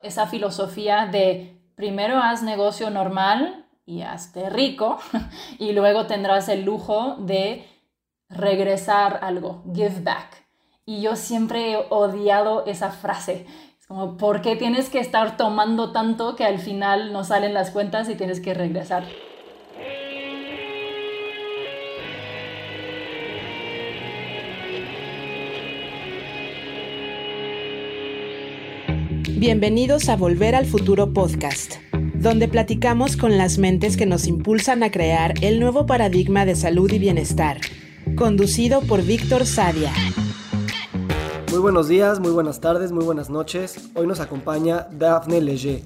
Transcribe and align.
esa 0.00 0.26
filosofía 0.26 1.06
de 1.06 1.56
primero 1.74 2.18
haz 2.18 2.42
negocio 2.42 2.90
normal 2.90 3.66
y 3.86 4.02
hazte 4.02 4.50
rico 4.50 4.98
y 5.58 5.72
luego 5.72 6.06
tendrás 6.06 6.48
el 6.48 6.64
lujo 6.64 7.16
de 7.18 7.66
regresar 8.28 9.20
algo, 9.22 9.64
give 9.74 10.00
back. 10.02 10.46
Y 10.86 11.02
yo 11.02 11.16
siempre 11.16 11.72
he 11.72 11.86
odiado 11.90 12.64
esa 12.66 12.90
frase. 12.90 13.46
Es 13.78 13.86
como, 13.86 14.16
¿por 14.16 14.42
qué 14.42 14.56
tienes 14.56 14.88
que 14.88 14.98
estar 15.00 15.36
tomando 15.36 15.92
tanto 15.92 16.36
que 16.36 16.44
al 16.44 16.58
final 16.58 17.12
no 17.12 17.24
salen 17.24 17.54
las 17.54 17.70
cuentas 17.70 18.08
y 18.08 18.14
tienes 18.14 18.40
que 18.40 18.54
regresar? 18.54 19.04
Bienvenidos 29.40 30.10
a 30.10 30.16
Volver 30.16 30.54
al 30.54 30.66
Futuro 30.66 31.14
Podcast, 31.14 31.76
donde 32.16 32.46
platicamos 32.46 33.16
con 33.16 33.38
las 33.38 33.56
mentes 33.56 33.96
que 33.96 34.04
nos 34.04 34.26
impulsan 34.26 34.82
a 34.82 34.90
crear 34.90 35.32
el 35.40 35.60
nuevo 35.60 35.86
paradigma 35.86 36.44
de 36.44 36.54
salud 36.54 36.92
y 36.92 36.98
bienestar, 36.98 37.58
conducido 38.16 38.82
por 38.82 39.02
Víctor 39.02 39.46
Sadia. 39.46 39.94
Muy 41.50 41.58
buenos 41.58 41.88
días, 41.88 42.20
muy 42.20 42.32
buenas 42.32 42.60
tardes, 42.60 42.92
muy 42.92 43.02
buenas 43.02 43.30
noches. 43.30 43.88
Hoy 43.94 44.06
nos 44.06 44.20
acompaña 44.20 44.88
Daphne 44.90 45.40
Leger. 45.40 45.80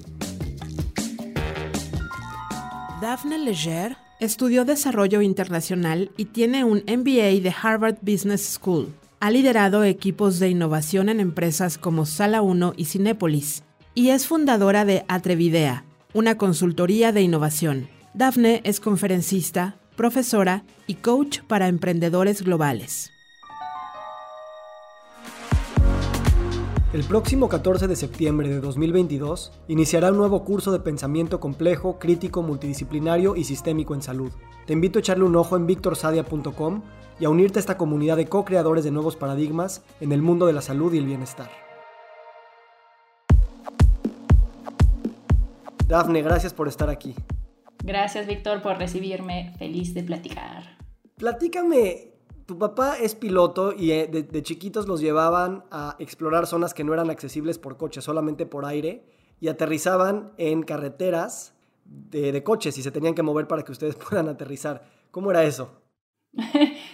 Daphne 3.01 3.37
Leger 3.37 3.95
estudió 4.19 4.65
desarrollo 4.65 5.21
internacional 5.21 6.11
y 6.17 6.25
tiene 6.25 6.65
un 6.65 6.79
MBA 6.79 7.39
de 7.41 7.55
Harvard 7.63 7.99
Business 8.01 8.41
School. 8.41 8.93
Ha 9.19 9.31
liderado 9.31 9.83
equipos 9.83 10.39
de 10.39 10.49
innovación 10.49 11.09
en 11.09 11.19
empresas 11.19 11.77
como 11.77 12.05
Sala 12.05 12.41
1 12.41 12.73
y 12.75 12.85
Cinépolis 12.85 13.63
y 13.93 14.09
es 14.09 14.27
fundadora 14.27 14.83
de 14.83 15.05
Atrevidea, 15.07 15.85
una 16.13 16.37
consultoría 16.37 17.11
de 17.11 17.21
innovación. 17.21 17.87
Dafne 18.13 18.61
es 18.65 18.79
conferencista, 18.79 19.77
profesora 19.95 20.63
y 20.85 20.95
coach 20.95 21.39
para 21.47 21.69
emprendedores 21.69 22.41
globales. 22.41 23.14
El 26.95 27.03
próximo 27.03 27.49
14 27.49 27.89
de 27.89 27.95
septiembre 27.97 28.47
de 28.47 28.61
2022 28.61 29.51
iniciará 29.67 30.11
un 30.11 30.17
nuevo 30.17 30.45
curso 30.45 30.71
de 30.71 30.79
pensamiento 30.79 31.41
complejo, 31.41 31.99
crítico, 31.99 32.41
multidisciplinario 32.41 33.35
y 33.35 33.43
sistémico 33.43 33.95
en 33.95 34.01
salud. 34.01 34.31
Te 34.65 34.71
invito 34.71 34.97
a 34.97 35.01
echarle 35.01 35.25
un 35.25 35.35
ojo 35.35 35.57
en 35.57 35.67
victorsadia.com 35.67 36.83
y 37.19 37.25
a 37.25 37.29
unirte 37.29 37.59
a 37.59 37.63
esta 37.63 37.75
comunidad 37.75 38.15
de 38.15 38.27
co-creadores 38.27 38.85
de 38.85 38.91
nuevos 38.91 39.17
paradigmas 39.17 39.83
en 39.99 40.13
el 40.13 40.21
mundo 40.21 40.45
de 40.45 40.53
la 40.53 40.61
salud 40.61 40.93
y 40.93 40.99
el 40.99 41.05
bienestar. 41.05 41.49
Dafne, 45.89 46.21
gracias 46.21 46.53
por 46.53 46.69
estar 46.69 46.89
aquí. 46.89 47.13
Gracias, 47.83 48.25
Víctor, 48.25 48.61
por 48.61 48.77
recibirme. 48.77 49.53
Feliz 49.59 49.93
de 49.93 50.03
platicar. 50.03 50.77
Platícame, 51.17 52.14
tu 52.45 52.59
papá 52.59 52.97
es 52.97 53.15
piloto 53.15 53.73
y 53.75 53.91
eh, 53.91 54.07
de, 54.07 54.43
chiquitos 54.43 54.87
los 54.87 55.01
llevaban 55.01 55.63
a 55.71 55.95
explorar 55.99 56.45
zonas 56.45 56.73
que 56.73 56.83
no 56.83 56.93
eran 56.93 57.09
accesibles 57.09 57.57
por 57.57 57.77
coche, 57.77 58.01
solamente 58.01 58.45
por 58.45 58.65
aire, 58.65 59.03
y 59.39 59.47
aterrizaban 59.47 60.31
en 60.37 60.63
carreteras 60.63 61.55
de, 61.85 62.43
coches 62.43 62.77
y 62.77 62.83
se 62.83 62.91
tenían 62.91 63.15
que 63.15 63.23
mover 63.23 63.47
para 63.47 63.63
que 63.63 63.71
ustedes 63.71 63.95
puedan 64.09 64.29
aterrizar. 64.29 64.83
¿Cómo 65.11 65.31
era 65.31 65.43
eso? 65.43 65.81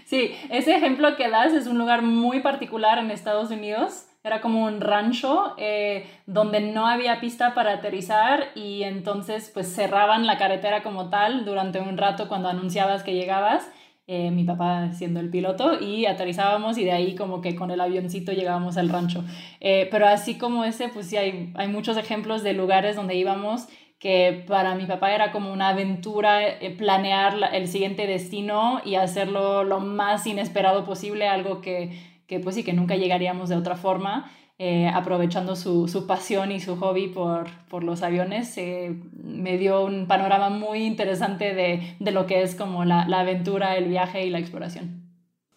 Sí, 0.05 0.35
ese 0.49 0.75
ejemplo 0.75 1.15
que 1.15 1.29
das 1.29 1.53
es 1.53 1.67
un 1.67 1.77
lugar 1.77 2.01
muy 2.01 2.41
particular 2.41 2.97
en 2.97 3.11
Estados 3.11 3.49
Unidos. 3.49 4.07
Era 4.25 4.41
como 4.41 4.65
un 4.65 4.81
rancho 4.81 5.53
eh, 5.57 6.05
donde 6.25 6.59
no 6.59 6.85
había 6.85 7.21
pista 7.21 7.53
para 7.53 7.75
aterrizar 7.75 8.49
y 8.53 8.83
entonces 8.83 9.49
pues 9.53 9.73
cerraban 9.73 10.27
la 10.27 10.37
carretera 10.37 10.83
como 10.83 11.09
tal 11.09 11.45
durante 11.45 11.79
un 11.79 11.97
rato 11.97 12.27
cuando 12.27 12.49
anunciabas 12.49 13.03
que 13.03 13.13
llegabas. 13.13 13.71
Eh, 14.07 14.31
mi 14.31 14.43
papá 14.43 14.91
siendo 14.93 15.19
el 15.19 15.29
piloto 15.29 15.79
y 15.79 16.05
aterrizábamos 16.05 16.77
y 16.77 16.83
de 16.83 16.91
ahí 16.91 17.15
como 17.15 17.39
que 17.39 17.55
con 17.55 17.71
el 17.71 17.79
avioncito 17.79 18.33
llegábamos 18.33 18.75
al 18.77 18.89
rancho. 18.89 19.23
Eh, 19.59 19.87
pero 19.91 20.07
así 20.07 20.37
como 20.37 20.65
ese, 20.65 20.89
pues 20.89 21.07
sí 21.07 21.17
hay, 21.17 21.51
hay 21.55 21.67
muchos 21.67 21.95
ejemplos 21.97 22.43
de 22.43 22.53
lugares 22.53 22.95
donde 22.95 23.15
íbamos 23.15 23.67
que 24.01 24.43
para 24.47 24.73
mi 24.73 24.87
papá 24.87 25.13
era 25.13 25.31
como 25.31 25.53
una 25.53 25.69
aventura 25.69 26.41
eh, 26.41 26.75
planear 26.75 27.35
el 27.53 27.67
siguiente 27.67 28.07
destino 28.07 28.81
y 28.83 28.95
hacerlo 28.95 29.63
lo 29.63 29.79
más 29.79 30.25
inesperado 30.25 30.83
posible, 30.83 31.27
algo 31.27 31.61
que, 31.61 31.91
que 32.25 32.39
pues 32.39 32.55
sí, 32.55 32.63
que 32.63 32.73
nunca 32.73 32.95
llegaríamos 32.95 33.49
de 33.49 33.55
otra 33.55 33.75
forma. 33.75 34.31
Eh, 34.63 34.87
aprovechando 34.87 35.55
su, 35.55 35.87
su, 35.87 36.05
pasión 36.05 36.51
y 36.51 36.59
su 36.59 36.75
hobby 36.75 37.07
por, 37.07 37.47
por 37.67 37.83
los 37.83 38.03
aviones, 38.03 38.55
eh, 38.59 38.95
me 39.23 39.57
dio 39.57 39.83
un 39.83 40.05
panorama 40.05 40.49
muy 40.49 40.83
interesante 40.83 41.55
de, 41.55 41.95
de 41.99 42.11
lo 42.11 42.27
que 42.27 42.43
es 42.43 42.53
como 42.53 42.85
la, 42.85 43.07
la, 43.07 43.21
aventura, 43.21 43.75
el 43.75 43.89
viaje 43.89 44.23
y 44.23 44.29
la 44.29 44.37
exploración. 44.37 45.01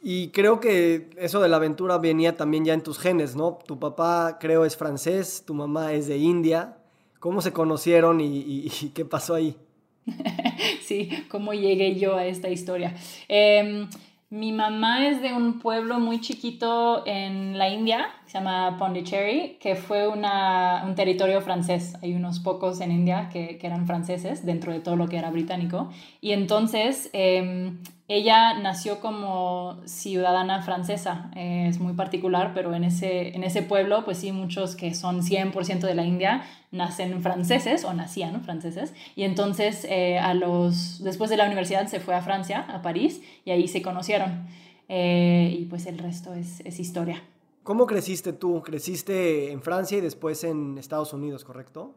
Y 0.02 0.28
creo 0.28 0.58
que 0.58 1.10
eso 1.18 1.40
de 1.42 1.50
la 1.50 1.56
aventura 1.56 1.98
venía 1.98 2.34
también 2.38 2.64
ya 2.64 2.72
en 2.72 2.82
tus 2.82 2.98
genes, 2.98 3.36
¿no? 3.36 3.58
Tu 3.66 3.78
papá 3.78 4.38
creo 4.40 4.64
es 4.64 4.74
francés, 4.78 5.44
tu 5.46 5.52
mamá 5.52 5.92
es 5.92 6.06
de 6.06 6.16
India, 6.16 6.78
¿Cómo 7.24 7.40
se 7.40 7.54
conocieron 7.54 8.20
y, 8.20 8.68
qué 8.94 9.06
pasó 9.06 9.34
ahí? 9.34 9.56
sí, 10.82 11.08
cómo 11.30 11.54
llegué 11.54 11.98
yo 11.98 12.16
a 12.16 12.26
esta 12.26 12.50
historia. 12.50 12.94
Em, 13.28 13.88
mi 14.28 14.52
mamá 14.52 15.08
es 15.08 15.22
de 15.22 15.32
un 15.32 15.58
pueblo 15.58 15.98
muy 16.00 16.20
chiquito 16.20 17.02
en 17.06 17.56
la 17.56 17.70
India, 17.70 18.10
se 18.34 18.40
llama 18.40 18.78
Pondicherry, 18.78 19.58
que 19.60 19.76
fue 19.76 20.08
una, 20.08 20.82
un 20.84 20.96
territorio 20.96 21.40
francés. 21.40 21.96
Hay 22.02 22.14
unos 22.14 22.40
pocos 22.40 22.80
en 22.80 22.90
India 22.90 23.28
que, 23.32 23.58
que, 23.58 23.66
eran 23.68 23.86
franceses 23.86 24.44
dentro 24.44 24.72
de 24.72 24.80
todo 24.80 24.96
lo 24.96 25.06
que 25.06 25.18
era 25.18 25.30
británico. 25.30 25.88
Y 26.20 26.32
entonces 26.32 27.10
em, 27.12 27.78
ella 28.08 28.54
nació 28.54 28.98
como 28.98 29.76
ciudadana 29.84 30.62
francesa, 30.62 31.30
eh, 31.36 31.66
es 31.68 31.78
muy 31.78 31.92
particular, 31.92 32.50
pero 32.56 32.74
en 32.74 32.82
ese, 32.82 33.36
en 33.36 33.44
ese 33.44 33.62
pueblo, 33.62 34.04
pues 34.04 34.18
sí, 34.18 34.32
muchos 34.32 34.74
que 34.74 34.94
son 34.94 35.22
100% 35.22 35.86
de 35.86 35.94
la 35.94 36.04
India 36.04 36.42
nacen 36.72 37.22
franceses 37.22 37.84
o 37.84 37.94
nacían 37.94 38.42
franceses. 38.42 38.94
Y 39.14 39.22
entonces, 39.22 39.86
eh, 39.88 40.18
a 40.18 40.34
los, 40.34 41.04
después 41.04 41.30
de 41.30 41.36
la 41.36 41.46
universidad, 41.46 41.86
se 41.86 42.00
fue 42.00 42.16
a 42.16 42.20
Francia, 42.20 42.66
a 42.68 42.82
París, 42.82 43.22
y 43.44 43.52
ahí 43.52 43.68
se 43.68 43.80
conocieron. 43.80 44.48
Eh, 44.88 45.56
y 45.56 45.66
pues 45.66 45.86
el 45.86 45.98
resto 45.98 46.34
es, 46.34 46.58
es 46.66 46.80
historia. 46.80 47.22
¿Cómo 47.64 47.86
creciste 47.86 48.34
tú? 48.34 48.62
¿Creciste 48.62 49.50
en 49.50 49.62
Francia 49.62 49.96
y 49.96 50.02
después 50.02 50.44
en 50.44 50.76
Estados 50.76 51.14
Unidos, 51.14 51.44
correcto? 51.44 51.94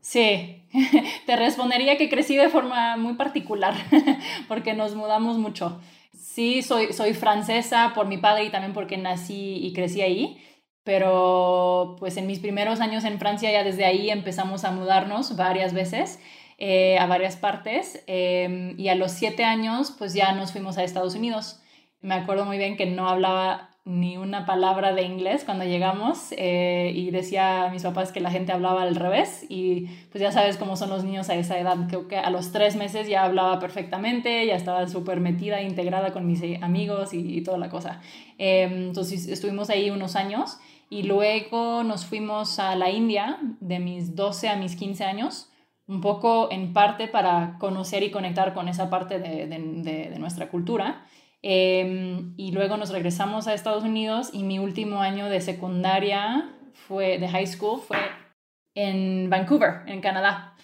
Sí, 0.00 0.64
te 1.26 1.36
respondería 1.36 1.98
que 1.98 2.08
crecí 2.08 2.36
de 2.36 2.48
forma 2.48 2.96
muy 2.96 3.14
particular 3.14 3.74
porque 4.48 4.72
nos 4.72 4.94
mudamos 4.94 5.36
mucho. 5.36 5.78
Sí, 6.18 6.62
soy, 6.62 6.94
soy 6.94 7.12
francesa 7.12 7.92
por 7.94 8.06
mi 8.06 8.16
padre 8.16 8.44
y 8.44 8.50
también 8.50 8.72
porque 8.72 8.96
nací 8.96 9.58
y 9.58 9.74
crecí 9.74 10.00
ahí, 10.00 10.42
pero 10.84 11.96
pues 11.98 12.16
en 12.16 12.26
mis 12.26 12.38
primeros 12.38 12.80
años 12.80 13.04
en 13.04 13.18
Francia 13.18 13.52
ya 13.52 13.62
desde 13.62 13.84
ahí 13.84 14.08
empezamos 14.08 14.64
a 14.64 14.70
mudarnos 14.70 15.36
varias 15.36 15.74
veces 15.74 16.18
eh, 16.56 16.98
a 16.98 17.04
varias 17.06 17.36
partes 17.36 18.02
em, 18.06 18.78
y 18.80 18.88
a 18.88 18.94
los 18.94 19.12
siete 19.12 19.44
años 19.44 19.94
pues 19.98 20.14
ya 20.14 20.32
nos 20.32 20.52
fuimos 20.52 20.78
a 20.78 20.84
Estados 20.84 21.14
Unidos. 21.14 21.60
Me 22.00 22.14
acuerdo 22.14 22.46
muy 22.46 22.56
bien 22.56 22.78
que 22.78 22.86
no 22.86 23.06
hablaba 23.06 23.69
ni 23.90 24.16
una 24.16 24.46
palabra 24.46 24.94
de 24.94 25.02
inglés 25.02 25.42
cuando 25.44 25.64
llegamos 25.64 26.32
eh, 26.36 26.92
y 26.94 27.10
decía 27.10 27.64
a 27.64 27.70
mis 27.70 27.82
papás 27.82 28.12
que 28.12 28.20
la 28.20 28.30
gente 28.30 28.52
hablaba 28.52 28.82
al 28.82 28.94
revés 28.94 29.44
y 29.48 29.86
pues 30.12 30.22
ya 30.22 30.30
sabes 30.30 30.56
cómo 30.56 30.76
son 30.76 30.90
los 30.90 31.02
niños 31.02 31.28
a 31.28 31.34
esa 31.34 31.58
edad, 31.58 31.76
creo 31.88 32.06
que 32.06 32.16
a 32.16 32.30
los 32.30 32.52
tres 32.52 32.76
meses 32.76 33.08
ya 33.08 33.24
hablaba 33.24 33.58
perfectamente, 33.58 34.46
ya 34.46 34.54
estaba 34.54 34.86
súper 34.86 35.18
metida, 35.18 35.60
integrada 35.60 36.12
con 36.12 36.26
mis 36.26 36.40
amigos 36.62 37.12
y, 37.12 37.40
toda 37.42 37.58
la 37.58 37.68
cosa. 37.68 38.00
Em, 38.38 38.88
entonces 38.88 39.26
estuvimos 39.26 39.70
ahí 39.70 39.90
unos 39.90 40.14
años 40.14 40.58
y 40.88 41.02
luego 41.02 41.82
nos 41.82 42.06
fuimos 42.06 42.58
a 42.60 42.76
la 42.76 42.90
India 42.90 43.38
de 43.60 43.80
mis 43.80 44.14
12 44.14 44.48
a 44.48 44.56
mis 44.56 44.76
15 44.76 45.04
años 45.04 45.50
un 45.88 46.00
poco 46.00 46.48
en 46.52 46.72
parte 46.72 47.08
para 47.08 47.56
conocer 47.58 48.04
y 48.04 48.12
conectar 48.12 48.54
con 48.54 48.68
esa 48.68 48.88
parte 48.88 49.18
de, 49.18 49.46
de 49.48 50.18
nuestra 50.20 50.48
cultura. 50.48 51.04
Em, 51.42 52.34
y 52.36 52.52
luego 52.52 52.76
nos 52.76 52.90
regresamos 52.90 53.46
a 53.46 53.54
Estados 53.54 53.84
Unidos 53.84 54.30
y 54.32 54.42
mi 54.42 54.58
último 54.58 55.00
año 55.00 55.28
de 55.30 55.40
secundaria 55.40 56.50
fue, 56.74 57.18
de 57.18 57.28
high 57.28 57.46
school, 57.46 57.80
fue 57.80 57.98
en 58.74 59.30
Vancouver, 59.30 59.82
en 59.86 60.00
Canadá. 60.00 60.54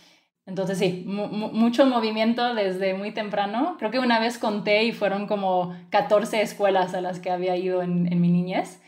Entonces 0.45 0.79
sí, 0.79 1.03
mucho 1.07 1.87
movimiento 1.87 2.55
desde 2.55 2.95
muy 2.95 3.13
temprano. 3.13 3.77
Creo 3.79 3.91
que 3.91 3.99
una 3.99 4.21
vez 4.21 4.39
conté 4.39 4.85
y 4.85 4.93
fueron 4.93 5.27
como 5.27 5.75
14 5.91 6.41
escuelas 6.41 6.95
a 6.95 7.01
las 7.01 7.19
que 7.19 7.31
había 7.31 7.57
ido 7.57 7.83
en, 7.83 8.13
en 8.13 8.21
mi 8.21 8.31
niñez. 8.31 8.81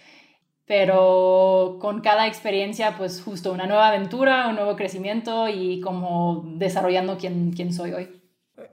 Pero 0.67 1.79
con 1.81 2.01
cada 2.01 2.27
experiencia, 2.29 2.97
pues 2.97 3.23
justo 3.23 3.53
una 3.53 3.67
nueva 3.67 3.89
aventura, 3.89 4.49
un 4.49 4.57
nuevo 4.57 4.77
crecimiento 4.77 5.49
y 5.49 5.81
como 5.81 6.45
desarrollando 6.57 7.17
quién, 7.17 7.53
quién 7.53 7.73
soy 7.73 7.93
hoy. 7.93 8.18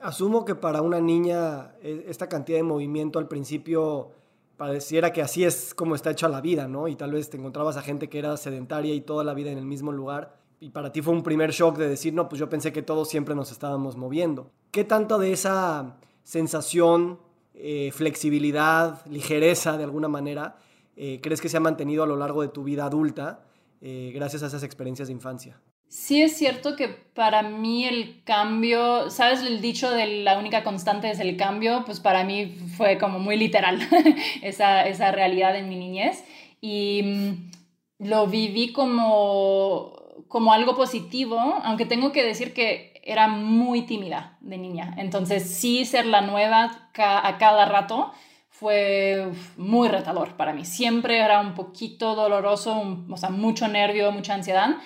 Asumo 0.02 0.46
que 0.46 0.56
para 0.56 0.82
una 0.82 1.00
niña 1.00 1.76
e, 1.82 2.06
esta 2.08 2.28
cantidad 2.28 2.58
de 2.58 2.64
movimiento 2.64 3.20
al 3.20 3.28
principio 3.28 4.12
pareciera 4.58 5.12
que 5.12 5.22
así 5.22 5.44
es 5.44 5.74
como 5.74 5.96
está 5.96 6.12
hecha 6.12 6.30
la 6.30 6.42
vida, 6.42 6.68
¿no? 6.68 6.88
Y 6.88 6.96
tal 6.96 7.12
vez 7.12 7.30
te 7.30 7.38
encontrabas 7.38 7.78
a 7.78 7.82
gente 7.82 8.10
que 8.10 8.20
era 8.20 8.36
sedentaria 8.38 8.94
y 8.94 9.02
toda 9.02 9.24
la 9.24 9.34
vida 9.34 9.52
en 9.52 9.58
el 9.58 9.66
mismo 9.66 9.92
lugar. 9.92 10.44
y 10.62 10.70
para 10.70 10.92
ti 10.92 11.02
fue 11.02 11.14
un 11.14 11.22
primer 11.22 11.52
shock 11.52 11.78
de 11.78 11.88
decir, 11.88 12.14
no, 12.14 12.30
pues 12.30 12.40
yo 12.40 12.50
pensé 12.50 12.72
que 12.72 12.82
todos 12.82 13.10
siempre 13.10 13.36
nos 13.36 13.52
estábamos 13.52 13.98
moviendo. 13.98 14.50
¿Qué 14.72 14.84
tanto 14.84 15.20
de 15.20 15.34
esa 15.34 15.98
sensación, 16.24 17.20
eh, 17.54 17.92
flexibilidad, 17.94 19.06
ligereza 19.06 19.78
de 19.78 19.84
alguna 19.84 20.08
manera, 20.08 20.58
eh, 20.96 21.20
crees 21.22 21.40
que 21.40 21.50
se 21.50 21.58
ha 21.58 21.60
mantenido 21.60 22.04
a 22.04 22.08
lo 22.08 22.16
largo 22.16 22.42
de 22.42 22.48
tu 22.48 22.64
vida 22.64 22.86
adulta 22.86 23.46
eh, 23.82 24.12
gracias 24.16 24.44
a 24.44 24.48
esas 24.48 24.64
experiencias 24.64 25.10
de 25.10 25.14
infancia? 25.14 25.62
Sí 25.88 26.22
es 26.22 26.38
cierto 26.38 26.76
que 26.76 26.88
para 26.90 27.42
mí 27.42 27.86
el 27.86 28.24
cambio, 28.24 29.10
¿sabes 29.10 29.42
el 29.42 29.62
dicho 29.62 29.90
de 29.92 30.24
la 30.24 30.38
única 30.38 30.64
constante 30.64 31.10
es 31.10 31.20
el 31.20 31.38
cambio? 31.38 31.84
Pues 31.86 32.00
para 32.00 32.24
mí 32.24 32.48
fue 32.76 32.98
como 32.98 33.20
muy 33.20 33.38
literal 33.38 33.80
esa, 34.42 34.86
esa 34.88 35.12
realidad 35.12 35.56
en 35.56 35.70
mi 35.70 35.78
niñez 35.78 36.26
y 36.60 37.02
mm, 37.04 37.52
lo 38.00 38.28
viví 38.28 38.74
como, 38.74 39.94
como 40.28 40.52
algo 40.52 40.76
positivo, 40.76 41.40
aunque 41.64 41.86
tengo 41.86 42.12
que 42.12 42.24
decir 42.24 42.54
que 42.54 43.00
era 43.04 43.28
muy 43.28 43.84
tímida 43.84 44.38
de 44.42 44.58
niña. 44.58 44.96
Entonces 44.98 45.50
sí 45.50 45.86
ser 45.86 46.06
la 46.06 46.22
nueva 46.22 46.90
a 46.98 47.38
cada 47.38 47.66
rato 47.66 48.12
fue 48.50 49.32
muy 49.58 49.88
retador 49.90 50.36
para 50.38 50.54
mí. 50.54 50.66
Siempre 50.66 51.20
era 51.20 51.40
un 51.42 51.54
poquito 51.54 52.16
doloroso, 52.16 53.06
o 53.10 53.18
sea, 53.18 53.30
mucho 53.30 53.68
nervio, 53.68 54.12
mucha 54.12 54.34
ansiedad 54.34 54.78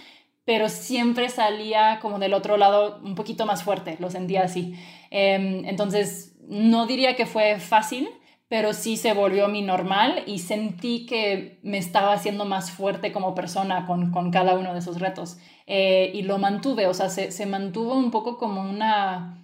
pero 0.45 0.69
siempre 0.69 1.29
salía 1.29 1.99
como 2.01 2.19
del 2.19 2.33
otro 2.33 2.57
lado 2.57 2.99
un 3.03 3.15
poquito 3.15 3.45
más 3.45 3.63
fuerte, 3.63 3.97
lo 3.99 4.09
sentía 4.09 4.43
así. 4.43 4.75
Em, 5.11 5.65
entonces, 5.65 6.35
no 6.47 6.87
diría 6.87 7.15
que 7.15 7.25
fue 7.25 7.59
fácil, 7.59 8.09
pero 8.47 8.73
sí 8.73 8.97
se 8.97 9.13
volvió 9.13 9.47
mi 9.47 9.61
normal 9.61 10.23
y 10.25 10.39
sentí 10.39 11.05
que 11.05 11.59
me 11.61 11.77
estaba 11.77 12.13
haciendo 12.13 12.45
más 12.45 12.71
fuerte 12.71 13.11
como 13.11 13.35
persona 13.35 13.85
con, 13.85 14.11
con 14.11 14.31
cada 14.31 14.55
uno 14.55 14.73
de 14.73 14.79
esos 14.79 14.99
retos. 14.99 15.37
Eh, 15.67 16.11
y 16.15 16.23
lo 16.23 16.39
mantuve, 16.39 16.87
o 16.87 16.93
sea, 16.95 17.09
se, 17.09 17.31
se 17.31 17.45
mantuvo 17.45 17.93
un 17.93 18.09
poco 18.09 18.39
como 18.39 18.61
una 18.61 19.39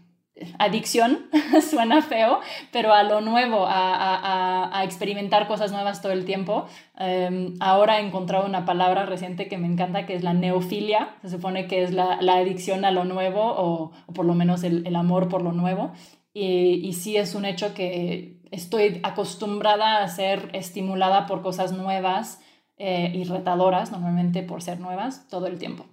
adicción, 0.59 1.27
suena 1.69 2.01
feo, 2.01 2.39
pero 2.71 2.93
a 2.93 3.03
lo 3.03 3.21
nuevo, 3.21 3.65
a, 3.67 4.81
experimentar 4.83 5.47
cosas 5.47 5.71
nuevas 5.71 6.01
todo 6.01 6.11
el 6.11 6.25
tiempo. 6.25 6.65
Em, 6.97 7.55
ahora 7.59 7.99
he 7.99 8.05
encontrado 8.05 8.45
una 8.45 8.65
palabra 8.65 9.05
reciente 9.05 9.47
que 9.47 9.57
me 9.57 9.67
encanta, 9.67 10.05
que 10.05 10.15
es 10.15 10.23
la 10.23 10.33
neofilia. 10.33 11.15
Se 11.21 11.29
supone 11.29 11.67
que 11.67 11.83
es 11.83 11.91
la, 11.91 12.19
adicción 12.19 12.85
a 12.85 12.91
lo 12.91 13.05
nuevo 13.05 13.41
o, 13.43 13.91
por 14.13 14.25
lo 14.25 14.33
menos 14.33 14.63
el, 14.63 14.95
amor 14.95 15.29
por 15.29 15.41
lo 15.41 15.53
nuevo. 15.53 15.91
Y, 16.33 16.81
y, 16.83 16.93
sí 16.93 17.15
es 17.15 17.33
un 17.33 17.45
hecho 17.45 17.73
que 17.73 18.41
estoy 18.51 18.99
acostumbrada 19.03 20.03
a 20.03 20.07
ser 20.07 20.49
estimulada 20.53 21.25
por 21.25 21.41
cosas 21.41 21.71
nuevas 21.71 22.41
eh, 22.77 23.11
y 23.15 23.23
retadoras, 23.23 23.91
normalmente 23.91 24.43
por 24.43 24.61
ser 24.61 24.79
nuevas, 24.79 25.27
todo 25.29 25.47
el 25.47 25.57
tiempo. 25.57 25.85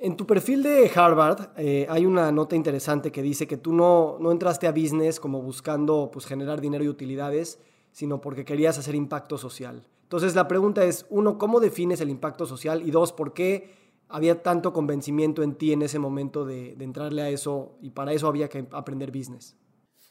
En 0.00 0.16
tu 0.16 0.26
perfil 0.26 0.62
de 0.62 0.88
Harvard 0.94 1.50
eh, 1.56 1.84
hay 1.90 2.06
una 2.06 2.30
nota 2.30 2.54
interesante 2.54 3.10
que 3.10 3.20
dice 3.20 3.48
que 3.48 3.56
tú 3.56 3.72
no, 3.72 4.16
no 4.20 4.30
entraste 4.30 4.68
a 4.68 4.72
business 4.72 5.18
como 5.18 5.42
buscando 5.42 6.10
pues, 6.12 6.24
generar 6.24 6.60
dinero 6.60 6.84
y 6.84 6.88
utilidades, 6.88 7.58
sino 7.90 8.20
porque 8.20 8.44
querías 8.44 8.78
hacer 8.78 8.94
impacto 8.94 9.38
social. 9.38 9.82
Entonces 10.04 10.36
la 10.36 10.46
pregunta 10.46 10.84
es, 10.84 11.04
uno, 11.10 11.36
¿cómo 11.36 11.58
defines 11.58 12.00
el 12.00 12.10
impacto 12.10 12.46
social? 12.46 12.86
Y 12.86 12.92
dos, 12.92 13.12
¿por 13.12 13.34
qué 13.34 13.74
había 14.08 14.40
tanto 14.40 14.72
convencimiento 14.72 15.42
en 15.42 15.56
ti 15.56 15.72
en 15.72 15.82
ese 15.82 15.98
momento 15.98 16.44
de, 16.44 16.76
de 16.76 16.84
entrarle 16.84 17.22
a 17.22 17.28
eso 17.28 17.72
y 17.82 17.90
para 17.90 18.12
eso 18.12 18.28
había 18.28 18.48
que 18.48 18.66
aprender 18.70 19.10
business? 19.10 19.56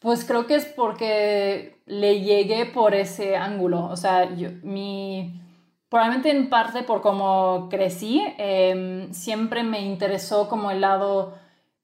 Pues 0.02 0.26
creo 0.26 0.46
que 0.48 0.56
es 0.56 0.66
porque 0.66 1.80
le 1.86 2.20
llegué 2.20 2.66
por 2.66 2.94
ese 2.94 3.38
ángulo. 3.38 3.86
O 3.86 3.96
sea, 3.96 4.36
yo, 4.36 4.50
mi 4.64 5.42
Probablemente 5.90 6.32
en 6.32 6.50
parte 6.50 6.84
por 6.84 7.02
cómo 7.02 7.68
crecí, 7.70 8.22
em, 8.38 9.14
siempre 9.14 9.64
me 9.64 9.82
interesó 9.82 10.50
como 10.50 10.70
el 10.70 10.82
lado 10.82 11.36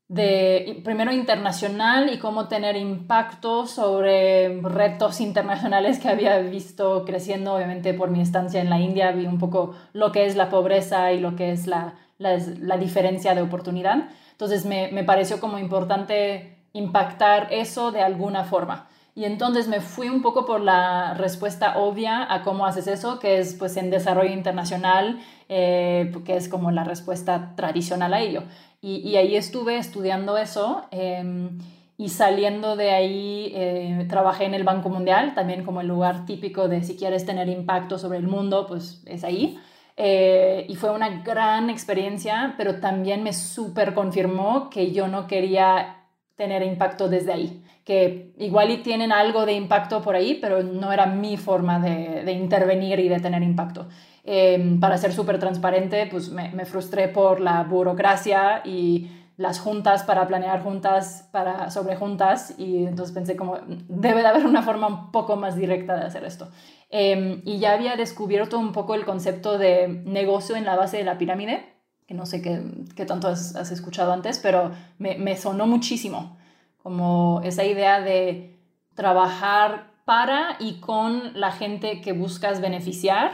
de, 0.10 0.82
primero 0.84 1.14
internacional 1.14 2.14
y 2.14 2.20
cómo 2.20 2.50
tener 2.50 2.76
impacto 2.76 3.66
sobre 3.66 4.60
retos 4.62 5.22
internacionales 5.22 6.00
que 6.00 6.10
había 6.10 6.38
visto 6.40 7.06
creciendo, 7.06 7.56
obviamente 7.56 7.94
por 7.94 8.12
mi 8.12 8.22
estancia 8.22 8.62
en 8.62 8.70
la 8.70 8.80
India, 8.80 9.12
vi 9.12 9.26
un 9.26 9.40
poco 9.40 9.74
lo 9.94 10.12
que 10.12 10.26
es 10.26 10.36
la 10.36 10.50
pobreza 10.50 11.14
y 11.14 11.20
lo 11.20 11.36
que 11.38 11.52
es 11.52 11.66
la, 11.66 11.96
la, 12.18 12.78
diferencia 12.78 13.34
de 13.34 13.42
oportunidad. 13.42 14.10
Entonces 14.32 14.66
me, 14.66 14.92
me 14.92 15.06
pareció 15.06 15.40
como 15.40 15.58
importante 15.58 16.58
impactar 16.74 17.48
eso 17.52 17.92
de 17.92 18.02
alguna 18.02 18.44
forma. 18.44 18.88
Y 19.16 19.26
entonces 19.26 19.68
me 19.68 19.80
fui 19.80 20.10
un 20.10 20.24
poco 20.24 20.46
por 20.46 20.60
la 20.60 21.14
respuesta 21.14 21.78
obvia 21.78 22.34
a 22.34 22.42
cómo 22.42 22.66
haces 22.66 22.88
eso, 22.88 23.20
que 23.20 23.38
es 23.38 23.54
pues 23.54 23.78
en 23.78 23.92
desarrollo 23.92 24.34
internacional, 24.34 25.20
eh, 25.50 26.12
que 26.26 26.36
es 26.36 26.50
como 26.50 26.72
la 26.72 26.84
respuesta 26.84 27.54
tradicional 27.56 28.14
a 28.14 28.22
ello. 28.22 28.44
Y, 28.82 29.16
ahí 29.16 29.38
estuve 29.38 29.78
estudiando 29.78 30.38
eso 30.38 30.84
em, 30.92 31.58
y 31.98 32.10
saliendo 32.10 32.76
de 32.76 32.92
ahí 32.92 33.52
eh, 33.56 34.06
trabajé 34.10 34.44
en 34.46 34.56
el 34.56 34.66
Banco 34.66 34.90
Mundial, 34.90 35.36
también 35.36 35.64
como 35.64 35.80
el 35.80 35.88
lugar 35.88 36.26
típico 36.26 36.68
de 36.68 36.84
si 36.84 36.98
quieres 36.98 37.26
tener 37.26 37.48
impacto 37.48 37.98
sobre 37.98 38.18
el 38.18 38.28
mundo, 38.28 38.66
pues 38.68 39.04
es 39.06 39.24
ahí. 39.24 39.58
Eh, 39.96 40.66
y 40.68 40.76
fue 40.76 40.92
una 40.92 41.22
gran 41.22 41.70
experiencia, 41.70 42.56
pero 42.58 42.80
también 42.82 43.24
me 43.24 43.32
súper 43.32 43.94
confirmó 43.94 44.70
que 44.70 44.92
yo 44.92 45.08
no 45.08 45.28
quería 45.28 45.98
tener 46.36 46.64
impacto 46.64 47.08
desde 47.08 47.32
ahí 47.32 47.63
que 47.84 48.34
igual 48.38 48.72
y 48.72 48.78
tienen 48.78 49.12
algo 49.12 49.46
de 49.46 49.54
impacto 49.54 50.02
por 50.02 50.16
ahí, 50.16 50.38
pero 50.40 50.64
no 50.64 50.92
era 50.92 51.06
mi 51.06 51.38
forma 51.38 51.80
de, 51.80 52.32
intervenir 52.32 53.00
y 53.00 53.10
de 53.10 53.20
tener 53.20 53.44
impacto. 53.44 53.88
Em, 54.24 54.80
para 54.80 54.98
ser 54.98 55.12
súper 55.12 55.38
transparente, 55.38 56.08
pues 56.10 56.30
me, 56.30 56.66
frustré 56.66 57.10
por 57.10 57.42
la 57.42 57.64
burocracia 57.64 58.62
y 58.64 59.12
las 59.36 59.60
juntas 59.60 60.04
para 60.04 60.28
planear 60.28 60.64
juntas 60.64 61.28
para, 61.32 61.72
sobre 61.72 61.96
juntas 61.96 62.54
y 62.58 62.86
entonces 62.86 63.14
pensé 63.14 63.36
como 63.36 63.58
debe 63.90 64.22
de 64.22 64.28
haber 64.28 64.46
una 64.46 64.62
forma 64.62 64.88
un 64.88 65.12
poco 65.12 65.36
más 65.36 65.56
directa 65.56 65.98
de 65.98 66.06
hacer 66.06 66.24
esto. 66.24 66.50
Em, 66.90 67.42
y 67.44 67.58
ya 67.60 67.74
había 67.74 67.98
descubierto 67.98 68.60
un 68.60 68.72
poco 68.72 68.96
el 68.96 69.04
concepto 69.04 69.58
de 69.58 69.88
negocio 70.06 70.56
en 70.56 70.64
la 70.66 70.78
base 70.78 70.98
de 70.98 71.04
la 71.04 71.18
pirámide, 71.18 71.66
que 72.08 72.14
no 72.14 72.26
sé 72.26 72.42
qué, 72.42 72.62
qué 72.96 73.06
tanto 73.06 73.28
has, 73.28 73.72
escuchado 73.72 74.14
antes, 74.14 74.40
pero 74.40 74.72
me 75.00 75.36
sonó 75.36 75.68
muchísimo 75.68 76.38
como 76.84 77.42
esa 77.44 77.64
idea 77.64 78.02
de 78.02 78.60
trabajar 78.94 79.92
para 80.06 80.58
y 80.60 80.82
con 80.82 81.40
la 81.40 81.52
gente 81.52 82.02
que 82.02 82.12
buscas 82.12 82.62
beneficiar 82.62 83.32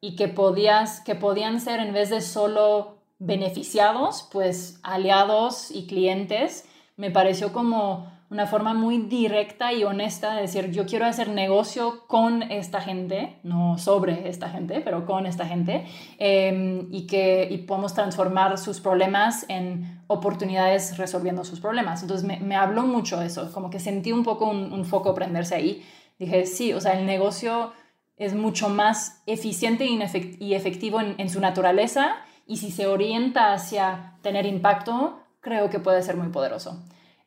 y 0.00 0.16
que, 0.16 0.28
podías, 0.28 1.00
que 1.00 1.14
podían 1.14 1.60
ser 1.60 1.80
en 1.80 1.92
vez 1.92 2.10
de 2.10 2.20
solo 2.20 2.98
beneficiados, 3.18 4.28
pues 4.32 4.80
aliados 4.82 5.70
y 5.70 5.86
clientes, 5.86 6.68
me 6.96 7.10
pareció 7.10 7.52
como 7.52 8.10
una 8.32 8.46
forma 8.46 8.72
muy 8.72 8.96
directa 8.96 9.74
y 9.74 9.84
honesta 9.84 10.34
de 10.34 10.40
decir, 10.40 10.70
yo 10.70 10.86
quiero 10.86 11.04
hacer 11.04 11.28
negocio 11.28 12.06
con 12.06 12.42
esta 12.42 12.80
gente, 12.80 13.36
no 13.42 13.76
sobre 13.76 14.30
esta 14.30 14.48
gente, 14.48 14.80
pero 14.80 15.04
con 15.04 15.26
esta 15.26 15.44
gente, 15.44 15.84
em, 16.16 16.88
y 16.90 17.06
que 17.06 17.46
y 17.50 17.58
podemos 17.58 17.92
transformar 17.92 18.56
sus 18.56 18.80
problemas 18.80 19.44
en 19.50 20.00
oportunidades 20.06 20.96
resolviendo 20.96 21.44
sus 21.44 21.60
problemas. 21.60 22.00
Entonces 22.00 22.26
me, 22.26 22.40
me 22.40 22.56
habló 22.56 22.84
mucho 22.84 23.20
eso, 23.20 23.52
como 23.52 23.68
que 23.68 23.78
sentí 23.78 24.12
un 24.12 24.24
poco 24.24 24.46
un, 24.48 24.84
foco 24.86 25.14
prenderse 25.14 25.54
ahí. 25.54 25.84
Dije, 26.18 26.46
sí, 26.46 26.72
o 26.72 26.80
sea, 26.80 26.98
el 26.98 27.04
negocio 27.04 27.72
es 28.16 28.34
mucho 28.34 28.70
más 28.70 29.22
eficiente 29.26 29.84
y 29.84 30.54
efectivo 30.54 31.02
en, 31.02 31.16
en 31.18 31.28
su 31.28 31.38
naturaleza 31.38 32.16
y 32.46 32.56
si 32.56 32.70
se 32.70 32.86
orienta 32.86 33.52
hacia 33.52 34.14
tener 34.22 34.46
impacto, 34.46 35.20
creo 35.40 35.68
que 35.68 35.80
puede 35.80 36.02
ser 36.02 36.16
muy 36.16 36.28
poderoso. 36.28 36.82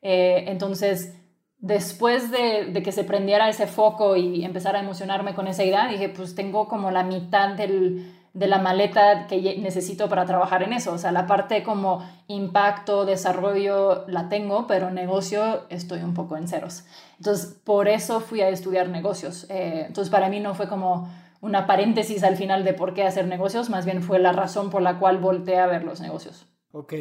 Eh, 0.08 0.44
entonces, 0.52 1.16
después 1.58 2.30
de, 2.30 2.80
que 2.84 2.92
se 2.92 3.02
prendiera 3.02 3.48
ese 3.48 3.66
foco 3.66 4.14
y 4.14 4.44
empezar 4.44 4.76
a 4.76 4.80
emocionarme 4.80 5.34
con 5.34 5.48
esa 5.48 5.64
idea, 5.64 5.88
dije, 5.88 6.08
pues 6.08 6.36
tengo 6.36 6.68
como 6.68 6.92
la 6.92 7.02
mitad 7.02 7.56
de 7.56 8.46
la 8.46 8.58
maleta 8.60 9.26
que 9.26 9.58
necesito 9.58 10.08
para 10.08 10.24
trabajar 10.24 10.62
en 10.62 10.74
eso. 10.74 10.92
O 10.92 10.98
sea, 10.98 11.10
la 11.10 11.26
parte 11.26 11.64
como 11.64 12.08
impacto, 12.28 13.04
desarrollo 13.04 14.06
la 14.06 14.28
tengo, 14.28 14.68
pero 14.68 14.92
negocio 14.92 15.64
estoy 15.70 16.02
un 16.02 16.14
poco 16.14 16.36
en 16.36 16.46
ceros. 16.46 16.84
Entonces, 17.18 17.60
por 17.64 17.88
eso 17.88 18.20
fui 18.20 18.42
a 18.42 18.48
estudiar 18.48 18.88
negocios. 18.88 19.46
Eh, 19.50 19.86
entonces, 19.88 20.08
para 20.08 20.28
mí 20.28 20.38
no 20.38 20.54
fue 20.54 20.68
como 20.68 21.10
una 21.40 21.66
paréntesis 21.66 22.22
al 22.22 22.36
final 22.36 22.62
de 22.62 22.74
por 22.74 22.94
qué 22.94 23.02
hacer 23.02 23.26
negocios, 23.26 23.70
más 23.70 23.84
bien 23.84 24.04
fue 24.04 24.20
la 24.20 24.30
razón 24.30 24.70
por 24.70 24.82
la 24.82 25.00
cual 25.00 25.18
volteé 25.18 25.58
a 25.58 25.66
ver 25.66 25.82
los 25.82 26.00
negocios. 26.00 26.46
Ok. 26.70 26.94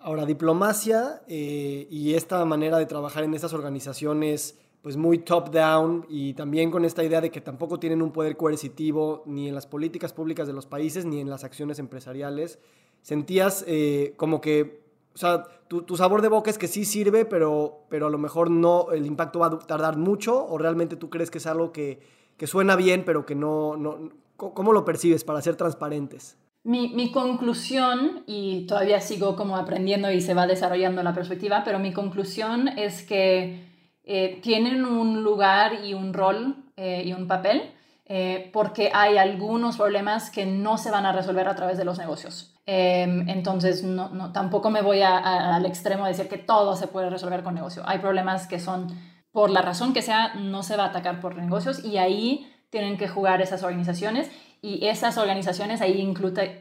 Ahora, 0.00 0.26
diplomacia 0.26 1.22
eh, 1.26 1.88
y 1.90 2.14
esta 2.14 2.44
manera 2.44 2.78
de 2.78 2.86
trabajar 2.86 3.24
en 3.24 3.34
estas 3.34 3.52
organizaciones, 3.52 4.56
pues 4.80 4.96
muy 4.96 5.18
top-down 5.18 6.06
y 6.08 6.34
también 6.34 6.70
con 6.70 6.84
esta 6.84 7.02
idea 7.02 7.20
de 7.20 7.30
que 7.30 7.40
tampoco 7.40 7.80
tienen 7.80 8.00
un 8.00 8.12
poder 8.12 8.36
coercitivo 8.36 9.24
ni 9.26 9.48
en 9.48 9.56
las 9.56 9.66
políticas 9.66 10.12
públicas 10.12 10.46
de 10.46 10.52
los 10.52 10.66
países 10.66 11.04
ni 11.04 11.20
en 11.20 11.28
las 11.28 11.42
acciones 11.42 11.80
empresariales, 11.80 12.60
sentías 13.02 13.64
eh, 13.66 14.14
como 14.16 14.40
que, 14.40 14.82
o 15.14 15.18
sea, 15.18 15.44
tu, 15.66 15.96
sabor 15.96 16.22
de 16.22 16.28
boca 16.28 16.48
es 16.48 16.58
que 16.58 16.68
sí 16.68 16.84
sirve, 16.84 17.24
pero, 17.24 17.80
pero 17.88 18.06
a 18.06 18.10
lo 18.10 18.18
mejor 18.18 18.52
no, 18.52 18.92
el 18.92 19.04
impacto 19.04 19.40
va 19.40 19.46
a 19.48 19.58
tardar 19.58 19.96
mucho 19.96 20.46
o 20.46 20.58
realmente 20.58 20.94
tú 20.94 21.10
crees 21.10 21.30
que 21.30 21.38
es 21.38 21.46
algo 21.46 21.72
que, 21.72 21.98
que 22.36 22.46
suena 22.46 22.76
bien, 22.76 23.04
pero 23.04 23.26
que 23.26 23.34
no, 23.34 23.76
no, 23.76 24.10
¿cómo 24.36 24.72
lo 24.72 24.84
percibes 24.84 25.24
para 25.24 25.42
ser 25.42 25.56
transparentes? 25.56 26.38
Mi, 26.68 27.10
conclusión, 27.12 28.24
y 28.26 28.66
todavía 28.66 29.00
sigo 29.00 29.36
como 29.36 29.56
aprendiendo 29.56 30.12
y 30.12 30.20
se 30.20 30.34
va 30.34 30.46
desarrollando 30.46 31.02
la 31.02 31.14
perspectiva, 31.14 31.62
pero 31.64 31.78
mi 31.78 31.94
conclusión 31.94 32.68
es 32.68 33.02
que 33.02 33.64
eh, 34.04 34.38
tienen 34.42 34.84
un 34.84 35.22
lugar 35.22 35.82
y 35.82 35.94
un 35.94 36.12
rol 36.12 36.56
eh, 36.76 37.04
y 37.06 37.14
un 37.14 37.26
papel 37.26 37.72
eh, 38.04 38.50
porque 38.52 38.90
hay 38.92 39.16
algunos 39.16 39.78
problemas 39.78 40.30
que 40.30 40.44
no 40.44 40.76
se 40.76 40.90
van 40.90 41.06
a 41.06 41.12
resolver 41.12 41.48
a 41.48 41.54
través 41.54 41.78
de 41.78 41.86
los 41.86 41.98
negocios. 41.98 42.54
Em, 42.66 43.26
entonces, 43.30 43.82
no, 43.82 44.30
tampoco 44.32 44.68
me 44.68 44.82
voy 44.82 45.00
al 45.00 45.64
extremo 45.64 46.04
de 46.04 46.10
decir 46.10 46.28
que 46.28 46.36
todo 46.36 46.76
se 46.76 46.86
puede 46.86 47.08
resolver 47.08 47.42
con 47.42 47.54
negocio. 47.54 47.82
Hay 47.86 47.98
problemas 47.98 48.46
que 48.46 48.60
son, 48.60 48.88
por 49.32 49.48
la 49.48 49.62
razón 49.62 49.94
que 49.94 50.02
sea, 50.02 50.34
no 50.34 50.62
se 50.62 50.76
va 50.76 50.84
a 50.84 50.88
atacar 50.88 51.20
por 51.20 51.34
negocios 51.36 51.82
y 51.82 51.96
ahí 51.96 52.52
tienen 52.68 52.98
que 52.98 53.08
jugar 53.08 53.40
esas 53.40 53.62
organizaciones 53.62 54.30
y 54.60 54.86
esas 54.86 55.18
organizaciones 55.18 55.80
ahí 55.80 56.00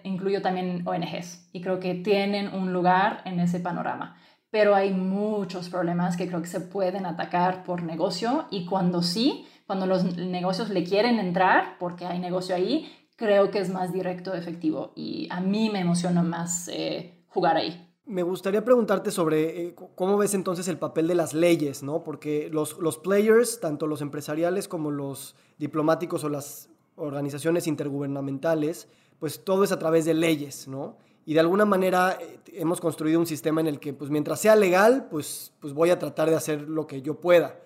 incluyo 0.04 0.42
también 0.42 0.88
ONGs 0.88 1.50
y 1.52 1.62
creo 1.62 1.80
que 1.80 1.96
tienen 1.96 2.54
un 2.54 2.74
lugar 2.74 3.22
en 3.26 3.40
ese 3.40 3.60
panorama. 3.60 4.18
Pero 4.50 4.76
hay 4.76 4.92
muchos 4.92 5.70
problemas 5.70 6.16
que 6.16 6.28
creo 6.28 6.42
que 6.42 6.48
se 6.48 6.62
pueden 6.62 7.06
atacar 7.06 7.64
por 7.64 7.84
negocio 7.84 8.46
y 8.50 8.66
cuando 8.66 9.02
sí, 9.02 9.46
cuando 9.66 9.86
los 9.88 10.16
negocios 10.18 10.70
le 10.70 10.84
quieren 10.84 11.20
entrar, 11.20 11.78
porque 11.80 12.06
hay 12.06 12.20
negocio 12.20 12.56
ahí, 12.56 12.90
creo 13.18 13.52
que 13.52 13.60
es 13.60 13.70
más 13.70 13.92
directo, 13.92 14.34
efectivo 14.34 14.94
y 14.96 15.28
a 15.32 15.42
mí 15.42 15.70
me 15.70 15.80
emociona 15.80 16.24
más 16.24 16.70
eh, 16.70 17.24
jugar 17.28 17.58
ahí. 17.58 17.84
Me 18.06 18.24
gustaría 18.24 18.64
preguntarte 18.64 19.12
sobre 19.12 19.68
eh, 19.68 19.76
cómo 19.96 20.16
ves 20.18 20.34
entonces 20.34 20.70
el 20.70 20.78
papel 20.78 21.08
de 21.08 21.16
las 21.16 21.34
leyes, 21.34 21.84
¿no? 21.84 22.04
Porque 22.04 22.50
los, 22.50 22.78
los 22.80 22.98
players, 22.98 23.60
tanto 23.60 23.86
los 23.86 24.02
empresariales 24.02 24.70
como 24.70 24.92
los 24.92 25.36
diplomáticos 25.58 26.24
o 26.24 26.30
las 26.30 26.70
organizaciones 26.98 27.68
intergubernamentales, 27.68 28.88
pues 29.20 29.44
todo 29.44 29.64
es 29.64 29.72
a 29.72 29.80
través 29.80 30.06
de 30.06 30.14
leyes, 30.14 30.68
¿no? 30.68 30.98
Y 31.26 31.34
de 31.34 31.40
alguna 31.40 31.66
manera 31.66 32.18
eh, 32.22 32.40
hemos 32.54 32.80
construido 32.80 33.20
un 33.20 33.26
sistema 33.26 33.62
en 33.62 33.68
el 33.68 33.80
que, 33.80 33.94
pues 33.94 34.10
mientras 34.10 34.40
sea 34.40 34.56
legal, 34.56 35.08
pues, 35.10 35.54
pues 35.60 35.74
voy 35.74 35.90
a 35.90 36.00
tratar 36.00 36.30
de 36.30 36.36
hacer 36.36 36.62
lo 36.62 36.88
que 36.88 37.02
yo 37.02 37.20
pueda. 37.20 37.60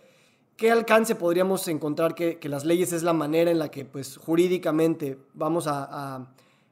¿Qué 0.57 0.71
alcance 0.71 1.15
podríamos 1.15 1.67
encontrar 1.67 2.13
que, 2.13 2.39
las 2.43 2.65
leyes 2.65 2.93
es 2.93 3.03
la 3.03 3.13
manera 3.13 3.49
en 3.51 3.59
la 3.59 3.69
que, 3.69 3.85
pues 3.85 4.17
jurídicamente 4.17 5.17
vamos 5.33 5.67
a, 5.67 6.27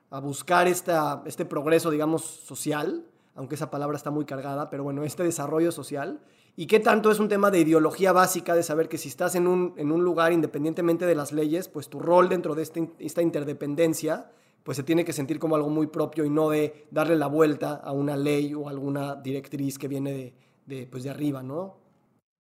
a, 0.10 0.20
buscar 0.20 0.68
esta, 0.68 1.24
este 1.26 1.46
progreso, 1.46 1.90
digamos, 1.90 2.24
social? 2.24 3.06
Aunque 3.36 3.56
esa 3.56 3.72
palabra 3.72 3.96
está 3.96 4.12
muy 4.12 4.26
cargada, 4.26 4.70
pero 4.70 4.84
bueno, 4.84 5.04
este 5.04 5.24
desarrollo 5.24 5.72
social 5.72 6.20
y 6.60 6.68
qué 6.68 6.82
tanto 6.82 7.10
es 7.10 7.20
un 7.20 7.30
tema 7.30 7.52
de 7.52 7.62
ideología 7.62 8.12
básica, 8.12 8.54
de 8.54 8.64
saber 8.64 8.90
que 8.90 8.98
si 8.98 9.08
estás 9.08 9.36
en 9.36 9.48
un, 9.48 9.74
en 9.78 9.94
un 9.94 10.04
lugar 10.04 10.34
independientemente 10.34 11.06
de 11.06 11.16
las 11.16 11.32
leyes, 11.32 11.70
pues 11.70 11.90
tu 11.90 12.02
rol 12.02 12.28
dentro 12.28 12.54
de 12.54 12.64
este, 12.64 12.92
esta 13.00 13.22
interdependencia, 13.22 14.30
pues 14.64 14.76
se 14.76 14.84
tiene 14.84 15.06
que 15.06 15.14
sentir 15.14 15.40
como 15.40 15.56
algo 15.56 15.70
muy 15.70 15.88
propio 15.88 16.26
y 16.26 16.30
no 16.30 16.50
de 16.50 16.86
darle 16.92 17.16
la 17.16 17.28
vuelta 17.28 17.76
a 17.82 17.94
una 17.94 18.18
ley 18.18 18.54
o 18.54 18.68
alguna 18.68 19.16
directriz 19.16 19.80
que 19.80 19.88
viene 19.88 20.12
de, 20.12 20.36
de 20.66 20.86
pues 20.86 21.04
de 21.04 21.12
arriba, 21.12 21.42
¿no? 21.44 21.78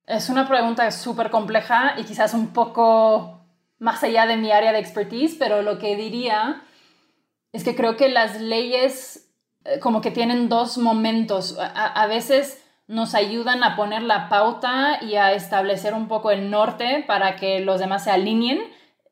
Es 0.05 0.29
una 0.29 0.49
pregunta 0.49 0.91
súper 0.91 1.29
compleja 1.29 1.97
y 1.97 2.03
quizás 2.03 2.33
un 2.33 2.47
poco 2.51 3.45
más 3.77 4.03
allá 4.03 4.25
de 4.25 4.35
mi 4.35 4.51
área 4.51 4.73
de 4.73 4.79
expertise, 4.79 5.37
pero 5.39 5.61
lo 5.61 5.79
que 5.79 5.95
diría 5.95 6.63
es 7.53 7.63
que 7.63 7.73
creo 7.73 7.95
que 7.95 8.09
las 8.09 8.41
leyes 8.41 9.31
eh, 9.63 9.79
como 9.79 10.01
que 10.01 10.11
tienen 10.11 10.49
dos 10.49 10.77
momentos. 10.77 11.57
A, 11.57 11.85
a 11.85 12.07
veces 12.07 12.61
nos 12.89 13.13
ayudan 13.13 13.63
a 13.63 13.75
poner 13.75 14.01
la 14.01 14.29
pauta 14.29 14.97
y 15.03 15.13
a 15.15 15.33
establecer 15.33 15.93
un 15.93 16.07
poco 16.07 16.31
el 16.31 16.49
norte 16.49 17.05
para 17.07 17.35
que 17.35 17.59
los 17.59 17.79
demás 17.79 18.05
se 18.05 18.09
alineen, 18.09 18.59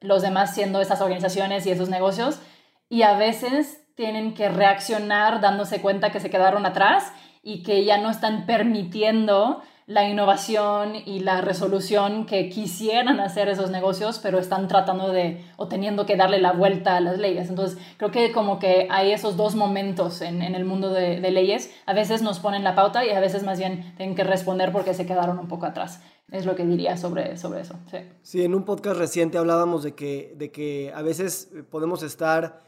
los 0.01 0.23
demás 0.23 0.55
siendo 0.55 0.81
esas 0.81 0.99
organizaciones 0.99 1.63
y 1.67 1.69
esos 1.69 1.87
negocios, 1.87 2.41
y 2.89 3.03
a 3.03 3.15
veces 3.15 3.83
tienen 3.93 4.33
que 4.33 4.49
reaccionar 4.49 5.41
dándose 5.41 5.79
cuenta 5.79 6.11
que 6.11 6.19
se 6.19 6.31
quedaron 6.31 6.65
atrás 6.65 7.13
y 7.43 7.61
que 7.61 7.85
ya 7.85 7.99
no 7.99 8.09
están 8.09 8.47
permitiendo 8.47 9.61
la 9.87 10.07
innovación 10.09 10.95
y 11.05 11.21
la 11.21 11.39
resolución 11.39 12.25
que 12.25 12.49
quisieran 12.49 13.21
hacer 13.21 13.47
esos 13.47 13.71
negocios, 13.71 14.19
pero 14.21 14.37
están 14.37 14.67
tratando 14.67 15.13
de 15.13 15.45
o 15.55 15.69
teniendo 15.69 16.05
que 16.05 16.17
darle 16.17 16.41
la 16.41 16.51
vuelta 16.51 16.97
a 16.97 16.99
las 16.99 17.17
leyes. 17.17 17.49
Entonces, 17.49 17.79
creo 17.95 18.11
que 18.11 18.33
como 18.33 18.59
que 18.59 18.89
hay 18.91 19.13
esos 19.13 19.37
dos 19.37 19.55
momentos 19.55 20.19
en, 20.19 20.41
en 20.41 20.55
el 20.55 20.65
mundo 20.65 20.89
de, 20.89 21.19
leyes. 21.31 21.73
A 21.85 21.93
veces 21.93 22.21
nos 22.21 22.39
ponen 22.39 22.65
la 22.65 22.75
pauta 22.75 23.05
y 23.05 23.11
a 23.11 23.21
veces 23.21 23.43
más 23.43 23.59
bien 23.59 23.93
tienen 23.95 24.13
que 24.13 24.25
responder 24.25 24.73
porque 24.73 24.93
se 24.93 25.05
quedaron 25.05 25.39
un 25.39 25.47
poco 25.47 25.65
atrás. 25.65 26.01
Es 26.31 26.45
lo 26.45 26.57
que 26.57 26.65
diría 26.65 26.97
sobre, 26.97 27.37
sobre 27.37 27.61
eso. 27.61 27.75
Sí. 27.89 27.99
sí, 28.21 28.43
en 28.43 28.55
un 28.55 28.65
podcast 28.65 28.97
reciente 28.97 29.37
hablábamos 29.37 29.83
de 29.83 29.95
que, 29.95 30.33
de 30.35 30.51
que 30.51 30.91
a 30.93 31.01
veces 31.01 31.49
podemos 31.71 32.03
estar 32.03 32.66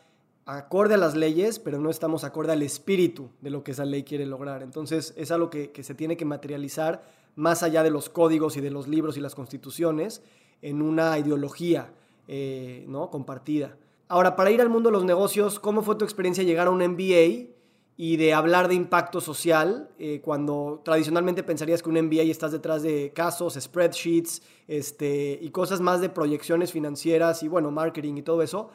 acorde 0.57 0.95
a 0.95 0.97
las 0.97 1.15
leyes, 1.15 1.59
pero 1.59 1.79
no 1.79 1.89
estamos 1.89 2.23
acorde 2.23 2.53
al 2.53 2.63
espíritu 2.63 3.29
de 3.41 3.51
lo 3.51 3.63
que 3.63 3.71
esa 3.71 3.85
ley 3.85 4.03
quiere 4.03 4.25
lograr. 4.25 4.63
Entonces 4.63 5.13
es 5.15 5.29
algo 5.31 5.49
que, 5.49 5.71
se 5.83 5.93
tiene 5.93 6.17
que 6.17 6.25
materializar 6.25 7.03
más 7.35 7.61
allá 7.61 7.83
de 7.83 7.91
los 7.91 8.09
códigos 8.09 8.57
y 8.57 8.61
de 8.61 8.71
los 8.71 8.87
libros 8.87 9.15
y 9.15 9.19
las 9.19 9.35
constituciones 9.35 10.23
en 10.61 10.81
una 10.81 11.17
ideología 11.19 11.91
eh, 12.27 12.85
¿no? 12.87 13.11
compartida. 13.11 13.77
Ahora, 14.07 14.35
para 14.35 14.49
ir 14.49 14.59
al 14.59 14.69
mundo 14.69 14.89
de 14.89 14.93
los 14.93 15.05
negocios, 15.05 15.59
¿cómo 15.59 15.83
fue 15.83 15.95
tu 15.95 16.03
experiencia 16.03 16.43
llegar 16.43 16.67
a 16.67 16.71
un 16.71 16.79
MBA 16.79 17.49
y 17.95 18.17
de 18.17 18.33
hablar 18.33 18.69
de 18.69 18.75
impacto 18.75 19.21
social 19.21 19.89
eh, 19.99 20.19
cuando 20.23 20.81
tradicionalmente 20.83 21.43
pensarías 21.43 21.83
que 21.83 21.89
un 21.89 22.01
MBA 22.01 22.23
estás 22.23 22.51
detrás 22.51 22.81
de 22.81 23.11
casos, 23.13 23.55
spreadsheets 23.59 24.41
este, 24.67 25.37
y 25.39 25.51
cosas 25.51 25.79
más 25.79 26.01
de 26.01 26.09
proyecciones 26.09 26.71
financieras 26.71 27.43
y 27.43 27.47
bueno, 27.47 27.69
marketing 27.69 28.15
y 28.15 28.21
todo 28.23 28.41
eso? 28.41 28.71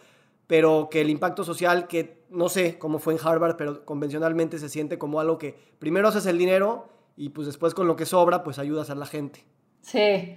Pero 0.46 0.88
que 0.90 1.00
el 1.00 1.10
impacto 1.10 1.44
social, 1.44 1.86
que 1.86 2.24
no 2.30 2.48
sé 2.48 2.78
cómo 2.78 2.98
fue 2.98 3.14
en 3.14 3.20
Harvard, 3.22 3.56
pero 3.56 3.84
convencionalmente 3.84 4.58
se 4.58 4.68
siente 4.68 4.98
como 4.98 5.20
algo 5.20 5.38
que 5.38 5.56
primero 5.78 6.08
haces 6.08 6.26
el 6.26 6.38
dinero 6.38 6.88
y 7.16 7.30
pues 7.30 7.46
después 7.46 7.74
con 7.74 7.86
lo 7.86 7.96
que 7.96 8.06
sobra, 8.06 8.42
pues 8.42 8.58
ayudas 8.58 8.90
a 8.90 8.94
la 8.94 9.06
gente. 9.06 9.44
Sí, 9.80 10.36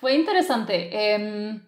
fue 0.00 0.14
interesante. 0.14 0.90
Eh, 0.92 1.60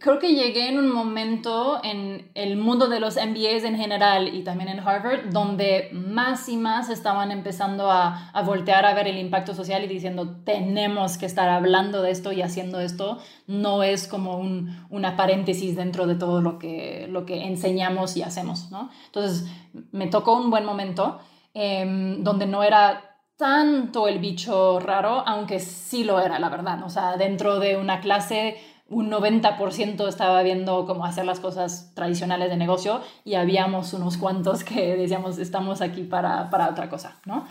creo 0.00 0.18
que 0.18 0.34
llegué 0.34 0.68
en 0.68 0.78
un 0.78 0.90
momento 0.90 1.80
en 1.82 2.30
el 2.34 2.56
mundo 2.56 2.88
de 2.88 3.00
los 3.00 3.16
MBAs 3.16 3.64
en 3.64 3.76
general 3.76 4.34
y 4.34 4.42
también 4.42 4.68
en 4.68 4.80
Harvard, 4.80 5.30
donde 5.30 5.90
más 5.92 6.48
y 6.48 6.56
más 6.56 6.90
estaban 6.90 7.30
empezando 7.30 7.90
a, 7.90 8.30
a, 8.30 8.42
voltear 8.42 8.84
a 8.84 8.94
ver 8.94 9.06
el 9.06 9.18
impacto 9.18 9.54
social 9.54 9.84
y 9.84 9.86
diciendo, 9.86 10.38
tenemos 10.44 11.18
que 11.18 11.26
estar 11.26 11.48
hablando 11.48 12.02
de 12.02 12.10
esto 12.10 12.32
y 12.32 12.42
haciendo 12.42 12.80
esto. 12.80 13.18
No 13.46 13.82
es 13.82 14.08
como 14.08 14.38
un, 14.38 14.86
una 14.90 15.16
paréntesis 15.16 15.76
dentro 15.76 16.06
de 16.06 16.16
todo 16.16 16.40
lo 16.40 16.58
que, 16.58 17.06
lo 17.08 17.24
que 17.24 17.44
enseñamos 17.44 18.16
y 18.16 18.22
hacemos, 18.22 18.70
¿no? 18.70 18.90
Entonces, 19.06 19.48
me 19.92 20.08
tocó 20.08 20.36
un 20.36 20.50
buen 20.50 20.64
momento 20.64 21.20
eh, 21.54 22.16
donde 22.18 22.46
no 22.46 22.62
era 22.62 23.16
tanto 23.36 24.08
el 24.08 24.18
bicho 24.18 24.80
raro, 24.80 25.22
aunque 25.26 25.60
sí 25.60 26.04
lo 26.04 26.20
era, 26.20 26.38
la 26.38 26.48
verdad. 26.48 26.82
O 26.84 26.90
sea, 26.90 27.16
dentro 27.16 27.60
de 27.60 27.76
una 27.76 28.00
clase 28.00 28.56
un 28.88 29.10
90% 29.10 30.08
estaba 30.08 30.42
viendo 30.42 30.86
cómo 30.86 31.04
hacer 31.04 31.24
las 31.24 31.40
cosas 31.40 31.92
tradicionales 31.94 32.50
de 32.50 32.56
negocio 32.56 33.00
y 33.24 33.34
habíamos 33.34 33.92
unos 33.92 34.16
cuantos 34.16 34.64
que 34.64 34.96
decíamos, 34.96 35.38
estamos 35.38 35.80
aquí 35.80 36.02
para, 36.02 36.50
para 36.50 36.70
otra 36.70 36.88
cosa, 36.88 37.16
¿no? 37.24 37.46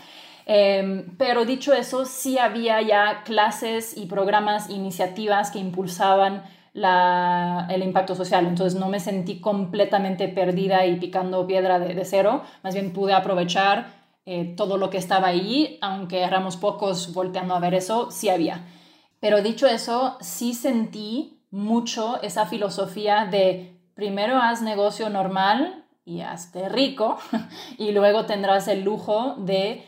Eh, 0.48 1.06
pero 1.18 1.44
dicho 1.44 1.74
eso, 1.74 2.04
sí 2.04 2.38
había 2.38 2.80
ya 2.80 3.22
clases 3.24 3.96
y 3.96 4.06
programas, 4.06 4.70
iniciativas 4.70 5.50
que 5.50 5.58
impulsaban 5.58 6.44
la, 6.72 7.66
el 7.70 7.82
impacto 7.82 8.14
social. 8.14 8.46
Entonces 8.46 8.78
no 8.78 8.88
me 8.88 9.00
sentí 9.00 9.40
completamente 9.40 10.28
perdida 10.28 10.86
y 10.86 10.96
picando 10.96 11.46
piedra 11.46 11.78
de, 11.80 11.94
de 11.94 12.04
cero, 12.04 12.42
más 12.62 12.74
bien 12.74 12.92
pude 12.92 13.12
aprovechar 13.12 13.88
eh, 14.24 14.54
todo 14.56 14.76
lo 14.76 14.90
que 14.90 14.98
estaba 14.98 15.28
ahí, 15.28 15.78
aunque 15.80 16.22
éramos 16.22 16.56
pocos 16.56 17.12
volteando 17.12 17.54
a 17.54 17.60
ver 17.60 17.74
eso, 17.74 18.10
sí 18.10 18.28
había. 18.28 18.64
Pero 19.20 19.42
dicho 19.42 19.66
eso, 19.66 20.16
sí 20.20 20.54
sentí 20.54 21.42
mucho 21.50 22.20
esa 22.22 22.46
filosofía 22.46 23.26
de 23.26 23.80
primero 23.94 24.36
haz 24.36 24.62
negocio 24.62 25.08
normal 25.08 25.84
y 26.04 26.20
hazte 26.20 26.68
rico 26.68 27.18
y 27.78 27.92
luego 27.92 28.26
tendrás 28.26 28.68
el 28.68 28.82
lujo 28.82 29.34
de 29.38 29.84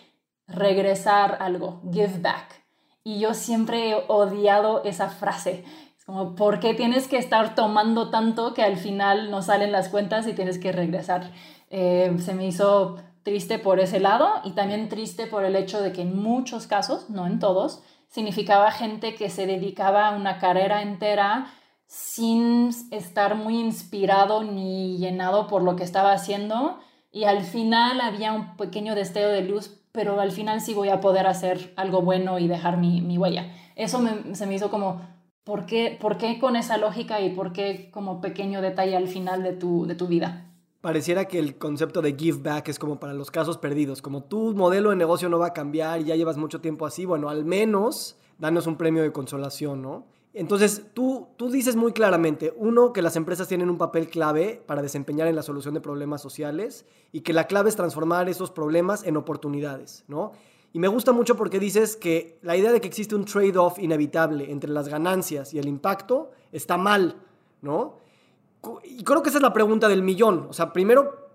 regresar 0.46 1.38
algo, 1.40 1.82
give 1.92 2.18
back. 2.20 2.64
Y 3.04 3.20
yo 3.20 3.34
siempre 3.34 3.90
he 3.90 4.04
odiado 4.08 4.82
esa 4.84 5.08
frase. 5.08 5.64
Es 5.96 6.04
como, 6.04 6.34
¿por 6.34 6.58
qué 6.58 6.74
tienes 6.74 7.06
que 7.06 7.18
estar 7.18 7.54
tomando 7.54 8.10
tanto 8.10 8.54
que 8.54 8.62
al 8.62 8.76
final 8.76 9.30
no 9.30 9.42
salen 9.42 9.72
las 9.72 9.88
cuentas 9.88 10.26
y 10.26 10.32
tienes 10.32 10.58
que 10.58 10.72
regresar? 10.72 11.30
Eh, 11.70 12.14
se 12.18 12.34
me 12.34 12.46
hizo 12.46 12.96
triste 13.22 13.58
por 13.58 13.78
ese 13.78 14.00
lado 14.00 14.28
y 14.44 14.52
también 14.52 14.88
triste 14.88 15.26
por 15.26 15.44
el 15.44 15.54
hecho 15.54 15.82
de 15.82 15.92
que 15.92 16.02
en 16.02 16.20
muchos 16.20 16.66
casos, 16.66 17.10
no 17.10 17.26
en 17.26 17.38
todos, 17.38 17.82
significaba 18.08 18.70
gente 18.70 19.14
que 19.14 19.30
se 19.30 19.46
dedicaba 19.46 20.08
a 20.08 20.16
una 20.16 20.38
carrera 20.38 20.82
entera 20.82 21.46
sin 21.86 22.70
estar 22.90 23.34
muy 23.34 23.58
inspirado 23.58 24.44
ni 24.44 24.98
llenado 24.98 25.46
por 25.46 25.62
lo 25.62 25.76
que 25.76 25.84
estaba 25.84 26.12
haciendo 26.12 26.80
y 27.10 27.24
al 27.24 27.42
final 27.42 28.00
había 28.00 28.32
un 28.32 28.56
pequeño 28.56 28.94
destello 28.94 29.28
de 29.28 29.42
luz, 29.42 29.80
pero 29.92 30.20
al 30.20 30.32
final 30.32 30.60
sí 30.60 30.74
voy 30.74 30.90
a 30.90 31.00
poder 31.00 31.26
hacer 31.26 31.72
algo 31.76 32.02
bueno 32.02 32.38
y 32.38 32.46
dejar 32.46 32.76
mi, 32.76 33.00
mi 33.00 33.16
huella. 33.16 33.52
Eso 33.76 34.02
se 34.32 34.46
me 34.46 34.54
hizo 34.54 34.70
como, 34.70 35.00
¿por 35.44 35.64
qué, 35.64 35.96
¿por 35.98 36.18
qué 36.18 36.38
con 36.38 36.56
esa 36.56 36.76
lógica 36.76 37.20
y 37.20 37.30
por 37.30 37.52
qué 37.52 37.90
como 37.90 38.20
pequeño 38.20 38.60
detalle 38.60 38.96
al 38.96 39.08
final 39.08 39.42
de 39.42 39.54
tu, 39.54 39.86
de 39.86 39.94
tu 39.94 40.06
vida? 40.06 40.47
Pareciera 40.88 41.26
que 41.26 41.38
el 41.38 41.58
concepto 41.58 42.00
de 42.00 42.16
give 42.16 42.38
back 42.42 42.70
es 42.70 42.78
como 42.78 42.98
para 42.98 43.12
los 43.12 43.30
casos 43.30 43.58
perdidos, 43.58 44.00
como 44.00 44.22
tu 44.22 44.54
modelo 44.54 44.88
de 44.88 44.96
negocio 44.96 45.28
no 45.28 45.38
va 45.38 45.48
a 45.48 45.52
cambiar 45.52 46.00
y 46.00 46.04
ya 46.04 46.16
llevas 46.16 46.38
mucho 46.38 46.62
tiempo 46.62 46.86
así, 46.86 47.04
bueno, 47.04 47.28
al 47.28 47.44
menos 47.44 48.16
danos 48.38 48.66
un 48.66 48.78
premio 48.78 49.02
de 49.02 49.12
consolación, 49.12 49.82
¿no? 49.82 50.06
Entonces, 50.32 50.86
tú, 50.94 51.28
tú 51.36 51.50
dices 51.50 51.76
muy 51.76 51.92
claramente, 51.92 52.54
uno, 52.56 52.94
que 52.94 53.02
las 53.02 53.16
empresas 53.16 53.46
tienen 53.48 53.68
un 53.68 53.76
papel 53.76 54.08
clave 54.08 54.62
para 54.64 54.80
desempeñar 54.80 55.28
en 55.28 55.36
la 55.36 55.42
solución 55.42 55.74
de 55.74 55.82
problemas 55.82 56.22
sociales 56.22 56.86
y 57.12 57.20
que 57.20 57.34
la 57.34 57.46
clave 57.46 57.68
es 57.68 57.76
transformar 57.76 58.30
esos 58.30 58.50
problemas 58.50 59.04
en 59.04 59.18
oportunidades, 59.18 60.04
¿no? 60.08 60.32
Y 60.72 60.78
me 60.78 60.88
gusta 60.88 61.12
mucho 61.12 61.36
porque 61.36 61.58
dices 61.58 61.98
que 61.98 62.38
la 62.40 62.56
idea 62.56 62.72
de 62.72 62.80
que 62.80 62.88
existe 62.88 63.14
un 63.14 63.26
trade-off 63.26 63.78
inevitable 63.78 64.50
entre 64.50 64.70
las 64.70 64.88
ganancias 64.88 65.52
y 65.52 65.58
el 65.58 65.68
impacto 65.68 66.30
está 66.50 66.78
mal, 66.78 67.16
¿no? 67.60 68.07
Y 68.84 69.04
creo 69.04 69.22
que 69.22 69.28
esa 69.28 69.38
es 69.38 69.42
la 69.42 69.52
pregunta 69.52 69.88
del 69.88 70.02
millón. 70.02 70.46
O 70.48 70.52
sea, 70.52 70.72
primero, 70.72 71.28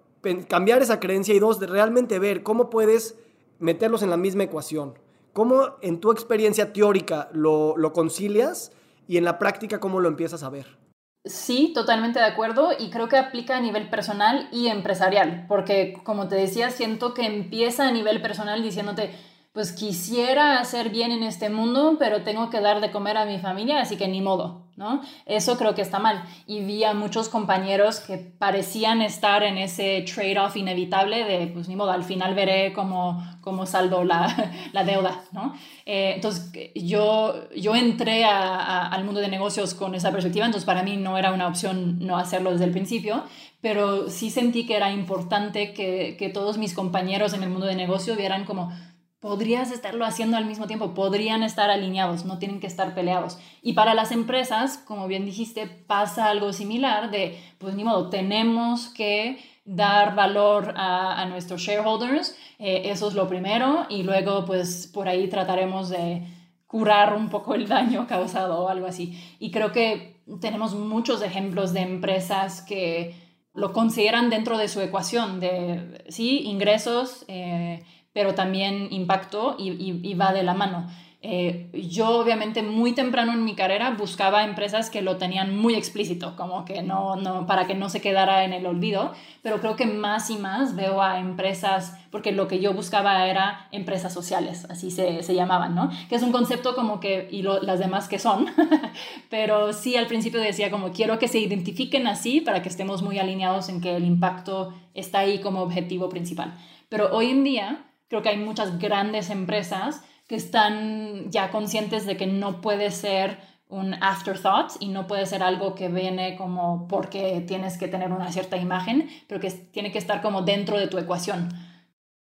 cambiar 0.47 0.81
esa 0.81 0.99
creencia 0.99 1.33
y 1.33 1.39
dos, 1.39 1.59
de 1.59 1.67
realmente 1.67 2.19
ver 2.19 2.43
cómo 2.43 2.69
puedes 2.69 3.17
meterlos 3.59 4.03
en 4.03 4.09
la 4.09 4.17
misma 4.17 4.43
ecuación. 4.43 4.97
¿Cómo 5.33 5.77
en 5.81 5.99
tu 5.99 6.11
experiencia 6.11 6.73
teórica 6.73 7.29
lo, 7.33 7.75
lo 7.77 7.91
concilias 7.93 8.71
y 9.07 9.17
en 9.17 9.23
la 9.23 9.39
práctica 9.39 9.79
cómo 9.79 9.99
lo 9.99 10.07
empiezas 10.07 10.43
a 10.43 10.49
ver? 10.49 10.77
Sí, 11.25 11.71
totalmente 11.73 12.19
de 12.19 12.25
acuerdo 12.25 12.71
y 12.77 12.89
creo 12.89 13.07
que 13.07 13.17
aplica 13.17 13.55
a 13.55 13.61
nivel 13.61 13.89
personal 13.89 14.49
y 14.51 14.67
empresarial, 14.67 15.45
porque 15.47 15.93
como 16.03 16.27
te 16.27 16.35
decía, 16.35 16.69
siento 16.69 17.13
que 17.13 17.25
empieza 17.25 17.87
a 17.87 17.91
nivel 17.91 18.21
personal 18.21 18.61
diciéndote, 18.61 19.15
pues 19.53 19.71
quisiera 19.71 20.59
hacer 20.59 20.89
bien 20.89 21.11
en 21.11 21.21
este 21.21 21.51
mundo, 21.51 21.97
pero 21.99 22.23
tengo 22.23 22.49
que 22.49 22.59
dar 22.59 22.81
de 22.81 22.89
comer 22.89 23.17
a 23.17 23.25
mi 23.25 23.37
familia, 23.37 23.81
así 23.81 23.97
que 23.97 24.07
ni 24.07 24.19
modo, 24.19 24.65
¿no? 24.77 25.01
Eso 25.27 25.59
creo 25.59 25.75
que 25.75 25.83
está 25.83 25.99
mal. 25.99 26.23
Y 26.47 26.61
vi 26.61 26.83
a 26.83 26.95
muchos 26.95 27.29
compañeros 27.29 27.99
que 27.99 28.17
parecían 28.17 29.03
estar 29.03 29.43
en 29.43 29.59
ese 29.59 30.03
trade-off 30.11 30.57
inevitable 30.57 31.23
de, 31.23 31.45
pues 31.45 31.67
ni 31.67 31.75
modo, 31.75 31.91
al 31.91 32.03
final 32.03 32.33
veré 32.33 32.73
cómo, 32.73 33.23
cómo 33.41 33.67
saldo 33.67 34.03
la, 34.03 34.53
la 34.73 34.83
deuda, 34.83 35.21
¿no? 35.31 35.53
Eh, 35.85 36.13
entonces, 36.15 36.51
yo, 36.73 37.47
yo 37.55 37.75
entré 37.75 38.25
al 38.25 39.03
mundo 39.03 39.19
de 39.21 39.27
negocios 39.27 39.75
con 39.75 39.93
esa 39.93 40.11
perspectiva, 40.11 40.47
entonces 40.47 40.65
para 40.65 40.81
mí 40.81 40.97
no 40.97 41.15
era 41.15 41.31
una 41.31 41.47
opción 41.47 41.99
no 41.99 42.17
hacerlo 42.17 42.49
desde 42.49 42.65
el 42.65 42.71
principio, 42.71 43.23
pero 43.61 44.09
sí 44.09 44.31
sentí 44.31 44.65
que 44.65 44.75
era 44.75 44.91
importante 44.91 45.73
que, 45.73 46.15
que 46.17 46.29
todos 46.29 46.57
mis 46.57 46.73
compañeros 46.73 47.33
en 47.33 47.43
el 47.43 47.51
mundo 47.51 47.67
de 47.67 47.75
negocio 47.75 48.15
vieran 48.15 48.45
como 48.45 48.73
podrías 49.23 49.71
estarlo 49.71 50.03
haciendo 50.03 50.35
al 50.35 50.45
mismo 50.45 50.67
tiempo, 50.67 50.93
podrían 50.93 51.43
estar 51.43 51.69
alineados, 51.69 52.25
no 52.25 52.39
tienen 52.39 52.59
que 52.59 52.67
estar 52.67 52.93
peleados. 52.93 53.39
Y 53.61 53.71
para 53.71 53.93
las 53.93 54.11
empresas, 54.11 54.77
como 54.77 55.07
bien 55.07 55.23
dijiste, 55.23 55.65
pasa 55.65 56.29
algo 56.29 56.51
similar 56.51 57.09
de, 57.09 57.39
pues 57.57 57.73
ni 57.73 57.85
modo, 57.85 58.09
tenemos 58.09 58.89
que 58.89 59.39
dar 59.63 60.13
valor 60.13 60.73
a, 60.75 61.25
nuestros 61.29 61.61
shareholders, 61.61 62.35
eh, 62.59 62.81
eso 62.87 63.07
es 63.07 63.13
lo 63.13 63.29
primero, 63.29 63.85
y 63.87 64.03
luego 64.03 64.43
pues 64.43 64.91
por 64.93 65.07
ahí 65.07 65.29
trataremos 65.29 65.87
de 65.87 66.27
curar 66.67 67.15
un 67.15 67.29
poco 67.29 67.55
el 67.55 67.69
daño 67.69 68.05
causado 68.09 68.59
o 68.59 68.67
algo 68.67 68.87
así. 68.87 69.17
Y 69.39 69.51
creo 69.51 69.71
que 69.71 70.21
tenemos 70.41 70.75
muchos 70.75 71.21
ejemplos 71.21 71.71
de 71.71 71.79
empresas 71.79 72.61
que 72.61 73.15
lo 73.53 73.71
consideran 73.71 74.29
dentro 74.29 74.57
de 74.57 74.67
su 74.67 74.81
ecuación 74.81 75.39
de, 75.39 76.03
sí, 76.09 76.41
ingresos, 76.41 77.23
eh, 77.29 77.85
pero 78.13 78.35
también 78.35 78.87
impacto 78.91 79.55
y, 79.57 80.13
va 80.13 80.33
de 80.33 80.43
la 80.43 80.53
mano. 80.53 80.87
Eh, 81.25 81.69
yo 81.89 82.09
obviamente 82.19 82.63
muy 82.63 82.91
temprano 82.91 83.31
en 83.31 83.45
mi 83.45 83.55
carrera 83.55 83.91
buscaba 83.91 84.43
empresas 84.43 84.89
que 84.89 85.01
lo 85.01 85.15
tenían 85.15 85.55
muy 85.55 85.73
explícito, 85.73 86.35
como 86.35 86.65
que 86.65 86.83
no, 86.83 87.15
no, 87.15 87.47
para 87.47 87.65
que 87.65 87.75
no 87.75 87.87
se 87.87 88.01
quedara 88.01 88.43
en 88.43 88.51
el 88.51 88.65
olvido, 88.65 89.13
pero 89.41 89.61
creo 89.61 89.77
que 89.77 89.85
más 89.85 90.29
y 90.29 90.35
más 90.35 90.75
veo 90.75 91.01
a 91.01 91.19
empresas, 91.19 91.97
porque 92.11 92.33
lo 92.33 92.49
que 92.49 92.59
yo 92.59 92.73
buscaba 92.73 93.25
era 93.25 93.69
empresas 93.71 94.13
sociales, 94.13 94.67
así 94.69 94.91
se, 94.91 95.23
se 95.23 95.33
llamaban, 95.33 95.75
¿no? 95.75 95.89
Que 96.09 96.15
es 96.15 96.23
un 96.23 96.33
concepto 96.33 96.75
como 96.75 96.99
que, 96.99 97.29
y 97.31 97.41
las 97.41 97.79
demás 97.79 98.09
que 98.09 98.19
son, 98.19 98.47
pero 99.29 99.71
sí 99.71 99.95
al 99.95 100.07
principio 100.07 100.41
decía 100.41 100.69
como 100.71 100.91
quiero 100.91 101.19
que 101.19 101.29
se 101.29 101.39
identifiquen 101.39 102.05
así 102.05 102.41
para 102.41 102.61
que 102.61 102.67
estemos 102.67 103.01
muy 103.01 103.17
alineados 103.17 103.69
en 103.69 103.79
que 103.79 103.95
el 103.95 104.03
impacto 104.03 104.73
está 104.93 105.19
ahí 105.19 105.39
como 105.39 105.61
objetivo 105.61 106.09
principal. 106.09 106.53
Pero 106.89 107.15
hoy 107.15 107.29
en 107.29 107.45
día 107.45 107.85
Creo 108.07 108.21
que 108.21 108.29
hay 108.29 108.37
muchas 108.37 108.79
grandes 108.79 109.29
empresas 109.29 110.01
que 110.27 110.35
están 110.35 111.29
ya 111.31 111.51
conscientes 111.51 112.05
de 112.05 112.17
que 112.17 112.27
no 112.27 112.61
puede 112.61 112.91
ser 112.91 113.39
un 113.73 113.95
afterthought 113.95 114.71
y 114.79 114.87
no 114.87 115.07
puede 115.07 115.25
ser 115.25 115.41
algo 115.41 115.73
que 115.73 115.89
viene 115.89 116.35
como 116.35 116.87
porque 116.87 117.43
tienes 117.47 117.77
que 117.77 117.87
tener 117.87 118.11
una 118.11 118.31
cierta 118.31 118.57
imagen, 118.57 119.09
pero 119.27 119.41
que 119.41 119.49
tiene 119.49 119.91
que 119.91 119.97
estar 119.97 120.21
como 120.21 120.43
dentro 120.43 120.77
de 120.77 120.87
tu 120.87 120.97
ecuación. 120.97 121.49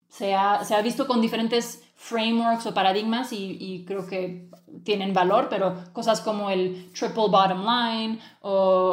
Se 0.07 0.35
ha, 0.35 0.63
se 0.63 0.75
ha 0.75 0.81
visto 0.81 1.07
con 1.07 1.21
diferentes 1.21 1.83
frameworks 1.95 2.65
o 2.67 2.73
paradigmas 2.73 3.33
y, 3.33 3.57
y, 3.59 3.85
creo 3.85 4.07
que 4.07 4.49
tienen 4.83 5.13
valor, 5.13 5.47
pero 5.49 5.75
cosas 5.91 6.21
como 6.21 6.49
el 6.49 6.91
triple 6.93 7.27
bottom 7.29 7.63
line 7.65 8.19
o, 8.41 8.51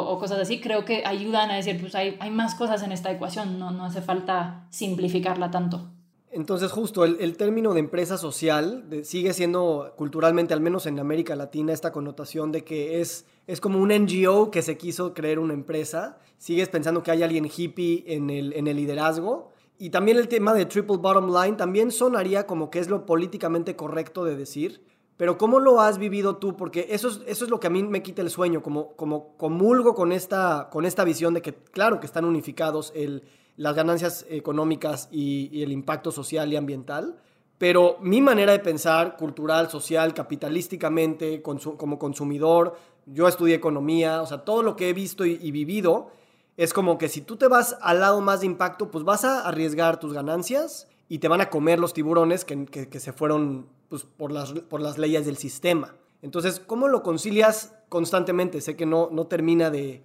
o, 0.09 0.19
cosas 0.19 0.39
así 0.39 0.59
creo 0.59 0.83
que 0.83 1.03
ayudan 1.05 1.49
a 1.49 1.55
decir, 1.55 1.79
pues 1.79 1.95
hay, 1.95 2.17
hay 2.19 2.29
más 2.29 2.53
cosas 2.53 2.83
en 2.83 2.91
esta 2.91 3.11
ecuación, 3.11 3.57
no, 3.57 3.71
no 3.71 3.85
hace 3.85 4.01
falta 4.01 4.67
simplificarla 4.69 5.49
tanto. 5.49 5.96
Entonces, 6.37 6.71
justo 6.71 7.03
el, 7.03 7.35
término 7.35 7.73
de 7.73 7.79
empresa 7.79 8.15
social 8.15 8.85
sigue 9.01 9.33
siendo 9.33 9.91
culturalmente, 9.95 10.53
al 10.53 10.61
menos 10.61 10.85
en 10.85 10.99
América 10.99 11.35
Latina, 11.35 11.73
esta 11.73 11.91
connotación 11.91 12.51
de 12.51 12.63
que 12.63 13.01
es, 13.01 13.25
es 13.47 13.59
como 13.59 13.79
un 13.79 13.89
NGO 13.89 14.51
que 14.51 14.61
se 14.61 14.77
quiso 14.77 15.15
creer 15.15 15.39
una 15.39 15.55
empresa. 15.55 16.19
Sigues 16.37 16.69
pensando 16.69 17.01
que 17.01 17.09
hay 17.09 17.23
alguien 17.23 17.45
hippie 17.45 18.03
en 18.05 18.29
el, 18.29 18.53
en 18.53 18.67
el 18.67 18.77
liderazgo. 18.77 19.49
Y 19.79 19.89
también 19.89 20.19
el 20.19 20.27
tema 20.27 20.53
de 20.53 20.67
triple 20.67 20.97
bottom 20.97 21.33
line 21.33 21.57
también 21.57 21.89
sonaría 21.89 22.45
como 22.45 22.69
que 22.69 22.77
es 22.77 22.87
lo 22.87 23.07
políticamente 23.07 23.75
correcto 23.75 24.23
de 24.23 24.35
decir. 24.35 24.83
Pero 25.17 25.39
¿cómo 25.39 25.59
lo 25.59 25.81
has 25.81 25.97
vivido 25.97 26.35
tú? 26.35 26.55
Porque 26.55 26.85
eso 26.91 27.07
es, 27.07 27.21
eso 27.25 27.45
es 27.45 27.49
lo 27.49 27.59
que 27.59 27.65
a 27.65 27.71
mí 27.71 27.81
me 27.81 28.03
quita 28.03 28.21
el 28.21 28.29
sueño, 28.29 28.61
como, 28.61 28.95
como 28.95 29.35
comulgo 29.37 29.95
con 29.95 30.11
esta, 30.11 30.69
con 30.71 30.85
esta 30.85 31.03
visión 31.03 31.33
de 31.33 31.41
que, 31.41 31.55
claro, 31.55 31.99
que 31.99 32.05
están 32.05 32.25
unificados 32.25 32.93
el 32.95 33.23
las 33.57 33.75
ganancias 33.75 34.25
económicas 34.29 35.09
y, 35.11 35.61
el 35.61 35.71
impacto 35.71 36.11
social 36.11 36.53
y 36.53 36.55
ambiental, 36.55 37.17
pero 37.57 37.97
mi 38.01 38.21
manera 38.21 38.51
de 38.51 38.59
pensar, 38.59 39.17
cultural, 39.17 39.69
social, 39.69 40.13
capitalísticamente, 40.13 41.41
como 41.41 41.97
consumidor, 41.97 42.77
yo 43.07 43.27
estudié 43.27 43.55
economía, 43.55 44.21
o 44.21 44.27
sea, 44.27 44.45
todo 44.45 44.61
lo 44.61 44.75
que 44.75 44.89
he 44.89 44.93
visto 44.93 45.25
y, 45.25 45.51
vivido, 45.51 46.11
es 46.55 46.71
como 46.71 46.99
que 46.99 47.09
si 47.09 47.21
tú 47.21 47.35
te 47.35 47.47
vas 47.47 47.77
al 47.81 47.99
lado 47.99 48.21
más 48.21 48.41
de 48.41 48.45
impacto, 48.45 48.91
pues 48.91 49.03
vas 49.03 49.25
a 49.25 49.47
arriesgar 49.47 49.99
tus 49.99 50.13
ganancias 50.13 50.87
y 51.09 51.17
te 51.17 51.27
van 51.27 51.41
a 51.41 51.49
comer 51.49 51.79
los 51.79 51.93
tiburones 51.93 52.45
que, 52.45 52.99
se 52.99 53.13
fueron 53.13 53.67
pues, 53.89 54.03
por, 54.03 54.31
las, 54.31 54.51
por 54.51 54.81
las 54.81 54.99
leyes 54.99 55.25
del 55.25 55.37
sistema. 55.37 55.95
Entonces, 56.21 56.59
¿cómo 56.59 56.87
lo 56.87 57.01
concilias 57.01 57.73
constantemente? 57.89 58.61
Sé 58.61 58.75
que 58.75 58.85
no, 58.85 59.09
no 59.11 59.25
termina 59.25 59.71
de 59.71 60.03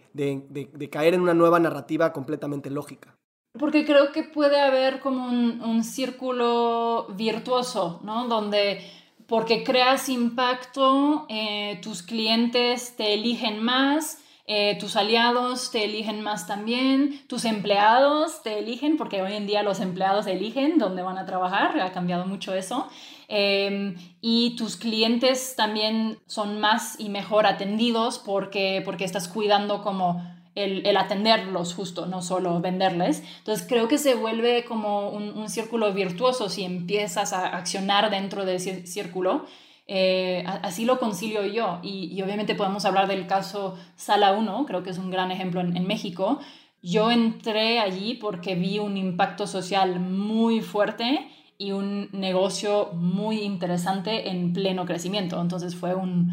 caer 0.91 1.15
en 1.15 1.21
una 1.21 1.35
nueva 1.35 1.59
narrativa 1.59 2.13
completamente 2.15 2.71
lógica. 2.71 3.15
Porque 3.59 3.85
creo 3.85 4.13
que 4.13 4.23
puede 4.23 4.61
haber 4.61 5.01
como 5.01 5.27
un, 5.27 5.85
círculo 5.85 7.07
virtuoso, 7.11 8.01
¿no? 8.03 8.27
Donde 8.27 8.81
porque 9.27 9.63
creas 9.63 10.09
impacto, 10.09 11.27
eh, 11.29 11.79
tus 11.83 12.03
clientes 12.03 12.97
te 12.97 13.15
eligen 13.15 13.63
más, 13.63 14.19
eh, 14.47 14.77
tus 14.81 14.97
aliados 14.97 15.71
te 15.71 15.85
eligen 15.85 16.21
más 16.21 16.47
también, 16.47 17.27
tus 17.29 17.45
empleados 17.45 18.43
te 18.43 18.59
eligen, 18.59 18.97
porque 18.97 19.23
hoy 19.23 19.35
en 19.35 19.47
día 19.47 19.63
los 19.63 19.81
empleados 19.81 20.27
eligen 20.27 20.79
dónde 20.79 21.03
van 21.03 21.17
a 21.17 21.27
trabajar, 21.27 21.79
ha 21.81 21.93
cambiado 21.93 22.27
mucho 22.27 22.53
eso, 22.53 22.89
em, 23.29 23.95
y 24.21 24.57
tus 24.57 24.77
clientes 24.77 25.55
también 25.57 26.19
son 26.27 26.59
más 26.59 26.99
y 26.99 27.09
mejor 27.09 27.47
atendidos 27.47 28.19
porque, 28.19 28.83
porque 28.85 29.05
estás 29.05 29.29
cuidando 29.29 29.81
como 29.83 30.23
el, 30.55 30.97
atenderlos 30.97 31.75
justo, 31.75 32.07
no 32.07 32.23
solo 32.23 32.61
venderles. 32.61 33.23
Entonces 33.39 33.67
creo 33.67 33.89
que 33.89 33.99
se 33.99 34.15
vuelve 34.15 34.65
como 34.65 35.11
un, 35.11 35.49
círculo 35.49 35.93
virtuoso 35.93 36.49
si 36.49 36.65
empiezas 36.65 37.33
a 37.33 37.57
accionar 37.57 38.11
dentro 38.11 38.45
de 38.45 38.57
ese 38.57 38.87
círculo. 38.87 39.47
Eh, 39.87 40.45
así 40.47 40.85
lo 40.85 40.99
concilio 40.99 41.45
yo. 41.47 41.81
Y, 41.83 42.21
obviamente 42.23 42.55
podemos 42.55 42.85
hablar 42.85 43.09
del 43.09 43.27
caso 43.27 43.77
Sala 43.97 44.33
1, 44.33 44.67
creo 44.67 44.83
que 44.83 44.91
es 44.91 44.99
un 44.99 45.11
gran 45.11 45.31
ejemplo 45.31 45.61
en, 45.61 45.77
en 45.77 45.87
México. 45.87 46.39
Yo 46.83 47.11
entré 47.11 47.79
allí 47.79 48.15
porque 48.15 48.55
vi 48.55 48.79
un 48.79 48.97
impacto 48.97 49.47
social 49.47 50.01
muy 50.01 50.61
fuerte 50.61 51.29
y 51.57 51.71
un 51.73 52.09
negocio 52.13 52.91
muy 52.93 53.43
interesante 53.43 54.31
en 54.31 54.53
pleno 54.53 54.85
crecimiento. 54.85 55.41
Entonces 55.41 55.77
fue 55.77 55.95
un, 55.95 56.33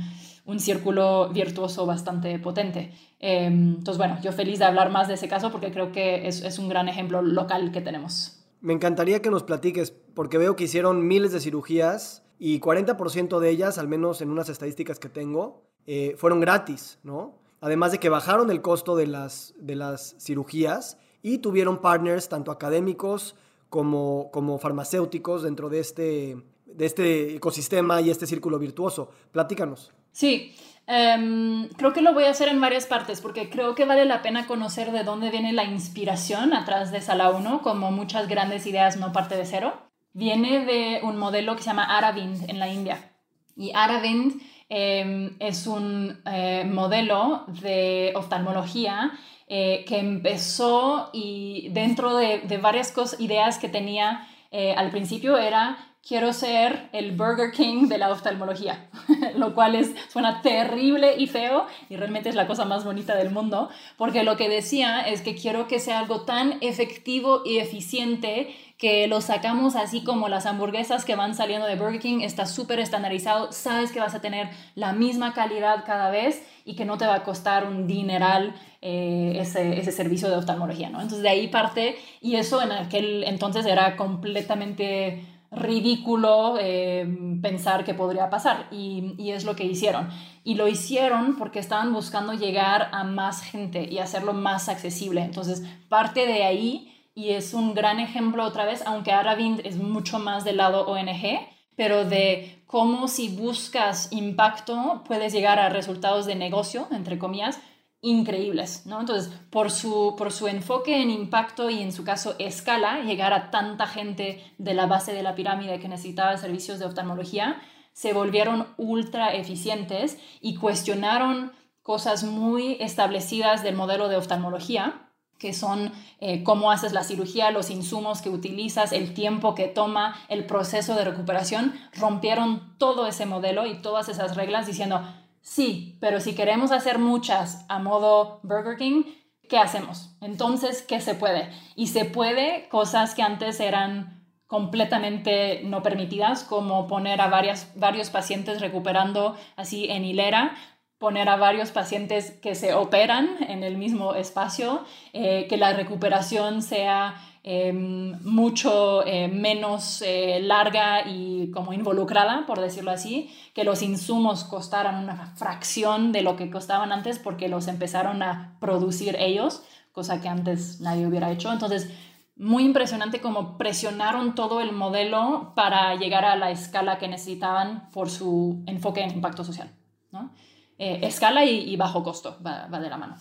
un 0.50 0.60
círculo 0.60 1.30
virtuoso 1.30 1.86
bastante 1.86 2.40
potente. 2.40 2.92
Em, 3.20 3.76
entonces, 3.76 3.98
bueno, 3.98 4.18
yo 4.22 4.32
feliz 4.32 4.58
de 4.60 4.66
hablar 4.66 4.90
más 4.90 5.08
de 5.08 5.14
ese 5.14 5.28
caso 5.28 5.52
porque 5.52 5.72
creo 5.72 5.92
que 5.92 6.28
es, 6.28 6.42
es, 6.44 6.58
un 6.58 6.70
gran 6.70 6.90
ejemplo 6.90 7.22
local 7.22 7.72
que 7.72 7.82
tenemos. 7.82 8.44
Me 8.60 8.74
encantaría 8.74 9.22
que 9.22 9.30
nos 9.30 9.44
platiques, 9.44 9.92
porque 9.92 10.40
veo 10.40 10.56
que 10.56 10.64
hicieron 10.64 11.08
miles 11.08 11.32
de 11.32 11.40
cirugías 11.40 12.24
y 12.40 12.60
40% 12.60 13.40
de 13.40 13.50
ellas, 13.50 13.78
al 13.78 13.88
menos 13.88 14.22
en 14.22 14.32
unas 14.32 14.50
estadísticas 14.50 15.00
que 15.00 15.10
tengo, 15.10 15.62
eh, 15.86 16.16
fueron 16.18 16.40
gratis, 16.40 16.98
¿no? 17.04 17.38
Además 17.62 17.92
de 17.92 18.00
que 18.00 18.10
bajaron 18.10 18.50
el 18.50 18.62
costo 18.62 18.96
de 18.96 19.06
las, 19.06 19.54
de 19.60 19.76
las 19.76 20.16
cirugías 20.20 20.98
y 21.22 21.40
tuvieron 21.40 21.80
partners 21.80 22.28
tanto 22.28 22.52
académicos 22.52 23.36
como, 23.70 24.30
como 24.32 24.58
farmacéuticos 24.58 25.44
dentro 25.44 25.70
de 25.70 25.80
este, 25.80 26.44
de 26.80 26.86
este 26.86 27.36
ecosistema 27.36 28.00
y 28.00 28.10
este 28.10 28.26
círculo 28.26 28.58
virtuoso. 28.58 29.12
Platícanos. 29.34 29.92
Sí, 30.14 30.56
em, 30.88 31.68
creo 31.76 31.92
que 31.92 32.02
lo 32.02 32.14
voy 32.14 32.24
a 32.24 32.30
hacer 32.30 32.48
en 32.48 32.62
varias 32.62 32.86
partes 32.86 33.20
porque 33.20 33.50
creo 33.50 33.76
que 33.76 33.84
vale 33.84 34.06
la 34.06 34.22
pena 34.22 34.48
conocer 34.48 34.94
de 34.94 35.04
dónde 35.04 35.30
viene 35.30 35.52
la 35.52 35.66
inspiración 35.66 36.54
atrás 36.54 36.92
de 36.94 37.02
Sala 37.02 37.32
1, 37.32 37.62
como 37.62 37.92
muchas 37.92 38.30
grandes 38.30 38.66
ideas 38.66 38.96
no 38.96 39.12
parte 39.12 39.36
de 39.36 39.46
cero. 39.46 39.74
Viene 40.14 40.66
de 40.66 41.02
un 41.04 41.18
modelo 41.18 41.58
que 41.58 41.64
se 41.64 41.70
llama 41.70 41.98
Aravind 41.98 42.50
en 42.50 42.60
la 42.60 42.70
India. 42.70 43.12
Y 43.58 43.74
Aravind 43.76 44.42
em, 44.70 45.36
es 45.40 45.68
un 45.68 46.22
eh, 46.26 46.64
modelo 46.64 47.44
de 47.62 48.14
oftalmología 48.16 49.12
eh, 49.48 49.84
que 49.86 50.00
empezó 50.00 51.10
y 51.12 51.68
dentro 51.74 52.16
de, 52.16 52.40
de 52.40 52.58
varias 52.58 52.94
cosas, 52.94 53.20
ideas 53.20 53.58
que 53.58 53.68
tenía 53.68 54.26
eh, 54.52 54.74
al 54.76 54.90
principio 54.90 55.38
era 55.38 55.78
quiero 56.08 56.34
ser 56.34 56.90
el 56.92 57.12
Burger 57.12 57.52
King 57.52 57.88
de 57.88 57.98
la 57.98 58.12
oftalmología, 58.12 58.90
lo 59.36 59.54
cual 59.54 59.76
es, 59.76 59.94
suena 60.12 60.42
terrible 60.42 61.16
y 61.18 61.28
feo 61.28 61.68
y 61.90 61.98
realmente 61.98 62.30
es 62.30 62.36
la 62.36 62.48
cosa 62.48 62.66
más 62.66 62.84
bonita 62.84 63.16
del 63.16 63.32
mundo, 63.32 63.70
porque 63.98 64.24
lo 64.24 64.38
que 64.38 64.50
decía 64.50 65.02
es 65.02 65.22
que 65.22 65.36
quiero 65.36 65.68
que 65.68 65.80
sea 65.80 66.00
algo 66.00 66.22
tan 66.22 66.58
efectivo 66.62 67.44
y 67.46 67.58
eficiente 67.58 68.56
que 68.78 69.08
lo 69.08 69.20
sacamos 69.20 69.76
así 69.76 70.06
como 70.06 70.30
las 70.30 70.46
hamburguesas 70.46 71.04
que 71.04 71.16
van 71.16 71.36
saliendo 71.36 71.68
de 71.68 71.76
Burger 71.76 72.00
King, 72.00 72.22
está 72.22 72.46
súper 72.46 72.80
estandarizado, 72.80 73.52
sabes 73.52 73.92
que 73.92 74.00
vas 74.00 74.16
a 74.16 74.22
tener 74.22 74.50
la 74.74 74.94
misma 74.94 75.34
calidad 75.34 75.84
cada 75.86 76.10
vez 76.10 76.42
y 76.64 76.76
que 76.76 76.86
no 76.86 76.98
te 76.98 77.06
va 77.06 77.16
a 77.16 77.24
costar 77.24 77.68
un 77.68 77.88
dineral 77.88 78.56
eh, 78.82 79.34
ese, 79.36 79.78
ese, 79.78 79.92
servicio 79.92 80.30
de 80.30 80.38
oftalmología, 80.38 80.90
¿no? 80.90 81.02
Entonces 81.02 81.22
de 81.22 81.30
ahí 81.30 81.50
parte 81.50 81.98
y 82.22 82.36
eso 82.36 82.62
en 82.62 82.72
aquel 82.72 83.26
entonces 83.26 83.66
era 83.66 83.98
completamente 83.98 85.26
ridículo 85.52 86.58
eh, 86.60 87.08
pensar 87.42 87.84
que 87.84 87.94
podría 87.94 88.30
pasar 88.30 88.68
y, 88.72 89.16
y, 89.18 89.32
es 89.32 89.46
lo 89.46 89.56
que 89.56 89.66
hicieron. 89.66 90.10
Y 90.44 90.56
lo 90.56 90.68
hicieron 90.68 91.38
porque 91.38 91.60
estaban 91.60 91.92
buscando 91.94 92.34
llegar 92.34 92.90
a 92.92 93.04
más 93.04 93.42
gente 93.42 93.88
y 93.90 94.00
hacerlo 94.00 94.34
más 94.34 94.70
accesible. 94.70 95.22
Entonces, 95.22 95.64
parte 95.90 96.28
de 96.28 96.44
ahí, 96.44 96.96
y 97.16 97.32
es 97.32 97.54
un 97.54 97.74
gran 97.74 98.00
ejemplo 98.00 98.46
otra 98.46 98.66
vez, 98.66 98.84
aunque 98.86 99.12
Aravind 99.12 99.62
es 99.66 99.78
mucho 99.78 100.20
más 100.20 100.44
del 100.44 100.58
lado 100.58 100.88
ONG, 100.88 101.40
pero 101.76 102.06
de 102.06 102.62
cómo 102.68 103.08
si 103.08 103.30
buscas 103.30 104.12
impacto 104.12 105.04
puedes 105.08 105.34
llegar 105.34 105.60
a 105.60 105.70
resultados 105.70 106.26
de 106.26 106.36
negocio, 106.36 106.88
entre 106.92 107.18
comillas, 107.18 107.60
increíbles, 108.02 108.86
¿no? 108.86 109.02
Entonces, 109.02 109.32
por 109.50 109.72
su, 109.72 110.16
por 110.18 110.32
su 110.32 110.48
enfoque 110.48 111.02
en 111.02 111.10
impacto 111.10 111.70
y 111.70 111.82
en 111.82 111.92
su 111.92 112.04
caso 112.04 112.36
escala, 112.40 113.02
llegar 113.02 113.34
a 113.34 113.52
tanta 113.52 113.88
gente 113.88 114.44
de 114.58 114.74
la 114.74 114.86
base 114.86 115.14
de 115.14 115.24
la 115.24 115.36
pirámide 115.36 115.80
que 115.80 115.90
necesitaba 115.90 116.38
servicios 116.38 116.80
de 116.80 116.86
oftalmología, 116.86 117.62
se 117.92 118.14
volvieron 118.14 118.68
ultra 118.78 119.34
eficientes 119.34 120.18
y 120.40 120.56
cuestionaron 120.56 121.52
cosas 121.82 122.24
muy 122.24 122.78
establecidas 122.80 123.64
del 123.64 123.76
modelo 123.76 124.08
de 124.08 124.16
oftalmología, 124.16 125.10
que 125.38 125.54
son 125.54 125.92
eh, 126.20 126.44
cómo 126.44 126.72
haces 126.72 126.94
la 126.94 127.04
cirugía, 127.04 127.52
los 127.52 127.70
insumos 127.70 128.22
que 128.22 128.30
utilizas, 128.30 128.92
el 128.92 129.14
tiempo 129.14 129.56
que 129.56 129.68
toma, 129.68 130.16
el 130.28 130.46
proceso 130.46 130.96
de 130.96 131.06
recuperación, 131.06 131.74
rompieron 131.94 132.78
todo 132.78 133.08
ese 133.08 133.26
modelo 133.26 133.66
y 133.66 133.82
todas 133.82 134.08
esas 134.08 134.36
reglas 134.36 134.68
diciendo, 134.68 135.02
Sí, 135.42 135.98
pero 136.00 136.20
si 136.20 136.36
queremos 136.36 136.72
hacer 136.72 137.00
muchas 137.00 137.66
a 137.70 137.80
modo 137.80 138.40
Burger 138.44 138.78
King, 138.78 139.04
¿qué 139.48 139.58
hacemos? 139.58 140.16
Entonces, 140.22 140.82
¿qué 140.82 141.02
se 141.02 141.16
puede? 141.16 141.50
Y 141.76 141.88
se 141.88 142.06
puede 142.06 142.68
cosas 142.70 143.16
que 143.16 143.24
antes 143.24 143.60
eran 143.60 144.20
completamente 144.48 145.62
no 145.64 145.84
permitidas, 145.84 146.44
como 146.44 146.88
poner 146.88 147.22
a 147.22 147.28
varios 147.28 148.10
pacientes 148.10 148.62
recuperando 148.62 149.38
así 149.56 149.88
en 149.90 150.06
hilera, 150.06 150.56
poner 150.98 151.30
a 151.30 151.38
varios 151.38 151.72
pacientes 151.72 152.32
que 152.32 152.56
se 152.56 152.74
operan 152.74 153.38
en 153.48 153.64
el 153.64 153.78
mismo 153.78 154.16
espacio, 154.16 154.84
eh, 155.14 155.48
que 155.48 155.58
la 155.58 155.74
recuperación 155.74 156.62
sea 156.62 157.16
Em, 157.42 158.22
mucho 158.24 159.06
eh, 159.06 159.30
menos 159.30 160.02
eh, 160.02 160.42
larga 160.42 161.08
y 161.08 161.50
como 161.52 161.72
involucrada, 161.72 162.46
por 162.46 162.60
decirlo 162.60 162.92
así, 162.92 163.34
que 163.54 163.64
los 163.64 163.82
insumos 163.82 164.44
costaran 164.44 165.02
una 165.02 165.34
fracción 165.38 166.12
de 166.12 166.22
lo 166.22 166.36
que 166.36 166.52
costaban 166.52 166.92
antes 166.92 167.18
porque 167.18 167.48
los 167.48 167.70
empezaron 167.70 168.22
a 168.24 168.58
producir 168.60 169.16
ellos, 169.18 169.64
cosa 169.94 170.20
que 170.22 170.28
antes 170.28 170.82
nadie 170.82 171.08
hubiera 171.08 171.32
hecho. 171.32 171.52
Entonces, 171.52 171.90
muy 172.36 172.66
impresionante 172.66 173.22
cómo 173.22 173.58
presionaron 173.58 174.36
todo 174.36 174.60
el 174.60 174.74
modelo 174.74 175.54
para 175.56 175.96
llegar 175.96 176.26
a 176.26 176.36
la 176.36 176.52
escala 176.52 177.00
que 177.00 177.08
necesitaban 177.08 177.90
por 177.92 178.10
su 178.10 178.64
enfoque 178.66 179.02
en 179.02 179.12
impacto 179.12 179.46
social. 179.46 179.72
¿no? 180.12 180.32
Eh, 180.78 181.00
escala 181.04 181.46
y, 181.46 181.76
bajo 181.78 182.04
costo 182.04 182.38
va 182.46 182.68
de 182.68 182.90
la 182.90 182.98
mano. 182.98 183.16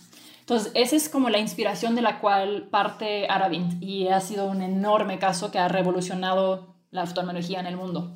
Entonces, 0.48 0.72
esa 0.74 0.96
es 0.96 1.10
como 1.10 1.28
la 1.28 1.40
inspiración 1.40 1.94
de 1.94 2.00
la 2.00 2.20
cual 2.20 2.68
parte 2.70 3.26
Aravind 3.28 3.82
y 3.82 4.08
ha 4.08 4.18
sido 4.18 4.46
un 4.46 4.62
enorme 4.62 5.18
caso 5.18 5.50
que 5.50 5.58
ha 5.58 5.68
revolucionado 5.68 6.74
la 6.90 7.02
oftalmología 7.02 7.60
en 7.60 7.66
el 7.66 7.76
mundo. 7.76 8.14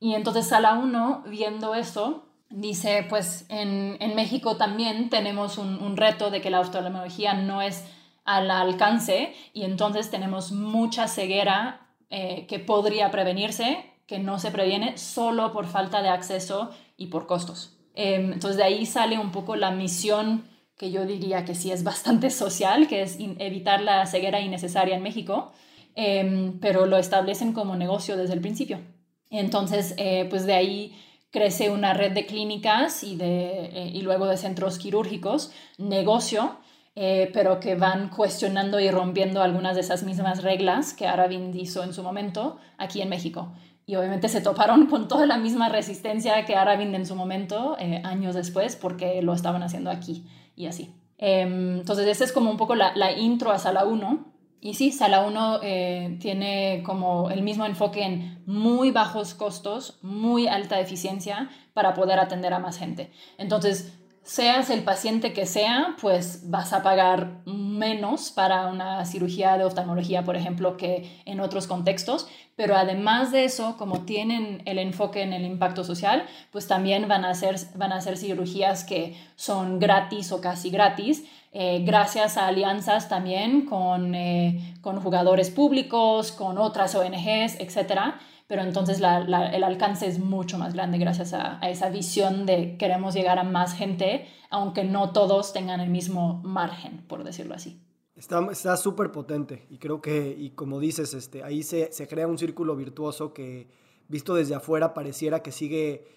Y 0.00 0.14
entonces 0.14 0.48
Sala 0.48 0.74
1, 0.74 1.22
viendo 1.28 1.76
eso, 1.76 2.24
dice, 2.48 3.06
pues 3.08 3.46
en, 3.50 3.96
en 4.00 4.16
México 4.16 4.56
también 4.56 5.10
tenemos 5.10 5.58
un, 5.58 5.96
reto 5.96 6.32
de 6.32 6.40
que 6.40 6.50
la 6.50 6.58
oftalmología 6.58 7.34
no 7.34 7.62
es 7.62 7.84
al 8.24 8.50
alcance 8.50 9.32
y 9.52 9.62
entonces 9.62 10.10
tenemos 10.10 10.50
mucha 10.50 11.06
ceguera 11.06 11.86
eh, 12.10 12.46
que 12.48 12.58
podría 12.58 13.12
prevenirse, 13.12 13.92
que 14.08 14.18
no 14.18 14.40
se 14.40 14.50
previene 14.50 14.98
solo 14.98 15.52
por 15.52 15.66
falta 15.66 16.02
de 16.02 16.08
acceso 16.08 16.70
y 16.96 17.06
por 17.06 17.28
costos. 17.28 17.76
Eh, 17.94 18.16
entonces 18.16 18.56
de 18.56 18.64
ahí 18.64 18.86
sale 18.86 19.20
un 19.20 19.30
poco 19.30 19.54
la 19.54 19.70
misión 19.70 20.49
que 20.80 20.90
yo 20.90 21.04
diría 21.04 21.44
que 21.44 21.54
sí 21.54 21.70
es 21.70 21.84
bastante 21.84 22.30
social, 22.44 22.88
que 22.88 23.02
es 23.02 23.18
evitar 23.20 23.82
la 23.82 24.06
ceguera 24.06 24.40
innecesaria 24.40 24.96
en 24.96 25.02
México, 25.02 25.52
em, 25.94 26.58
pero 26.58 26.86
lo 26.86 26.96
establecen 26.96 27.52
como 27.52 27.76
negocio 27.76 28.16
desde 28.16 28.32
el 28.32 28.40
principio. 28.40 28.80
Entonces, 29.28 29.92
eh, 29.98 30.26
pues 30.30 30.46
de 30.46 30.54
ahí 30.54 30.96
crece 31.30 31.68
una 31.68 31.92
red 31.92 32.12
de 32.12 32.24
clínicas 32.24 33.04
y, 33.04 33.16
de, 33.16 33.66
eh, 33.66 33.90
y 33.92 34.00
luego 34.00 34.24
de 34.26 34.38
centros 34.38 34.78
quirúrgicos, 34.78 35.52
negocio, 35.76 36.56
eh, 36.96 37.30
pero 37.34 37.60
que 37.60 37.74
van 37.74 38.08
cuestionando 38.08 38.80
y 38.80 38.90
rompiendo 38.90 39.42
algunas 39.42 39.74
de 39.74 39.82
esas 39.82 40.02
mismas 40.02 40.42
reglas 40.42 40.94
que 40.94 41.06
Aravind 41.06 41.54
hizo 41.56 41.84
en 41.84 41.92
su 41.92 42.02
momento 42.02 42.56
aquí 42.78 43.02
en 43.02 43.10
México. 43.10 43.52
Y 43.84 43.96
obviamente 43.96 44.30
se 44.30 44.40
toparon 44.40 44.86
con 44.86 45.08
toda 45.08 45.26
la 45.26 45.36
misma 45.36 45.68
resistencia 45.68 46.46
que 46.46 46.56
Aravind 46.56 46.94
en 46.94 47.04
su 47.04 47.16
momento, 47.16 47.76
años 48.04 48.34
después, 48.34 48.76
porque 48.76 49.20
lo 49.20 49.34
estaban 49.34 49.62
haciendo 49.62 49.90
aquí 49.90 50.24
y 50.60 50.66
así. 50.66 50.94
Em, 51.18 51.78
entonces, 51.80 52.06
esa 52.06 52.24
es 52.24 52.32
como 52.32 52.50
un 52.50 52.56
poco 52.56 52.74
la, 52.74 52.94
la 52.94 53.12
intro 53.12 53.50
a 53.50 53.58
Sala 53.58 53.84
1. 53.84 54.26
Y 54.62 54.74
sí, 54.74 54.92
Sala 54.92 55.22
1 55.26 55.60
eh, 55.62 56.18
tiene 56.20 56.82
como 56.84 57.30
el 57.30 57.42
mismo 57.42 57.64
enfoque 57.64 58.02
en 58.02 58.42
muy 58.46 58.90
bajos 58.90 59.34
costos, 59.34 59.98
muy 60.02 60.48
alta 60.48 60.80
eficiencia 60.80 61.48
para 61.72 61.94
poder 61.94 62.18
atender 62.18 62.52
a 62.52 62.58
más 62.58 62.78
gente. 62.78 63.10
Entonces, 63.38 63.99
seas 64.30 64.70
el 64.70 64.84
paciente 64.84 65.32
que 65.32 65.44
sea, 65.44 65.96
pues 66.00 66.48
vas 66.50 66.72
a 66.72 66.84
pagar 66.84 67.42
menos 67.46 68.30
para 68.30 68.68
una 68.68 69.04
cirugía 69.04 69.58
de 69.58 69.64
oftalmología, 69.64 70.22
por 70.22 70.36
ejemplo, 70.36 70.76
que 70.76 71.20
en 71.24 71.40
otros 71.40 71.66
contextos, 71.66 72.28
pero 72.54 72.76
además 72.76 73.32
de 73.32 73.44
eso, 73.44 73.76
como 73.76 74.02
tienen 74.02 74.62
el 74.66 74.78
enfoque 74.78 75.22
en 75.22 75.32
el 75.32 75.44
impacto 75.44 75.82
social, 75.82 76.26
pues 76.52 76.68
también 76.68 77.08
van 77.08 77.24
a 77.24 77.30
hacer, 77.30 77.56
van 77.74 77.90
a 77.90 77.96
hacer 77.96 78.16
cirugías 78.16 78.84
que 78.84 79.16
son 79.34 79.80
gratis 79.80 80.30
o 80.30 80.40
casi 80.40 80.70
gratis, 80.70 81.24
eh, 81.50 81.82
gracias 81.84 82.36
a 82.36 82.46
alianzas 82.46 83.08
también 83.08 83.66
con, 83.66 84.14
eh, 84.14 84.76
con 84.80 85.00
jugadores 85.00 85.50
públicos, 85.50 86.30
con 86.30 86.56
otras 86.56 86.94
ONGs, 86.94 87.58
etcétera 87.58 88.20
pero 88.50 88.62
entonces 88.62 88.98
el 88.98 89.62
alcance 89.62 90.08
es 90.08 90.18
mucho 90.18 90.58
más 90.58 90.74
grande 90.74 90.98
gracias 90.98 91.34
a, 91.34 91.60
esa 91.62 91.88
visión 91.88 92.46
de 92.46 92.76
queremos 92.76 93.14
llegar 93.14 93.38
a 93.38 93.44
más 93.44 93.74
gente, 93.74 94.26
aunque 94.50 94.82
no 94.82 95.12
todos 95.12 95.52
tengan 95.52 95.78
el 95.78 95.88
mismo 95.88 96.40
margen, 96.42 97.04
por 97.06 97.22
decirlo 97.22 97.54
así. 97.54 97.80
Está 98.16 98.76
súper 98.76 99.12
potente 99.12 99.68
y 99.70 99.78
creo 99.78 100.00
que, 100.02 100.34
y 100.36 100.50
como 100.50 100.80
dices, 100.80 101.14
este, 101.14 101.44
ahí 101.44 101.62
se, 101.62 101.92
se, 101.92 102.08
crea 102.08 102.26
un 102.26 102.38
círculo 102.38 102.74
virtuoso 102.74 103.32
que 103.32 103.68
visto 104.08 104.34
desde 104.34 104.56
afuera 104.56 104.94
pareciera 104.94 105.44
que 105.44 105.52
sigue 105.52 106.08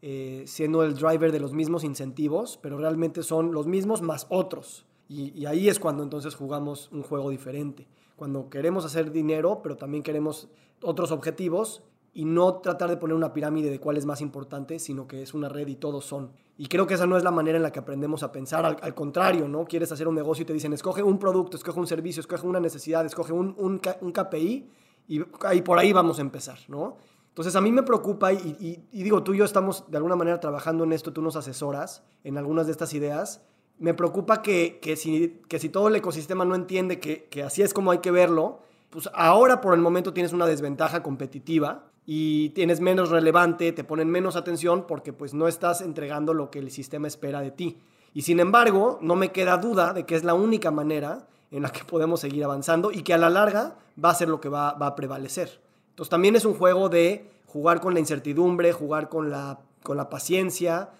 eh, 0.00 0.44
siendo 0.46 0.84
el 0.84 0.94
driver 0.94 1.30
de 1.30 1.40
los 1.40 1.52
mismos 1.52 1.84
incentivos, 1.84 2.58
pero 2.62 2.78
realmente 2.78 3.22
son 3.22 3.52
los 3.52 3.66
mismos 3.66 4.00
más 4.00 4.26
otros. 4.30 4.86
Y, 5.10 5.38
y 5.38 5.44
ahí 5.44 5.68
es 5.68 5.78
cuando 5.78 6.02
entonces 6.02 6.36
jugamos 6.36 6.88
un 6.90 7.02
juego 7.02 7.28
diferente. 7.28 7.86
Cuando 8.16 8.48
queremos 8.48 8.86
hacer 8.86 9.12
dinero, 9.12 9.60
pero 9.62 9.76
también 9.76 10.02
queremos 10.02 10.48
otros 10.82 11.10
objetivos, 11.12 11.82
y 12.14 12.24
no 12.24 12.56
tratar 12.56 12.90
de 12.90 12.96
poner 12.96 13.16
una 13.16 13.32
pirámide 13.32 13.70
de 13.70 13.80
cuál 13.80 13.96
es 13.96 14.04
más 14.04 14.20
importante, 14.20 14.78
sino 14.78 15.06
que 15.06 15.22
es 15.22 15.32
una 15.32 15.48
red 15.48 15.66
y 15.68 15.76
todos 15.76 16.04
son. 16.04 16.32
Y 16.58 16.66
creo 16.66 16.86
que 16.86 16.94
esa 16.94 17.06
no 17.06 17.16
es 17.16 17.24
la 17.24 17.30
manera 17.30 17.56
en 17.56 17.62
la 17.62 17.72
que 17.72 17.78
aprendemos 17.78 18.22
a 18.22 18.32
pensar, 18.32 18.66
al, 18.66 18.94
contrario, 18.94 19.48
¿no? 19.48 19.64
Quieres 19.64 19.90
hacer 19.92 20.06
un 20.06 20.14
negocio 20.14 20.42
y 20.42 20.44
te 20.44 20.52
dicen, 20.52 20.72
escoge 20.74 21.02
un 21.02 21.18
producto, 21.18 21.56
escoge 21.56 21.80
un 21.80 21.86
servicio, 21.86 22.20
escoge 22.20 22.46
una 22.46 22.60
necesidad, 22.60 23.06
escoge 23.06 23.32
un, 23.32 23.54
un, 23.56 23.80
un 24.00 24.12
KPI 24.12 24.68
y, 25.08 25.20
y, 25.20 25.62
por 25.62 25.78
ahí 25.78 25.92
vamos 25.92 26.18
a 26.18 26.22
empezar, 26.22 26.58
¿no? 26.68 26.96
Entonces 27.28 27.56
a 27.56 27.62
mí 27.62 27.72
me 27.72 27.82
preocupa 27.82 28.30
y, 28.34 28.84
digo, 28.92 29.22
tú 29.22 29.32
y 29.32 29.38
yo 29.38 29.46
estamos 29.46 29.90
de 29.90 29.96
alguna 29.96 30.16
manera 30.16 30.38
trabajando 30.38 30.84
en 30.84 30.92
esto, 30.92 31.14
tú 31.14 31.22
nos 31.22 31.34
asesoras 31.34 32.04
en 32.24 32.36
algunas 32.36 32.66
de 32.66 32.72
estas 32.72 32.92
ideas. 32.92 33.42
Me 33.78 33.94
preocupa 33.94 34.42
que, 34.42 34.80
que, 34.82 34.96
si, 34.96 35.40
que 35.48 35.58
si 35.58 35.70
todo 35.70 35.88
el 35.88 35.96
ecosistema 35.96 36.44
no 36.44 36.54
entiende 36.54 37.00
que, 37.00 37.24
que 37.30 37.42
así 37.42 37.62
es 37.62 37.72
como 37.72 37.90
hay 37.90 37.98
que 37.98 38.10
verlo, 38.10 38.60
pues 38.92 39.08
ahora 39.14 39.62
por 39.62 39.72
el 39.72 39.80
momento 39.80 40.12
tienes 40.12 40.34
una 40.34 40.44
desventaja 40.44 41.02
competitiva 41.02 41.86
y 42.04 42.50
tienes 42.50 42.80
menos 42.80 43.08
relevante, 43.08 43.72
te 43.72 43.84
ponen 43.84 44.10
menos 44.10 44.36
atención 44.36 44.86
porque 44.86 45.14
pues 45.14 45.32
no 45.32 45.48
estás 45.48 45.80
entregando 45.80 46.34
lo 46.34 46.50
que 46.50 46.58
el 46.58 46.70
sistema 46.70 47.08
espera 47.08 47.40
de 47.40 47.52
ti. 47.52 47.78
Y 48.12 48.22
sin 48.22 48.38
embargo, 48.38 48.98
no 49.00 49.16
me 49.16 49.32
queda 49.32 49.56
duda 49.56 49.94
de 49.94 50.04
que 50.04 50.14
es 50.14 50.24
la 50.24 50.34
única 50.34 50.70
manera 50.70 51.26
en 51.50 51.62
la 51.62 51.70
que 51.70 51.84
podemos 51.84 52.20
seguir 52.20 52.44
avanzando 52.44 52.92
y 52.92 53.02
que 53.02 53.14
a 53.14 53.18
la 53.18 53.30
larga 53.30 53.78
va 54.02 54.10
a 54.10 54.14
ser 54.14 54.28
lo 54.28 54.42
que 54.42 54.50
va, 54.50 54.68
a 54.68 54.94
prevalecer. 54.94 55.62
Entonces 55.88 56.10
también 56.10 56.36
es 56.36 56.44
un 56.44 56.54
juego 56.54 56.90
de 56.90 57.30
jugar 57.46 57.80
con 57.80 57.94
la 57.94 58.00
incertidumbre, 58.00 58.72
jugar 58.72 59.08
con 59.08 59.30
la, 59.30 59.60
con 59.82 59.96
la 59.96 60.10
paciencia 60.10 60.90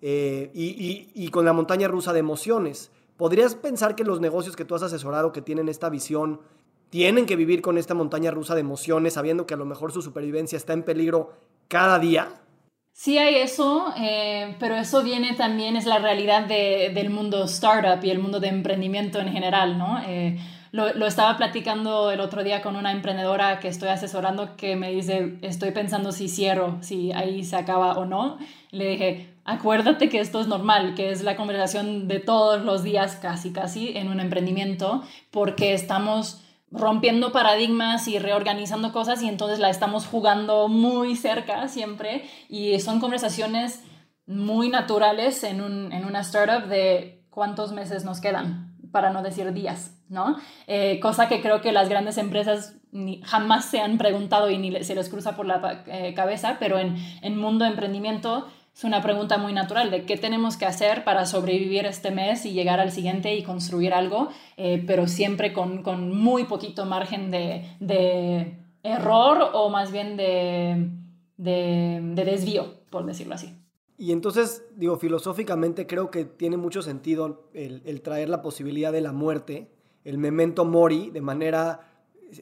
eh, 0.00 0.50
y, 0.54 1.10
y 1.14 1.28
con 1.28 1.44
la 1.44 1.52
montaña 1.52 1.86
rusa 1.86 2.14
de 2.14 2.20
emociones. 2.20 2.90
¿Podrías 3.18 3.54
pensar 3.56 3.94
que 3.94 4.04
los 4.04 4.20
negocios 4.20 4.56
que 4.56 4.64
tú 4.64 4.74
has 4.74 4.82
asesorado 4.82 5.32
que 5.32 5.42
tienen 5.42 5.68
esta 5.68 5.90
visión 5.90 6.40
tienen 6.92 7.24
que 7.24 7.36
vivir 7.36 7.62
con 7.62 7.78
esta 7.78 7.94
montaña 7.94 8.30
rusa 8.30 8.54
de 8.54 8.60
emociones, 8.60 9.14
sabiendo 9.14 9.46
que 9.46 9.54
a 9.54 9.56
lo 9.56 9.64
mejor 9.64 9.92
su 9.92 10.02
supervivencia 10.02 10.58
está 10.58 10.74
en 10.74 10.82
peligro 10.82 11.32
cada 11.66 11.98
día? 11.98 12.28
Sí 12.92 13.16
hay 13.16 13.36
eso, 13.36 13.94
eh, 13.96 14.56
pero 14.60 14.76
eso 14.76 15.02
viene 15.02 15.32
también, 15.32 15.76
es 15.76 15.86
la 15.86 16.00
realidad 16.00 16.46
del 16.46 17.08
mundo 17.08 17.44
startup 17.44 18.04
y 18.04 18.10
el 18.10 18.18
mundo 18.18 18.40
de 18.40 18.48
emprendimiento 18.48 19.20
en 19.20 19.32
general, 19.32 19.78
¿no? 19.78 20.02
Eh, 20.06 20.38
lo, 20.70 20.92
lo, 20.92 21.06
estaba 21.06 21.38
platicando 21.38 22.10
el 22.10 22.20
otro 22.20 22.44
día 22.44 22.60
con 22.60 22.76
una 22.76 22.92
emprendedora 22.92 23.58
que 23.58 23.68
estoy 23.68 23.88
asesorando 23.88 24.54
que 24.58 24.76
me 24.76 24.92
dice, 24.92 25.38
estoy 25.40 25.70
pensando 25.70 26.12
si 26.12 26.28
cierro, 26.28 26.76
si 26.82 27.10
ahí 27.12 27.42
se 27.42 27.56
acaba 27.56 27.98
o 27.98 28.04
no. 28.04 28.36
Le 28.70 28.88
dije, 28.90 29.34
acuérdate 29.46 30.10
que 30.10 30.20
esto 30.20 30.42
es 30.42 30.46
normal, 30.46 30.94
que 30.94 31.10
es 31.10 31.22
la 31.22 31.36
conversación 31.36 32.06
de 32.06 32.20
todos 32.20 32.62
los 32.62 32.82
días 32.82 33.16
casi, 33.16 33.50
casi 33.50 33.96
en 33.96 34.08
un 34.08 34.20
emprendimiento, 34.20 35.02
porque 35.30 35.72
estamos 35.72 36.42
rompiendo 36.72 37.32
paradigmas 37.32 38.08
y 38.08 38.18
reorganizando 38.18 38.92
cosas 38.92 39.22
y 39.22 39.28
entonces 39.28 39.58
la 39.58 39.70
estamos 39.70 40.06
jugando 40.06 40.68
muy 40.68 41.16
cerca 41.16 41.68
siempre 41.68 42.24
y 42.48 42.80
son 42.80 42.98
conversaciones 42.98 43.84
muy 44.26 44.68
naturales 44.68 45.44
en, 45.44 45.60
un, 45.60 45.92
en 45.92 46.04
una 46.04 46.20
startup 46.20 46.68
de 46.68 47.24
cuántos 47.30 47.72
meses 47.72 48.04
nos 48.04 48.20
quedan, 48.20 48.76
para 48.90 49.10
no 49.10 49.22
decir 49.22 49.52
días, 49.52 49.98
¿no? 50.08 50.36
Eh, 50.66 51.00
cosa 51.00 51.28
que 51.28 51.42
creo 51.42 51.60
que 51.60 51.72
las 51.72 51.88
grandes 51.88 52.18
empresas 52.18 52.76
ni, 52.92 53.22
jamás 53.22 53.64
se 53.64 53.80
han 53.80 53.98
preguntado 53.98 54.50
y 54.50 54.58
ni 54.58 54.84
se 54.84 54.94
les 54.94 55.08
cruza 55.08 55.34
por 55.34 55.46
la 55.46 55.82
eh, 55.86 56.14
cabeza, 56.14 56.56
pero 56.60 56.78
en, 56.78 56.96
en 57.22 57.36
mundo 57.36 57.64
emprendimiento 57.64 58.46
es 58.74 58.84
una 58.84 59.02
pregunta 59.02 59.36
muy 59.38 59.52
natural 59.52 59.90
de 59.90 60.04
qué 60.06 60.16
tenemos 60.16 60.56
que 60.56 60.64
hacer 60.64 61.04
para 61.04 61.26
sobrevivir 61.26 61.84
este 61.84 62.10
mes 62.10 62.46
y 62.46 62.52
llegar 62.52 62.80
al 62.80 62.90
siguiente 62.90 63.34
y 63.34 63.42
construir 63.42 63.92
algo, 63.92 64.28
eh, 64.56 64.82
pero 64.86 65.06
siempre 65.06 65.52
con, 65.52 65.82
con, 65.82 66.16
muy 66.16 66.44
poquito 66.44 66.86
margen 66.86 67.30
de, 67.30 67.66
de, 67.80 68.58
error 68.82 69.50
o 69.52 69.68
más 69.68 69.92
bien 69.92 70.16
de, 70.16 70.90
de, 71.36 72.00
de 72.02 72.24
desvío, 72.24 72.74
por 72.90 73.04
decirlo 73.04 73.34
así. 73.34 73.54
Y 73.98 74.10
entonces, 74.10 74.64
digo, 74.74 74.96
filosóficamente 74.96 75.86
creo 75.86 76.10
que 76.10 76.24
tiene 76.24 76.56
mucho 76.56 76.82
sentido 76.82 77.48
el, 77.54 77.82
el, 77.84 78.00
traer 78.00 78.28
la 78.28 78.42
posibilidad 78.42 78.90
de 78.90 79.02
la 79.02 79.12
muerte, 79.12 79.70
el 80.04 80.18
memento 80.18 80.64
mori, 80.64 81.10
de 81.10 81.20
manera 81.20 81.92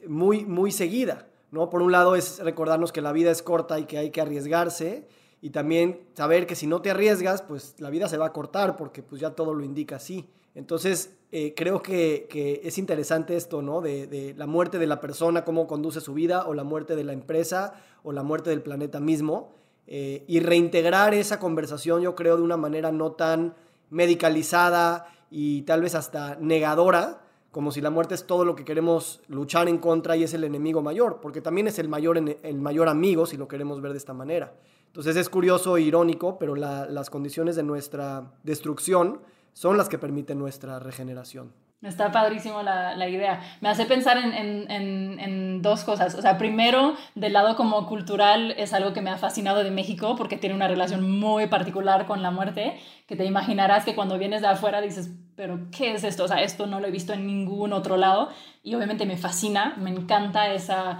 muy, 0.07 0.45
muy 0.45 0.71
seguida, 0.71 1.27
¿no? 1.51 1.69
Por 1.69 1.81
un 1.81 1.91
lado 1.91 2.15
es 2.15 2.39
recordarnos 2.39 2.91
que 2.91 3.01
la 3.01 3.11
vida 3.11 3.29
es 3.29 3.43
corta 3.43 3.77
y 3.77 3.85
que 3.85 3.97
hay 3.97 4.09
que 4.09 4.21
arriesgarse, 4.21 5.07
y 5.41 5.49
también 5.49 6.01
saber 6.13 6.45
que 6.45 6.55
si 6.55 6.67
no 6.67 6.81
te 6.81 6.91
arriesgas, 6.91 7.41
pues 7.41 7.75
la 7.79 7.89
vida 7.89 8.07
se 8.07 8.17
va 8.17 8.27
a 8.27 8.33
cortar 8.33 8.77
porque 8.77 9.01
pues 9.01 9.19
ya 9.19 9.31
todo 9.31 9.55
lo 9.55 9.63
indica 9.63 9.95
así. 9.95 10.29
Entonces, 10.53 11.17
eh, 11.31 11.53
creo 11.55 11.81
que, 11.81 12.61
es 12.63 12.77
interesante 12.77 13.35
esto, 13.35 13.61
¿no? 13.61 13.81
De, 13.81 14.35
la 14.37 14.45
muerte 14.45 14.77
de 14.77 14.87
la 14.87 14.99
persona, 14.99 15.43
cómo 15.43 15.65
conduce 15.65 16.01
su 16.01 16.13
vida, 16.13 16.45
o 16.45 16.53
la 16.53 16.63
muerte 16.63 16.95
de 16.95 17.03
la 17.03 17.13
empresa, 17.13 17.73
o 18.03 18.11
la 18.11 18.21
muerte 18.21 18.49
del 18.49 18.61
planeta 18.61 18.99
mismo, 18.99 19.53
eh, 19.87 20.23
y 20.27 20.41
reintegrar 20.41 21.13
esa 21.13 21.39
conversación, 21.39 22.01
yo 22.01 22.15
creo, 22.15 22.37
de 22.37 22.43
una 22.43 22.57
manera 22.57 22.91
no 22.91 23.13
tan 23.13 23.55
medicalizada 23.89 25.07
y 25.29 25.63
tal 25.63 25.81
vez 25.81 25.95
hasta 25.95 26.35
negadora, 26.35 27.21
como 27.51 27.71
si 27.71 27.81
la 27.81 27.89
muerte 27.89 28.15
es 28.15 28.25
todo 28.25 28.45
lo 28.45 28.55
que 28.55 28.63
queremos 28.63 29.21
luchar 29.27 29.67
en 29.67 29.77
contra 29.77 30.15
y 30.15 30.23
es 30.23 30.33
el 30.33 30.43
enemigo 30.43 30.81
mayor, 30.81 31.19
porque 31.21 31.41
también 31.41 31.67
es 31.67 31.79
el 31.79 31.89
mayor, 31.89 32.17
el 32.17 32.57
mayor 32.59 32.87
amigo 32.87 33.25
si 33.25 33.37
lo 33.37 33.47
queremos 33.47 33.81
ver 33.81 33.91
de 33.91 33.97
esta 33.97 34.13
manera. 34.13 34.53
Entonces 34.91 35.15
es 35.15 35.29
curioso 35.29 35.77
e 35.77 35.83
irónico, 35.83 36.37
pero 36.37 36.53
las 36.53 37.09
condiciones 37.09 37.55
de 37.55 37.63
nuestra 37.63 38.33
destrucción 38.43 39.21
son 39.53 39.77
las 39.77 39.87
que 39.87 39.97
permiten 39.97 40.37
nuestra 40.37 40.79
regeneración. 40.79 41.53
Está 41.81 42.11
padrísimo 42.11 42.61
la, 42.61 42.93
la 42.95 43.07
idea. 43.07 43.41
Me 43.61 43.69
hace 43.69 43.85
pensar 43.85 44.17
en, 44.17 44.33
en, 44.33 45.19
en, 45.19 45.61
dos 45.61 45.85
cosas. 45.85 46.13
O 46.15 46.21
sea, 46.21 46.37
primero, 46.37 46.95
del 47.15 47.31
lado 47.31 47.55
como 47.55 47.87
cultural, 47.87 48.51
es 48.57 48.73
algo 48.73 48.91
que 48.91 49.01
me 49.01 49.09
ha 49.09 49.17
fascinado 49.17 49.63
de 49.63 49.71
México 49.71 50.15
porque 50.17 50.35
tiene 50.37 50.55
una 50.55 50.67
relación 50.67 51.09
muy 51.09 51.47
particular 51.47 52.05
con 52.05 52.21
la 52.21 52.29
muerte, 52.29 52.77
que 53.07 53.15
te 53.15 53.23
imaginarás 53.25 53.85
que 53.85 53.95
cuando 53.95 54.19
vienes 54.19 54.41
de 54.41 54.47
afuera 54.47 54.81
dices, 54.81 55.09
pero 55.35 55.71
¿qué 55.71 55.93
es 55.93 56.03
esto? 56.03 56.25
O 56.25 56.27
sea, 56.27 56.43
esto 56.43 56.67
no 56.67 56.81
lo 56.81 56.87
he 56.87 56.91
visto 56.91 57.13
en 57.13 57.25
ningún 57.25 57.71
otro 57.71 57.95
lado. 57.95 58.29
Y 58.61 58.75
obviamente 58.75 59.05
me 59.05 59.15
fascina, 59.15 59.73
me 59.77 59.89
encanta 59.89 60.53
esa 60.53 60.99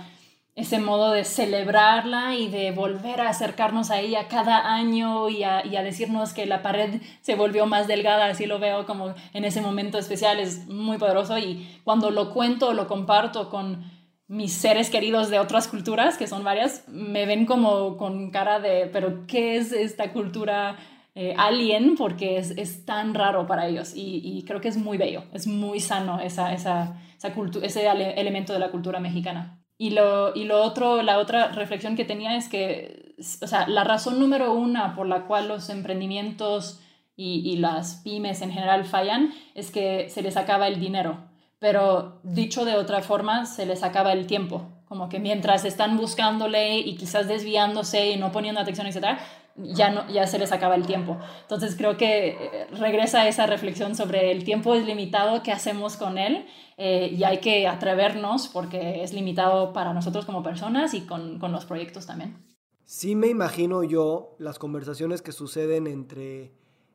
ese 0.56 0.80
modo 0.80 1.12
de 1.12 1.24
celebrarla 1.24 2.36
y 2.36 2.50
de 2.50 2.72
volver 2.72 3.22
a 3.22 3.30
acercarnos 3.30 3.90
a 3.90 4.00
ella 4.00 4.28
cada 4.28 4.74
año 4.74 5.30
y 5.30 5.44
a, 5.44 5.64
decirnos 5.64 6.34
que 6.34 6.46
la 6.46 6.62
pared 6.62 7.02
se 7.22 7.36
volvió 7.36 7.66
más 7.66 7.88
delgada, 7.88 8.26
así 8.26 8.46
lo 8.46 8.60
veo 8.60 8.86
como 8.86 9.14
en 9.34 9.46
ese 9.46 9.62
momento 9.62 9.98
especial, 9.98 10.40
es 10.40 10.68
muy 10.68 10.98
poderoso 10.98 11.38
y 11.38 11.80
cuando 11.84 12.12
lo 12.12 12.34
cuento 12.34 12.70
o 12.70 12.74
lo 12.74 12.88
comparto 12.88 13.50
con 13.50 13.90
mis 14.28 14.54
seres 14.54 14.90
queridos 14.90 15.30
de 15.30 15.40
otras 15.40 15.68
culturas, 15.68 16.18
que 16.18 16.28
son 16.28 16.44
varias, 16.44 16.88
me 16.88 17.26
ven 17.26 17.46
como 17.46 17.98
con 17.98 18.30
cara 18.32 18.60
de, 18.60 18.88
pero 18.92 19.26
¿qué 19.28 19.56
es 19.58 19.72
esta 19.72 20.12
cultura 20.12 20.78
eh, 21.16 21.34
alien? 21.38 21.96
Porque 21.96 22.38
es, 22.38 22.86
tan 22.86 23.14
raro 23.14 23.48
para 23.48 23.68
ellos 23.68 23.94
y, 23.96 24.44
creo 24.46 24.60
que 24.60 24.70
es 24.70 24.78
muy 24.78 24.98
bello, 24.98 25.24
es 25.34 25.48
muy 25.48 25.80
sano 25.80 26.20
esa, 26.20 26.54
esa, 26.54 26.98
ese 27.62 27.88
elemento 28.18 28.52
de 28.54 28.60
la 28.60 28.72
cultura 28.72 29.00
mexicana. 29.00 29.61
Y 29.82 29.90
lo, 29.90 30.36
y 30.36 30.44
lo 30.44 30.62
otro, 30.62 31.02
la 31.02 31.18
otra 31.18 31.54
reflexión 31.54 31.96
que 31.96 32.06
tenía 32.06 32.36
es 32.36 32.48
que, 32.50 33.16
o 33.42 33.48
sea, 33.48 33.68
la 33.68 33.84
razón 33.84 34.20
número 34.20 34.54
una 34.54 34.94
por 34.94 35.08
la 35.08 35.26
cual 35.26 35.48
los 35.48 35.72
emprendimientos 35.72 36.80
y, 37.16 37.42
y 37.44 37.58
las 37.58 37.96
pymes 38.04 38.44
en 38.44 38.52
general 38.52 38.86
fallan 38.86 39.34
es 39.56 39.72
que 39.72 40.08
se 40.12 40.22
les 40.22 40.38
acaba 40.38 40.68
el 40.68 40.80
dinero. 40.80 41.18
Pero 41.58 42.20
dicho 42.22 42.64
de 42.64 42.76
otra 42.76 43.02
forma, 43.02 43.48
se 43.48 43.66
les 43.66 43.82
acaba 43.82 44.14
el 44.14 44.28
tiempo. 44.28 44.70
Como 44.86 45.10
que 45.10 45.20
mientras 45.20 45.66
están 45.66 45.98
buscándole 45.98 46.78
y 46.78 46.96
quizás 46.96 47.28
desviándose 47.28 48.12
y 48.12 48.18
no 48.18 48.32
poniendo 48.32 48.62
atención, 48.62 48.86
etc., 48.86 49.18
ya, 49.56 49.90
no, 49.92 50.08
ya 50.10 50.28
se 50.28 50.40
les 50.40 50.52
acaba 50.52 50.76
el 50.76 50.86
tiempo. 50.86 51.18
Entonces 51.42 51.76
creo 51.76 51.98
que 51.98 52.30
eh, 52.30 52.68
regresa 52.72 53.28
esa 53.28 53.46
reflexión 53.46 53.96
sobre 53.96 54.32
el 54.32 54.44
tiempo 54.44 54.76
es 54.76 54.86
limitado, 54.86 55.44
qué 55.44 55.52
hacemos 55.52 55.98
con 55.98 56.18
él 56.18 56.46
eh, 56.78 57.14
y 57.16 57.24
hay 57.24 57.40
que 57.40 57.68
atrevernos 57.68 58.48
porque 58.48 59.04
es 59.04 59.14
limitado 59.14 59.74
para 59.74 59.94
nosotros 59.94 60.26
como 60.26 60.44
personas 60.44 60.94
y 60.94 61.02
con, 61.02 61.40
con 61.40 61.52
los 61.52 61.66
proyectos 61.66 62.06
también. 62.06 62.38
Sí 62.86 63.16
me 63.16 63.28
imagino 63.28 63.84
yo 63.84 64.36
las 64.38 64.60
conversaciones 64.60 65.22
que 65.22 65.32
suceden 65.32 65.88
entre 65.88 66.52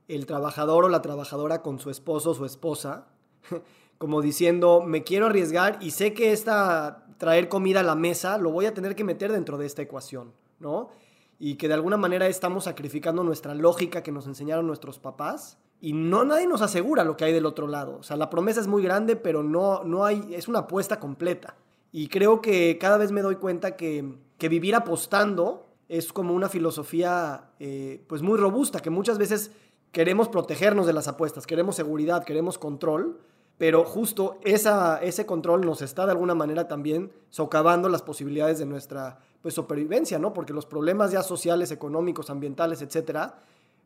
el 0.09 0.27
trabajador 0.27 0.85
o 0.85 0.89
la 0.89 1.03
trabajadora 1.03 1.63
con 1.63 1.79
su 1.79 1.91
esposo 1.91 2.31
o 2.31 2.35
su 2.35 2.45
esposa, 2.45 3.09
como 3.99 4.21
diciendo, 4.21 4.83
me 4.85 5.05
quiero 5.05 5.27
arriesgar 5.27 5.79
y 5.81 5.93
sé 5.93 6.13
que 6.13 6.33
esta 6.33 7.07
traer 7.19 7.49
comida 7.49 7.81
a 7.81 7.83
la 7.83 7.95
mesa 7.95 8.39
lo 8.39 8.51
voy 8.51 8.67
a 8.67 8.75
tener 8.75 8.95
que 8.95 9.05
meter 9.05 9.33
dentro 9.33 9.59
de 9.59 9.67
esta 9.67 9.83
ecuación, 9.83 10.33
¿no? 10.59 10.91
Y 11.39 11.57
que 11.57 11.69
de 11.69 11.75
alguna 11.75 11.97
manera 11.97 12.27
estamos 12.29 12.65
sacrificando 12.65 13.23
nuestra 13.23 13.55
lógica 13.55 14.03
que 14.03 14.13
nos 14.13 14.27
enseñaron 14.27 14.67
nuestros 14.67 14.99
papás 14.99 15.59
y 15.81 15.93
no 15.93 16.25
nadie 16.25 16.47
nos 16.47 16.63
asegura 16.63 17.05
lo 17.05 17.17
que 17.17 17.25
hay 17.25 17.33
del 17.33 17.47
otro 17.47 17.67
lado. 17.67 17.99
O 17.99 18.03
sea, 18.03 18.17
la 18.17 18.31
promesa 18.31 18.61
es 18.61 18.67
muy 18.67 18.83
grande, 18.83 19.17
pero 19.17 19.43
no, 19.43 19.85
no 19.85 20.05
hay, 20.05 20.35
es 20.35 20.49
una 20.49 20.61
apuesta 20.61 20.99
completa. 20.99 21.57
Y 21.93 22.09
creo 22.09 22.41
que 22.41 22.79
cada 22.79 22.97
vez 22.97 23.13
me 23.13 23.23
doy 23.23 23.37
cuenta 23.37 23.77
que, 23.77 24.19
que 24.39 24.49
vivir 24.49 24.75
apostando 24.75 25.67
es 25.89 26.13
como 26.13 26.35
una 26.35 26.49
filosofía 26.49 27.51
eh, 27.61 28.05
pues 28.09 28.23
muy 28.23 28.39
robusta, 28.39 28.81
que 28.81 28.91
muchas 28.91 29.19
veces 29.19 29.53
queremos 29.93 30.29
protegernos 30.29 30.87
de 30.87 30.93
las 30.93 31.09
apuestas, 31.09 31.47
queremos 31.47 31.77
seguridad, 31.77 32.25
queremos 32.25 32.59
control, 32.59 33.21
pero 33.59 33.85
justo 33.85 34.39
esa, 34.45 34.99
ese 34.99 35.25
control 35.25 35.65
nos 35.65 35.81
está 35.81 36.05
de 36.05 36.13
alguna 36.13 36.35
manera 36.35 36.69
también 36.69 37.13
socavando 37.31 37.89
las 37.89 38.03
posibilidades 38.03 38.59
de 38.59 38.67
nuestra 38.67 39.21
pues 39.47 39.55
supervivencia, 39.55 40.19
¿no? 40.19 40.33
Porque 40.33 40.53
los 40.53 40.67
problemas 40.67 41.13
ya 41.13 41.23
sociales, 41.23 41.71
económicos, 41.71 42.31
ambientales, 42.31 42.83
etcétera, 42.83 43.45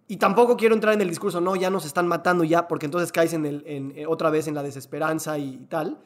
y 0.09 0.17
tampoco 0.17 0.57
quiero 0.57 0.75
entrar 0.75 0.95
en 0.95 1.03
el 1.03 1.11
discurso, 1.11 1.39
no, 1.39 1.55
ya 1.55 1.69
nos 1.69 1.85
están 1.85 2.09
matando 2.09 2.45
ya, 2.45 2.67
porque 2.67 2.87
entonces 2.87 3.13
caes 3.13 3.35
en 3.35 3.45
el, 3.45 3.63
en, 3.67 3.93
eh, 3.95 4.07
otra 4.07 4.31
vez 4.31 4.49
en 4.49 4.55
la 4.55 4.63
desesperanza 4.63 5.37
y, 5.37 5.59
tal. 5.69 5.99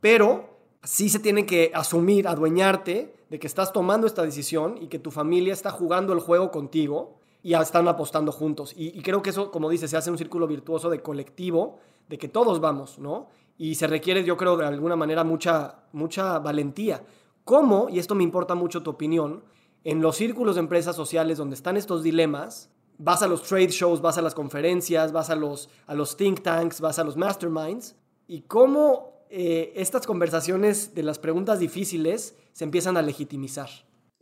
Pero 0.00 0.56
sí 0.84 1.08
se 1.08 1.18
tiene 1.18 1.46
que 1.46 1.72
asumir, 1.74 2.28
adueñarte 2.28 3.12
de 3.28 3.38
que 3.40 3.48
estás 3.48 3.72
tomando 3.72 4.06
esta 4.06 4.22
decisión 4.22 4.78
y 4.80 4.86
que 4.86 5.00
tu 5.00 5.10
familia 5.10 5.52
está 5.52 5.72
jugando 5.72 6.12
el 6.12 6.20
juego 6.20 6.52
contigo 6.52 7.16
y 7.42 7.54
están 7.54 7.88
apostando 7.88 8.30
juntos. 8.30 8.72
Y, 8.76 8.96
y 8.96 9.02
creo 9.02 9.20
que 9.20 9.30
eso, 9.30 9.50
como 9.50 9.68
dices, 9.68 9.90
se 9.90 9.96
hace 9.96 10.12
un 10.12 10.18
círculo 10.18 10.46
virtuoso 10.46 10.90
de 10.90 11.02
colectivo, 11.02 11.80
de 12.08 12.18
que 12.18 12.28
todos 12.28 12.60
vamos, 12.60 13.00
¿no? 13.00 13.30
Y 13.58 13.74
se 13.74 13.88
requiere, 13.88 14.22
yo 14.22 14.36
creo, 14.36 14.56
de 14.56 14.64
alguna 14.64 14.94
manera 14.94 15.24
mucha, 15.24 15.86
mucha 15.90 16.38
valentía. 16.38 17.02
¿Cómo, 17.44 17.88
y 17.88 17.98
esto 17.98 18.14
me 18.14 18.22
importa 18.22 18.54
mucho 18.54 18.82
tu 18.82 18.90
opinión, 18.90 19.42
en 19.84 20.00
los 20.00 20.16
círculos 20.16 20.54
de 20.54 20.60
empresas 20.60 20.94
sociales 20.94 21.38
donde 21.38 21.56
están 21.56 21.76
estos 21.76 22.02
dilemas, 22.02 22.70
vas 22.98 23.22
a 23.22 23.26
los 23.26 23.42
trade 23.42 23.68
shows, 23.68 24.00
vas 24.00 24.18
a 24.18 24.22
las 24.22 24.34
conferencias, 24.34 25.12
vas 25.12 25.30
a 25.30 25.34
los, 25.34 25.68
a 25.86 25.94
los 25.94 26.16
think 26.16 26.42
tanks, 26.42 26.80
vas 26.80 26.98
a 26.98 27.04
los 27.04 27.16
masterminds, 27.16 27.96
y 28.28 28.42
cómo 28.42 29.26
eh, 29.28 29.72
estas 29.76 30.06
conversaciones 30.06 30.94
de 30.94 31.02
las 31.02 31.18
preguntas 31.18 31.58
difíciles 31.58 32.36
se 32.52 32.64
empiezan 32.64 32.96
a 32.96 33.02
legitimizar. 33.02 33.68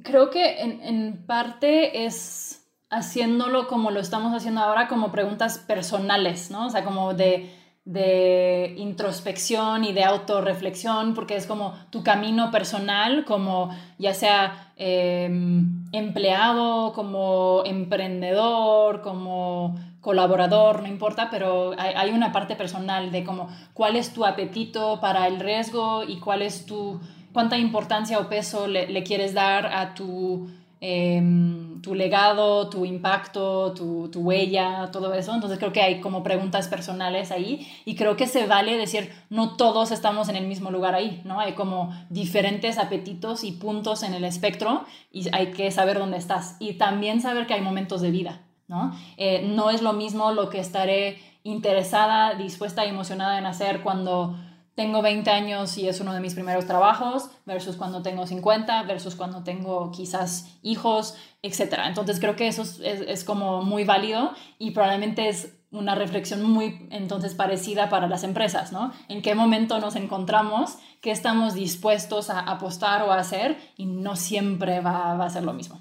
Creo 0.02 0.30
que 0.30 0.61
en, 0.61 0.80
en 0.83 1.26
parte 1.26 2.06
es 2.06 2.66
haciéndolo 2.88 3.68
como 3.68 3.90
lo 3.90 4.00
estamos 4.00 4.33
haciendo 4.35 4.62
ahora, 4.62 4.88
como 4.88 5.12
preguntas 5.12 5.59
personales, 5.59 6.50
¿no? 6.50 6.66
O 6.66 6.70
sea, 6.70 6.85
como 6.85 7.12
de 7.14 7.52
de 7.90 8.74
introspección 8.79 9.83
y 9.83 9.92
de 9.92 10.05
autorreflexión, 10.05 11.12
porque 11.12 11.35
es 11.35 11.46
como 11.48 11.74
tu 11.90 12.05
camino 12.05 12.53
personal, 12.53 13.24
como 13.24 13.76
ya 13.98 14.14
sea 14.14 14.72
em, 14.76 15.85
empleado, 15.90 16.92
como 16.92 17.64
emprendedor, 17.66 19.03
como 19.03 19.74
colaborador, 20.00 20.83
no 20.83 20.87
importa, 20.87 21.31
pero 21.33 21.72
hay, 21.76 22.11
una 22.11 22.31
parte 22.31 22.55
personal 22.55 23.11
de 23.11 23.24
como 23.24 23.48
cuál 23.74 23.96
es 23.96 24.14
tu 24.14 24.24
apetito 24.24 25.00
para 25.00 25.26
el 25.26 25.40
riesgo 25.40 26.05
y 26.05 26.20
cuál 26.20 26.42
es 26.42 26.66
tu, 26.66 27.00
cuánta 27.33 27.59
importancia 27.59 28.20
o 28.20 28.29
peso 28.29 28.68
le 28.68 29.03
quieres 29.03 29.35
dar 29.35 29.66
a 29.66 29.94
tu 29.94 30.48
Em, 30.83 31.83
tu 31.83 31.95
legado, 31.95 32.71
tu 32.71 32.87
impacto, 32.87 33.75
tu, 33.75 34.09
tu, 34.09 34.21
huella, 34.21 34.88
todo 34.90 35.12
eso. 35.12 35.35
Entonces 35.35 35.59
creo 35.59 35.73
que 35.73 35.83
hay 35.83 36.01
como 36.01 36.23
preguntas 36.23 36.69
personales 36.69 37.31
ahí 37.31 37.69
y 37.85 37.97
creo 37.97 38.16
que 38.16 38.27
se 38.27 38.47
vale 38.47 38.79
decir, 38.79 39.12
no 39.29 39.57
todos 39.57 39.90
estamos 39.90 40.31
en 40.31 40.37
el 40.37 40.47
mismo 40.47 40.71
lugar 40.71 40.95
ahí, 40.95 41.21
¿no? 41.27 41.38
Hay 41.38 41.53
como 41.53 41.93
diferentes 42.09 42.79
apetitos 42.79 43.45
y 43.45 43.53
puntos 43.53 44.03
en 44.03 44.14
el 44.14 44.25
espectro 44.25 44.87
y 45.12 45.29
hay 45.35 45.51
que 45.51 45.71
saber 45.71 45.99
dónde 45.99 46.16
estás 46.16 46.57
y 46.61 46.75
también 46.75 47.21
saber 47.21 47.47
que 47.47 47.53
hay 47.53 47.61
momentos 47.61 48.01
de 48.01 48.11
vida, 48.11 48.40
¿no? 48.66 48.93
Eh, 49.19 49.53
no 49.55 49.69
es 49.69 49.83
lo 49.83 49.93
mismo 49.93 50.33
lo 50.33 50.49
que 50.49 50.61
estaré 50.61 51.19
interesada, 51.43 52.37
dispuesta 52.37 52.87
y 52.87 52.88
emocionada 52.88 53.38
en 53.38 53.45
hacer 53.45 53.83
cuando 53.83 54.35
tengo 54.81 55.03
20 55.03 55.29
años 55.29 55.77
y 55.77 55.88
es 55.88 56.01
uno 56.01 56.14
de 56.14 56.21
mis 56.21 56.33
primeros 56.33 56.64
trabajos, 56.64 57.29
versus 57.45 57.77
cuando 57.77 58.01
tengo 58.01 58.27
50, 58.27 58.85
versus 58.85 59.14
cuando 59.14 59.45
tengo 59.45 59.90
quizás 59.90 60.59
hijos, 60.62 61.16
etc. 61.43 61.81
Entonces 61.85 62.19
creo 62.19 62.35
que 62.35 62.49
eso 62.49 62.62
es, 62.62 62.81
es, 62.81 63.23
como 63.23 63.61
muy 63.61 63.85
válido 63.85 64.31
y 64.59 64.71
probablemente 64.71 65.29
es 65.29 65.55
una 65.71 65.95
reflexión 65.95 66.43
muy 66.43 66.88
entonces 66.90 67.35
parecida 67.35 67.90
para 67.90 68.09
las 68.09 68.25
empresas, 68.25 68.73
¿no? 68.73 68.90
En 69.11 69.21
qué 69.21 69.35
momento 69.35 69.81
nos 69.81 69.97
encontramos, 69.97 70.79
qué 71.03 71.11
estamos 71.11 71.53
dispuestos 71.53 72.31
a 72.31 72.40
apostar 72.40 73.03
o 73.03 73.12
a 73.12 73.19
hacer 73.19 73.59
y 73.77 73.85
no 73.85 74.16
siempre 74.16 74.81
va, 74.81 75.14
va 75.14 75.27
a 75.27 75.31
ser 75.31 75.45
lo 75.45 75.53
mismo. 75.53 75.79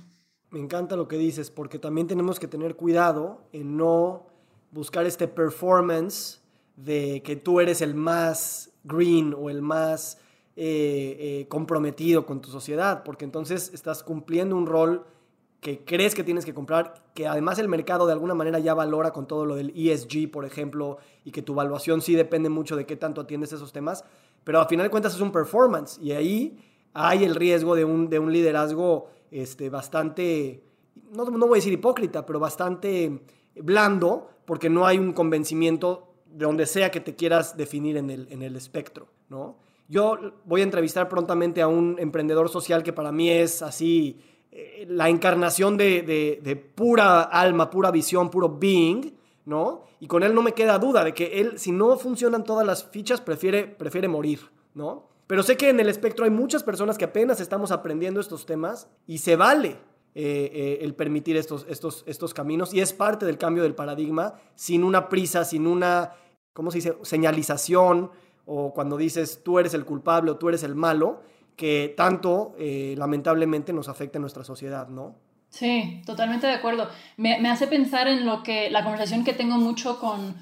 Me 0.49 0.59
encanta 0.59 0.97
lo 0.97 1.07
que 1.07 1.15
dices 1.15 1.51
porque 1.51 1.79
también 1.79 2.07
tenemos 2.07 2.37
que 2.37 2.49
tener 2.49 2.75
cuidado 2.75 3.47
en 3.53 3.77
no 3.77 4.23
buscar 4.71 5.05
este 5.05 5.29
performance 5.29 6.41
de 6.75 7.21
que 7.23 7.37
tú 7.37 7.61
eres 7.61 7.81
el 7.81 7.93
más 7.93 8.69
green 8.83 9.35
o 9.37 9.49
el 9.49 9.61
más 9.61 10.17
eh, 10.55 11.17
eh, 11.19 11.45
comprometido 11.47 12.25
con 12.25 12.41
tu 12.41 12.49
sociedad, 12.49 13.03
porque 13.03 13.25
entonces 13.25 13.71
estás 13.73 14.03
cumpliendo 14.03 14.55
un 14.55 14.65
rol 14.65 15.05
que 15.61 15.83
crees 15.83 16.15
que 16.15 16.23
tienes 16.23 16.45
que 16.45 16.53
comprar, 16.53 16.93
que 17.13 17.27
además 17.27 17.59
el 17.59 17.67
mercado 17.67 18.05
de 18.07 18.13
alguna 18.13 18.33
manera 18.33 18.59
ya 18.59 18.73
valora 18.73 19.11
con 19.11 19.27
todo 19.27 19.45
lo 19.45 19.55
del 19.55 19.73
ESG, 19.75 20.31
por 20.31 20.45
ejemplo, 20.45 20.97
y 21.25 21.31
que 21.31 21.41
tu 21.41 21.53
evaluación 21.53 22.01
sí 22.01 22.15
depende 22.15 22.49
mucho 22.49 22.75
de 22.75 22.85
qué 22.85 22.95
tanto 22.95 23.21
atiendes 23.21 23.51
esos 23.51 23.73
temas, 23.73 24.05
pero 24.43 24.59
al 24.59 24.67
final 24.67 24.85
de 24.85 24.89
cuentas 24.89 25.15
es 25.15 25.21
un 25.21 25.31
performance 25.31 25.99
y 26.01 26.11
ahí 26.13 26.59
hay 26.93 27.23
el 27.23 27.35
riesgo 27.35 27.75
de 27.75 27.85
un, 27.85 28.09
de 28.09 28.19
un 28.19 28.31
liderazgo 28.31 29.07
este, 29.31 29.69
bastante, 29.69 30.63
no, 31.13 31.25
no 31.25 31.47
voy 31.47 31.57
a 31.57 31.61
decir 31.61 31.73
hipócrita, 31.73 32.25
pero 32.25 32.39
bastante 32.39 33.21
blando, 33.55 34.29
porque 34.45 34.69
no 34.69 34.87
hay 34.87 34.97
un 34.97 35.13
convencimiento 35.13 36.08
de 36.31 36.45
donde 36.45 36.65
sea 36.65 36.91
que 36.91 36.99
te 36.99 37.15
quieras 37.15 37.57
definir 37.57 37.97
en 37.97 38.09
el, 38.09 38.27
en 38.31 38.41
el 38.41 38.55
espectro, 38.55 39.07
¿no? 39.29 39.57
Yo 39.87 40.19
voy 40.45 40.61
a 40.61 40.63
entrevistar 40.63 41.09
prontamente 41.09 41.61
a 41.61 41.67
un 41.67 41.95
emprendedor 41.99 42.49
social 42.49 42.83
que 42.83 42.93
para 42.93 43.11
mí 43.11 43.29
es 43.31 43.63
así 43.63 44.21
eh, 44.51 44.85
la 44.87 45.09
encarnación 45.09 45.77
de, 45.77 46.03
de, 46.43 46.55
pura 46.55 47.23
alma, 47.23 47.71
pura 47.71 47.89
visión, 47.89 48.29
puro 48.29 48.57
being, 48.59 49.13
¿no? 49.45 49.85
Y 49.99 50.07
con 50.07 50.21
él 50.21 50.35
no 50.35 50.43
me 50.43 50.53
queda 50.53 50.77
duda 50.77 51.03
de 51.03 51.13
que 51.13 51.39
él, 51.39 51.57
si 51.57 51.71
no 51.71 51.97
funcionan 51.97 52.43
todas 52.43 52.65
las 52.65 52.83
fichas, 52.83 53.19
prefiere, 53.19 53.65
prefiere 53.65 54.07
morir, 54.07 54.41
¿no? 54.75 55.07
Pero 55.25 55.41
sé 55.41 55.57
que 55.57 55.69
en 55.69 55.79
el 55.79 55.89
espectro 55.89 56.25
hay 56.25 56.31
muchas 56.31 56.63
personas 56.63 56.97
que 56.97 57.05
apenas 57.05 57.39
estamos 57.39 57.71
aprendiendo 57.71 58.19
estos 58.19 58.45
temas 58.45 58.87
y 59.07 59.19
se 59.19 59.35
vale 59.35 59.77
eh, 60.15 60.51
eh, 60.53 60.79
el 60.81 60.95
permitir 60.95 61.37
estos, 61.37 61.65
estos, 61.69 62.03
estos 62.07 62.33
caminos 62.33 62.73
y 62.73 62.81
es 62.81 62.93
parte 62.93 63.25
del 63.25 63.37
cambio 63.37 63.63
del 63.63 63.75
paradigma 63.75 64.33
sin 64.55 64.83
una 64.83 65.07
prisa, 65.07 65.45
sin 65.45 65.67
una, 65.67 66.13
¿cómo 66.53 66.71
se 66.71 66.79
dice?, 66.79 66.97
señalización 67.03 68.11
o 68.45 68.73
cuando 68.73 68.97
dices 68.97 69.41
tú 69.43 69.59
eres 69.59 69.75
el 69.75 69.85
culpable 69.85 70.31
o 70.31 70.37
tú 70.37 70.49
eres 70.49 70.63
el 70.63 70.73
malo, 70.73 71.21
que 71.55 71.93
tanto 71.95 72.55
eh, 72.57 72.95
lamentablemente 72.97 73.71
nos 73.71 73.87
afecta 73.89 74.17
en 74.17 74.21
nuestra 74.21 74.43
sociedad, 74.43 74.87
¿no? 74.87 75.15
Sí, 75.49 76.01
totalmente 76.05 76.47
de 76.47 76.53
acuerdo. 76.53 76.87
Me, 77.17 77.39
me 77.39 77.49
hace 77.49 77.67
pensar 77.67 78.07
en 78.07 78.25
lo 78.25 78.43
que 78.43 78.69
la 78.69 78.83
conversación 78.83 79.23
que 79.23 79.33
tengo 79.33 79.57
mucho 79.57 79.99
con 79.99 80.35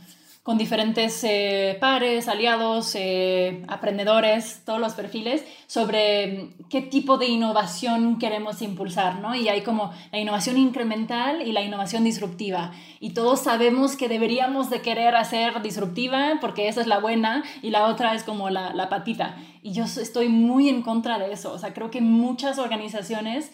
con 0.47 0.57
diferentes 0.57 1.25
eh, 1.25 1.75
pares, 1.77 2.29
aliados, 2.29 2.95
eh, 2.95 3.65
aprendedores, 3.67 4.61
todos 4.63 4.79
los 4.79 4.93
perfiles, 4.93 5.43
sobre 5.67 6.27
mm, 6.27 6.69
qué 6.69 6.81
tipo 6.81 7.17
de 7.17 7.25
innovación 7.25 8.17
queremos 8.17 8.61
impulsar, 8.61 9.19
¿no? 9.19 9.35
Y 9.35 9.49
hay 9.49 9.61
como 9.61 9.91
la 10.09 10.19
innovación 10.19 10.55
incremental 10.55 11.45
y 11.45 11.51
la 11.51 11.63
innovación 11.63 12.05
disruptiva. 12.05 12.71
Y 13.01 13.09
todos 13.09 13.41
sabemos 13.41 13.97
que 13.97 14.07
deberíamos 14.07 14.69
de 14.69 14.79
querer 14.79 15.17
hacer 15.17 15.61
disruptiva 15.61 16.37
porque 16.39 16.69
esa 16.69 16.79
es 16.79 16.87
la 16.87 16.99
buena 16.99 17.43
y 17.61 17.71
la 17.71 17.85
otra 17.87 18.13
es 18.13 18.23
como 18.23 18.49
la, 18.49 18.73
la 18.73 18.87
patita. 18.87 19.35
Y 19.61 19.73
yo 19.73 19.83
estoy 19.83 20.29
muy 20.29 20.69
en 20.69 20.81
contra 20.81 21.19
de 21.19 21.33
eso. 21.33 21.51
O 21.51 21.59
sea, 21.59 21.73
creo 21.73 21.91
que 21.91 21.99
muchas 21.99 22.57
organizaciones 22.57 23.51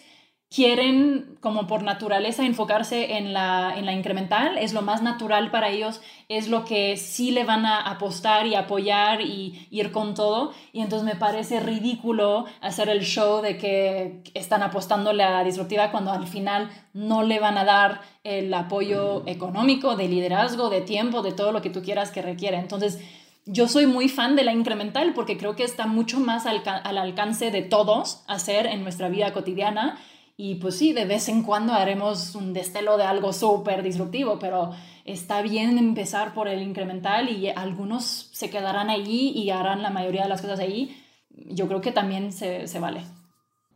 quieren 0.54 1.36
como 1.40 1.66
por 1.66 1.82
naturaleza 1.82 2.46
enfocarse 2.46 3.16
en 3.16 3.32
la, 3.32 3.74
en 3.76 3.86
la 3.86 3.92
incremental, 3.92 4.56
es 4.56 4.72
lo 4.72 4.82
más 4.82 5.02
natural 5.02 5.50
para 5.50 5.70
ellos, 5.70 6.00
es 6.28 6.48
lo 6.48 6.64
que 6.64 6.96
sí 6.96 7.32
le 7.32 7.44
van 7.44 7.66
a 7.66 7.80
apostar 7.80 8.46
y 8.46 8.54
apoyar 8.54 9.20
y 9.20 9.66
ir 9.72 9.90
con 9.90 10.14
todo. 10.14 10.52
Y 10.72 10.80
entonces 10.80 11.04
me 11.04 11.16
parece 11.16 11.58
ridículo 11.58 12.44
hacer 12.60 12.88
el 12.88 13.02
show 13.02 13.42
de 13.42 13.58
que 13.58 14.20
están 14.34 14.62
apostando 14.62 15.12
la 15.12 15.42
disruptiva 15.42 15.90
cuando 15.90 16.12
al 16.12 16.28
final 16.28 16.70
no 16.92 17.24
le 17.24 17.40
van 17.40 17.58
a 17.58 17.64
dar 17.64 18.02
el 18.22 18.54
apoyo 18.54 19.24
económico, 19.26 19.96
de 19.96 20.06
liderazgo, 20.06 20.70
de 20.70 20.82
tiempo, 20.82 21.22
de 21.22 21.32
todo 21.32 21.50
lo 21.50 21.62
que 21.62 21.70
tú 21.70 21.82
quieras 21.82 22.12
que 22.12 22.22
requiere. 22.22 22.58
Entonces, 22.58 23.00
yo 23.44 23.66
soy 23.66 23.86
muy 23.86 24.08
fan 24.08 24.36
de 24.36 24.44
la 24.44 24.52
incremental 24.52 25.14
porque 25.14 25.36
creo 25.36 25.56
que 25.56 25.64
está 25.64 25.86
mucho 25.86 26.20
más 26.20 26.46
al, 26.46 26.62
al 26.64 26.96
alcance 26.96 27.50
de 27.50 27.62
todos 27.62 28.22
hacer 28.28 28.66
en 28.66 28.84
nuestra 28.84 29.08
vida 29.08 29.32
cotidiana 29.32 29.98
y 30.36 30.56
pues 30.56 30.76
sí, 30.76 30.92
de 30.92 31.04
vez 31.04 31.28
en 31.28 31.42
cuando 31.42 31.72
haremos 31.72 32.34
un 32.34 32.52
destelo 32.52 32.96
de 32.96 33.04
algo 33.04 33.32
súper 33.32 33.82
disruptivo, 33.82 34.38
pero 34.40 34.72
está 35.04 35.42
bien 35.42 35.78
empezar 35.78 36.34
por 36.34 36.48
el 36.48 36.62
incremental 36.62 37.28
y 37.28 37.48
algunos 37.50 38.30
se 38.32 38.50
quedarán 38.50 38.90
ahí 38.90 39.30
y 39.30 39.50
harán 39.50 39.82
la 39.82 39.90
mayoría 39.90 40.24
de 40.24 40.28
las 40.28 40.42
cosas 40.42 40.58
ahí. 40.58 40.96
Yo 41.30 41.68
creo 41.68 41.80
que 41.80 41.92
también 41.92 42.32
se, 42.32 42.66
se 42.66 42.80
vale. 42.80 43.02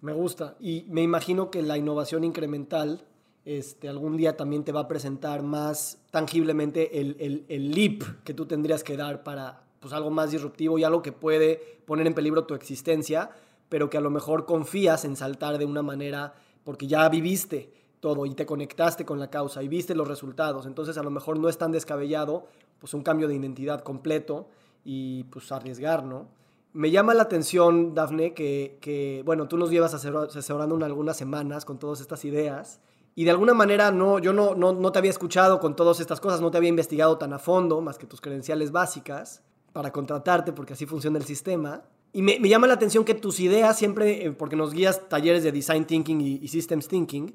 Me 0.01 0.13
gusta 0.13 0.57
y 0.59 0.85
me 0.89 1.03
imagino 1.03 1.51
que 1.51 1.63
la 1.63 1.77
innovación 1.77 2.25
incremental 2.25 3.05
este, 3.45 3.89
algún 3.89 4.17
día 4.17 4.37
también 4.37 4.65
te 4.65 4.73
va 4.73 4.81
a 4.81 4.89
presentar 4.89 5.43
más 5.43 6.03
tangiblemente 6.11 7.01
el, 7.01 7.17
el, 7.19 7.47
el 7.49 7.71
leap 7.71 8.03
que 8.25 8.35
tú 8.35 8.47
tendrías 8.47 8.85
que 8.85 8.97
dar 8.97 9.23
para 9.23 9.63
pues, 9.81 9.95
algo 9.95 10.11
más 10.11 10.33
disruptivo 10.33 10.79
y 10.79 10.85
algo 10.85 11.03
que 11.03 11.13
puede 11.13 11.81
poner 11.87 12.07
en 12.07 12.15
peligro 12.15 12.45
tu 12.45 12.55
existencia, 12.55 13.31
pero 13.69 13.89
que 13.89 13.97
a 13.97 14.01
lo 14.01 14.11
mejor 14.11 14.45
confías 14.45 15.05
en 15.05 15.17
saltar 15.17 15.59
de 15.59 15.65
una 15.65 15.83
manera 15.83 16.35
porque 16.69 16.87
ya 16.87 17.09
viviste 17.09 17.73
todo 17.99 18.27
y 18.27 18.35
te 18.35 18.45
conectaste 18.45 19.07
con 19.07 19.19
la 19.19 19.31
causa 19.31 19.63
y 19.63 19.69
viste 19.69 19.95
los 19.95 20.07
resultados. 20.07 20.67
Entonces 20.67 20.99
a 20.99 21.03
lo 21.03 21.09
mejor 21.11 21.39
no 21.39 21.49
es 21.49 21.57
tan 21.57 21.73
descabellado 21.73 22.45
pues 22.79 22.93
un 22.93 23.03
cambio 23.03 23.27
de 23.27 23.37
identidad 23.37 23.81
completo 23.81 24.51
y 24.85 25.25
pues 25.25 25.51
arriesgar, 25.51 26.05
¿no? 26.05 26.29
Me 26.75 26.91
llama 26.91 27.15
la 27.15 27.23
atención, 27.23 27.95
Dafne, 27.95 28.35
que, 28.35 29.23
bueno, 29.25 29.49
tú 29.49 29.57
nos 29.57 29.71
llevas 29.71 29.95
asesorando 29.95 30.77
en 30.77 30.83
algunas 30.83 31.17
semanas 31.17 31.65
con 31.65 31.79
todas 31.79 32.03
estas 32.03 32.27
ideas 32.27 32.81
y 33.15 33.25
de 33.25 33.31
alguna 33.31 33.55
manera 33.55 33.91
no, 33.91 34.19
yo 34.19 34.35
no, 34.35 34.55
no, 34.55 34.93
te 34.93 34.99
había 34.99 35.11
escuchado 35.11 35.61
con 35.61 35.75
todas 35.75 36.01
estas 36.01 36.21
cosas, 36.21 36.43
no 36.43 36.51
te 36.51 36.59
había 36.59 36.69
investigado 36.69 37.17
tan 37.17 37.33
a 37.33 37.39
fondo, 37.39 37.81
más 37.81 37.97
que 37.97 38.07
tus 38.07 38.21
credenciales 38.21 38.73
básicas, 38.73 39.43
para 39.73 39.91
contratarte, 39.91 40.53
porque 40.53 40.75
así 40.75 40.85
funciona 40.85 41.17
el 41.17 41.25
sistema. 41.25 41.85
Y 42.13 42.23
me, 42.23 42.39
llama 42.41 42.67
la 42.67 42.75
atención 42.75 43.05
que 43.05 43.15
tus 43.15 43.39
ideas 43.41 43.77
siempre, 43.77 44.27
eh, 44.27 44.33
porque 44.33 44.57
nos 44.57 44.73
guías 44.73 45.09
talleres 45.09 45.43
de 45.43 45.53
Design 45.53 45.85
Thinking 45.85 46.21
y, 46.21 46.39
y 46.43 46.49
Systems 46.49 46.89
Thinking, 46.89 47.35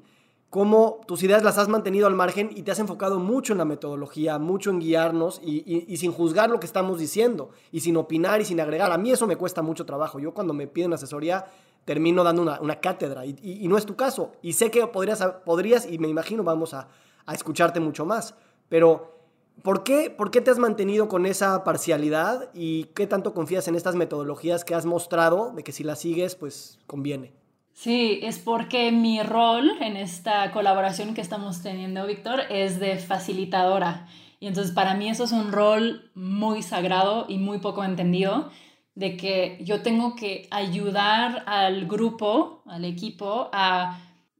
cómo 0.54 1.00
tus 1.08 1.20
ideas 1.24 1.42
las 1.42 1.58
has 1.58 1.66
mantenido 1.66 2.06
al 2.06 2.14
margen 2.14 2.48
y 2.54 2.62
te 2.62 2.70
has 2.70 2.78
enfocado 2.78 3.18
mucho 3.18 3.50
en 3.50 3.58
la 3.58 3.64
metodología, 3.64 4.38
mucho 4.38 4.70
en 4.70 4.78
guiarnos 4.78 5.40
y, 5.42 5.96
sin 5.96 6.12
juzgar 6.12 6.48
lo 6.48 6.60
que 6.60 6.66
estamos 6.66 7.00
diciendo 7.00 7.50
y 7.72 7.80
sin 7.80 7.96
opinar 7.96 8.40
y 8.40 8.44
sin 8.44 8.60
agregar. 8.60 8.92
A 8.92 8.96
mí 8.96 9.10
eso 9.10 9.26
me 9.26 9.34
cuesta 9.34 9.62
mucho 9.62 9.84
trabajo. 9.84 10.20
Yo 10.20 10.32
cuando 10.32 10.54
me 10.54 10.68
piden 10.68 10.92
asesoría 10.92 11.46
termino 11.84 12.22
dando 12.22 12.42
una, 12.42 12.80
cátedra 12.80 13.26
y, 13.26 13.66
no 13.66 13.76
es 13.76 13.84
tu 13.84 13.96
caso. 13.96 14.30
Y 14.42 14.52
sé 14.52 14.70
que 14.70 14.86
podrías, 14.86 15.26
podrías 15.44 15.90
y 15.90 15.98
me 15.98 16.06
imagino 16.06 16.44
vamos 16.44 16.72
a, 16.72 16.86
escucharte 17.32 17.80
mucho 17.80 18.06
más. 18.06 18.36
Pero 18.68 19.23
¿por 19.62 19.82
qué, 19.84 20.10
¿por 20.10 20.30
qué 20.30 20.40
te 20.40 20.50
has 20.50 20.58
mantenido 20.58 21.08
con 21.08 21.26
esa 21.26 21.64
parcialidad 21.64 22.50
y 22.54 22.84
qué 22.94 23.06
tanto 23.06 23.34
confías 23.34 23.68
en 23.68 23.74
estas 23.74 23.94
metodologías 23.94 24.64
que 24.64 24.74
has 24.74 24.86
mostrado 24.86 25.52
de 25.52 25.62
que 25.62 25.72
si 25.72 25.84
las 25.84 26.00
sigues 26.00 26.34
pues 26.34 26.78
conviene? 26.86 27.32
Sí, 27.72 28.20
es 28.22 28.38
porque 28.38 28.92
mi 28.92 29.22
rol 29.22 29.70
en 29.80 29.96
esta 29.96 30.52
colaboración 30.52 31.12
que 31.12 31.20
estamos 31.20 31.60
teniendo, 31.60 32.06
Víctor, 32.06 32.42
es 32.48 32.78
de 32.78 32.98
facilitadora. 32.98 34.06
Y 34.38 34.46
entonces 34.46 34.72
para 34.72 34.94
mí 34.94 35.08
eso 35.08 35.24
es 35.24 35.32
un 35.32 35.50
rol 35.50 36.10
muy 36.14 36.62
sagrado 36.62 37.26
y 37.28 37.38
muy 37.38 37.58
poco 37.58 37.82
entendido, 37.82 38.50
de 38.94 39.16
que 39.16 39.58
yo 39.60 39.82
tengo 39.82 40.14
que 40.14 40.46
ayudar 40.52 41.42
al 41.46 41.86
grupo, 41.86 42.62
al 42.66 42.84
equipo, 42.84 43.48
a 43.52 43.98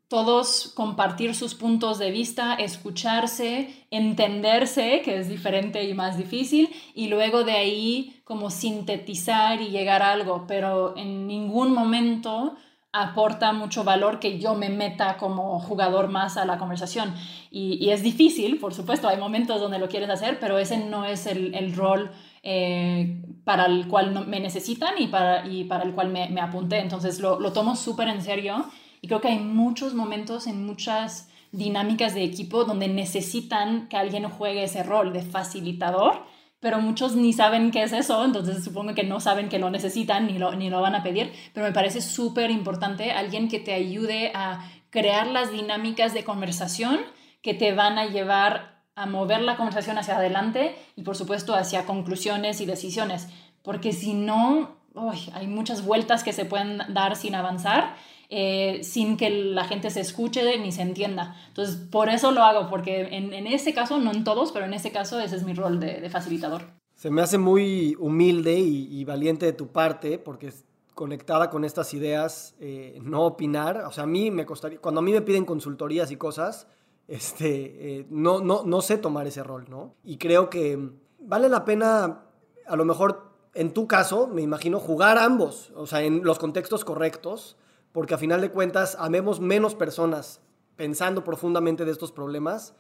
todos 0.09 0.73
compartir 0.75 1.35
sus 1.35 1.55
puntos 1.55 1.99
de 1.99 2.11
vista, 2.11 2.55
escucharse, 2.55 3.87
entenderse, 3.91 5.03
que 5.03 5.19
es 5.19 5.29
diferente 5.29 5.85
y 5.85 5.95
más 5.95 6.19
difícil, 6.19 6.71
y 6.95 7.09
luego 7.09 7.45
de 7.45 7.53
ahí 7.53 8.21
como 8.25 8.51
sintetizar 8.51 9.61
y 9.61 9.71
llegar 9.71 10.03
a 10.03 10.13
algo, 10.13 10.45
pero 10.47 10.97
en 10.97 11.27
ningún 11.27 11.73
momento 11.73 12.57
aporta 12.93 13.53
mucho 13.53 13.83
valor 13.83 14.21
que 14.21 14.39
yo 14.39 14.55
me 14.55 14.69
meta 14.69 15.17
como 15.17 15.59
jugador 15.59 16.09
más 16.09 16.37
a 16.37 16.45
la 16.45 16.59
conversación. 16.59 17.13
Y, 17.51 17.91
es 17.91 18.05
difícil, 18.05 18.59
por 18.61 18.73
supuesto, 18.73 19.09
hay 19.09 19.17
momentos 19.17 19.61
donde 19.61 19.81
lo 19.81 19.89
quieres 19.89 20.11
hacer, 20.11 20.39
pero 20.39 20.59
ese 20.59 20.79
no 20.79 21.05
es 21.05 21.27
el, 21.27 21.75
rol 21.75 22.13
eh, 22.45 23.21
para 23.45 23.67
el 23.67 23.89
cual 23.89 24.27
me 24.27 24.39
necesitan 24.39 24.95
y 24.99 25.09
para, 25.09 25.45
y 25.47 25.65
para 25.65 25.83
el 25.83 25.93
cual 25.93 26.11
me, 26.11 26.41
apunté. 26.41 26.79
Entonces 26.79 27.19
lo, 27.19 27.41
lo 27.41 27.53
tomo 27.53 27.75
súper 27.75 28.07
en 28.07 28.23
serio 28.23 28.65
y 29.05 29.07
creo 29.07 29.21
que 29.21 29.29
hay 29.29 29.39
muchos 29.39 29.93
momentos 29.93 30.47
en 30.47 30.65
muchas 30.65 31.29
dinámicas 31.53 32.15
de 32.15 32.25
equipo 32.25 32.65
donde 32.65 32.89
necesitan 32.89 33.87
que 33.89 33.99
alguien 33.99 34.31
juegue 34.31 34.65
ese 34.65 34.83
rol 34.83 35.13
de 35.13 35.21
facilitador 35.21 36.25
pero 36.59 36.81
muchos 36.81 37.15
ni 37.15 37.35
saben 37.35 37.71
qué 37.71 37.83
es 37.83 37.93
eso, 37.93 38.25
entonces 38.25 38.65
supongo 38.65 38.95
que 38.95 39.05
no 39.05 39.21
saben 39.21 39.51
que 39.51 39.59
lo 39.59 39.69
necesitan 39.69 40.27
ni 40.27 40.39
lo, 40.39 40.55
ni 40.55 40.71
lo 40.71 40.81
van 40.81 40.95
a 40.95 41.03
pedir, 41.03 41.31
pero 41.53 41.67
me 41.67 41.75
parece 41.75 42.01
súper 42.01 42.51
importante 42.51 43.13
alguien 43.13 43.51
que 43.51 43.61
te 43.61 43.75
ayude 43.75 44.33
a 44.35 44.65
crear 44.89 45.27
las 45.27 45.53
dinámicas 45.53 46.15
de 46.15 46.25
conversación 46.25 47.01
que 47.43 47.53
te 47.53 47.75
van 47.75 47.99
a 47.99 48.07
llevar 48.07 48.81
a 48.95 49.05
mover 49.05 49.43
la 49.43 49.59
conversación 49.59 49.99
hacia 49.99 50.17
adelante 50.17 50.75
y 50.97 51.03
por 51.03 51.15
supuesto 51.15 51.55
hacia 51.55 51.85
conclusiones 51.85 52.63
y 52.63 52.65
decisiones, 52.65 53.29
porque 53.61 53.93
si 53.93 54.15
no, 54.15 54.79
hay 55.35 55.47
muchas 55.47 55.85
vueltas 55.85 56.25
que 56.25 56.33
se 56.33 56.47
pueden 56.47 56.81
dar 56.89 57.17
sin 57.17 57.35
avanzar 57.35 57.95
eh, 58.31 58.81
sin 58.83 59.17
que 59.17 59.31
la 59.31 59.65
gente 59.65 59.91
se 59.91 60.01
escuche 60.01 60.59
ni 60.59 60.73
se 60.73 60.83
entienda. 60.83 61.37
Entonces, 61.49 61.77
por 61.77 62.09
eso 62.09 62.33
lo 62.33 62.43
hago, 62.43 62.69
porque 62.69 63.03
en, 63.03 63.33
en 63.33 63.47
ese 63.47 63.75
caso, 63.75 63.99
no 63.99 64.13
en 64.13 64.25
todos, 64.25 64.53
pero 64.53 64.65
en 64.65 64.75
ese 64.75 64.93
caso 64.93 65.21
ese 65.21 65.37
es 65.37 65.45
mi 65.45 65.55
rol 65.55 65.81
de, 65.81 66.09
facilitador. 66.11 66.63
Se 66.95 67.11
me 67.11 67.23
hace 67.23 67.39
muy 67.39 67.97
humilde 67.99 68.55
y, 68.55 69.05
valiente 69.05 69.47
de 69.47 69.53
tu 69.53 69.69
parte, 69.69 70.19
porque 70.19 70.53
conectada 70.95 71.51
con 71.51 71.65
estas 71.65 71.93
ideas, 71.93 72.55
eh, 72.61 72.99
no 73.03 73.23
opinar. 73.23 73.85
O 73.87 73.91
sea, 73.91 74.05
a 74.05 74.07
mí 74.07 74.31
me 74.31 74.47
costaría, 74.47 74.81
cuando 74.81 75.01
a 75.01 75.03
mí 75.03 75.13
me 75.13 75.23
piden 75.23 75.45
consultorías 75.45 76.11
y 76.11 76.17
cosas, 76.17 76.69
este, 77.09 77.99
eh, 77.99 78.07
no, 78.11 78.41
no, 78.41 78.63
no 78.65 78.81
sé 78.81 78.97
tomar 78.97 79.27
ese 79.27 79.43
rol, 79.43 79.67
¿no? 79.69 79.95
Y 80.05 80.19
creo 80.19 80.49
que 80.51 80.79
vale 81.19 81.49
la 81.49 81.65
pena, 81.65 82.23
a 82.67 82.77
lo 82.77 82.85
mejor 82.85 83.35
en 83.55 83.73
tu 83.73 83.87
caso, 83.87 84.27
me 84.27 84.43
imagino, 84.43 84.81
jugar 84.81 85.19
ambos, 85.19 85.73
o 85.77 85.87
sea, 85.87 86.03
en 86.03 86.25
los 86.25 86.39
contextos 86.39 86.85
correctos 86.85 87.57
porque 87.95 88.13
a 88.13 88.19
final 88.19 88.41
de 88.41 88.51
cuentas 88.51 88.97
amemos 88.99 89.39
menos 89.39 89.77
personas 89.77 90.41
pensando 90.75 91.23
profundamente 91.23 91.85
de 91.85 91.93
estos 91.93 92.11
problemas 92.11 92.75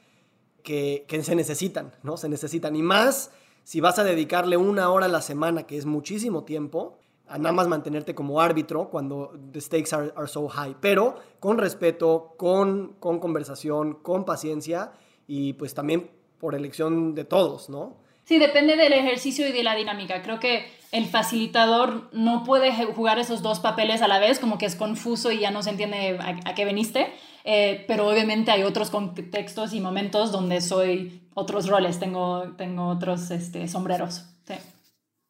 que, 0.65 1.05
que 1.07 1.23
se 1.23 1.37
necesitan, 1.37 1.93
¿no? 2.03 2.17
Se 2.17 2.29
necesitan. 2.29 2.75
Y 2.75 2.83
más 2.83 3.31
si 3.63 3.81
vas 3.81 4.01
a 4.01 4.05
dedicarle 4.05 4.57
una 4.57 4.91
hora 4.91 5.07
a 5.07 5.09
la 5.09 5.23
semana, 5.23 5.69
que 5.69 5.79
es 5.79 5.87
muchísimo 5.87 6.43
tiempo, 6.43 6.99
a 7.29 7.39
nada 7.39 7.53
más 7.53 7.69
mantenerte 7.69 8.17
como 8.17 8.41
árbitro 8.41 8.91
cuando 8.91 9.33
the 9.53 9.61
stakes 9.61 9.95
are, 9.95 10.13
are 10.17 10.27
so 10.27 10.49
high. 10.49 10.75
Pero 10.81 11.15
con 11.39 11.59
respeto, 11.59 12.35
con, 12.37 12.95
con 12.99 13.21
conversación, 13.21 13.95
con 14.03 14.25
paciencia 14.25 14.95
y 15.29 15.53
pues 15.53 15.75
también 15.75 16.11
por 16.41 16.57
elección 16.57 17.15
de 17.15 17.25
todos, 17.25 17.71
¿no? 17.71 17.99
Sí, 18.25 18.41
depende 18.41 18.75
del 18.75 18.95
ejercicio 18.95 19.47
y 19.47 19.53
de 19.53 19.63
la 19.63 19.77
dinámica. 19.77 20.23
Creo 20.23 20.41
que 20.41 20.67
el 20.95 21.07
facilitador 21.07 22.09
no 22.13 22.45
puede 22.45 22.73
jugar 22.95 23.19
esos 23.19 23.43
dos 23.43 23.59
papeles 23.59 24.01
a 24.01 24.07
la 24.07 24.21
vez, 24.21 24.39
como 24.39 24.59
que 24.59 24.67
es 24.67 24.77
confuso 24.77 25.33
y 25.33 25.41
ya 25.41 25.51
no 25.51 25.61
se 25.61 25.71
entiende 25.71 26.19
a, 26.21 26.55
qué 26.55 26.65
veniste. 26.65 27.13
Eh, 27.43 27.85
pero 27.89 28.09
obviamente 28.09 28.53
hay 28.53 28.63
otros 28.63 28.91
contextos 28.91 29.75
y 29.75 29.81
momentos 29.81 30.31
donde 30.31 30.61
soy 30.61 31.29
otros 31.35 31.69
roles, 31.69 31.99
tengo, 31.99 32.55
tengo 32.57 32.87
otros 32.87 33.33
este, 33.33 33.67
sombreros. 33.67 34.27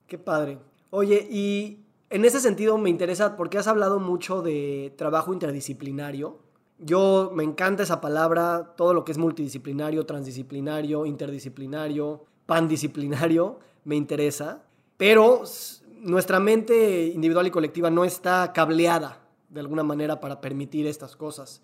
Qué 0.07 0.19
padre. 0.19 0.59
Oye, 0.91 1.27
y 1.31 1.87
en 2.11 2.27
ese 2.27 2.41
sentido 2.41 2.77
me 2.77 2.91
interesa 2.91 3.35
porque 3.35 3.57
has 3.57 3.67
hablado 3.67 3.99
mucho 4.01 4.43
de 4.43 4.93
trabajo 4.99 5.33
interdisciplinario. 5.33 6.39
Yo 6.79 7.33
me 7.35 7.43
encanta 7.43 7.85
esa 7.85 8.03
palabra, 8.03 8.75
todo 8.77 8.93
lo 8.93 9.07
que 9.07 9.13
es 9.13 9.19
multidisciplinario, 9.19 10.05
transdisciplinario, 10.05 11.07
interdisciplinario 11.07 12.27
pandisciplinario 12.47 13.59
me 13.85 13.97
interesa, 13.97 14.63
pero 14.97 15.43
nuestra 16.01 16.41
mente 16.41 17.07
individual 17.07 17.47
y 17.47 17.51
colectiva 17.51 17.91
no 17.91 18.05
está 18.05 18.53
cableada 18.53 19.21
de 19.49 19.61
alguna 19.61 19.83
manera 19.83 20.21
para 20.21 20.41
permitir 20.41 20.87
estas 20.87 21.17
cosas. 21.17 21.63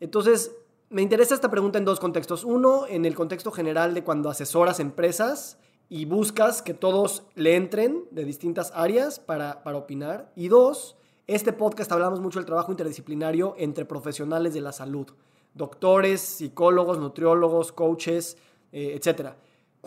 Entonces, 0.00 0.52
me 0.90 1.02
interesa 1.02 1.34
esta 1.34 1.50
pregunta 1.50 1.78
en 1.78 1.84
dos 1.84 2.00
contextos. 2.00 2.44
Uno, 2.44 2.86
en 2.86 3.04
el 3.04 3.14
contexto 3.14 3.50
general 3.50 3.94
de 3.94 4.04
cuando 4.04 4.30
asesoras 4.30 4.80
empresas 4.80 5.58
y 5.88 6.04
buscas 6.04 6.62
que 6.62 6.74
todos 6.74 7.24
le 7.34 7.56
entren 7.56 8.04
de 8.10 8.24
distintas 8.24 8.72
áreas 8.74 9.18
para, 9.20 9.62
para 9.62 9.78
opinar. 9.78 10.32
Y 10.36 10.48
dos, 10.48 10.96
este 11.26 11.52
podcast 11.52 11.92
hablamos 11.92 12.20
mucho 12.20 12.38
del 12.38 12.46
trabajo 12.46 12.72
interdisciplinario 12.72 13.54
entre 13.58 13.84
profesionales 13.84 14.54
de 14.54 14.60
la 14.60 14.72
salud, 14.72 15.06
doctores, 15.54 16.20
psicólogos, 16.20 16.98
nutriólogos, 16.98 17.72
coaches, 17.72 18.36
eh, 18.72 18.94
etcétera. 18.96 19.36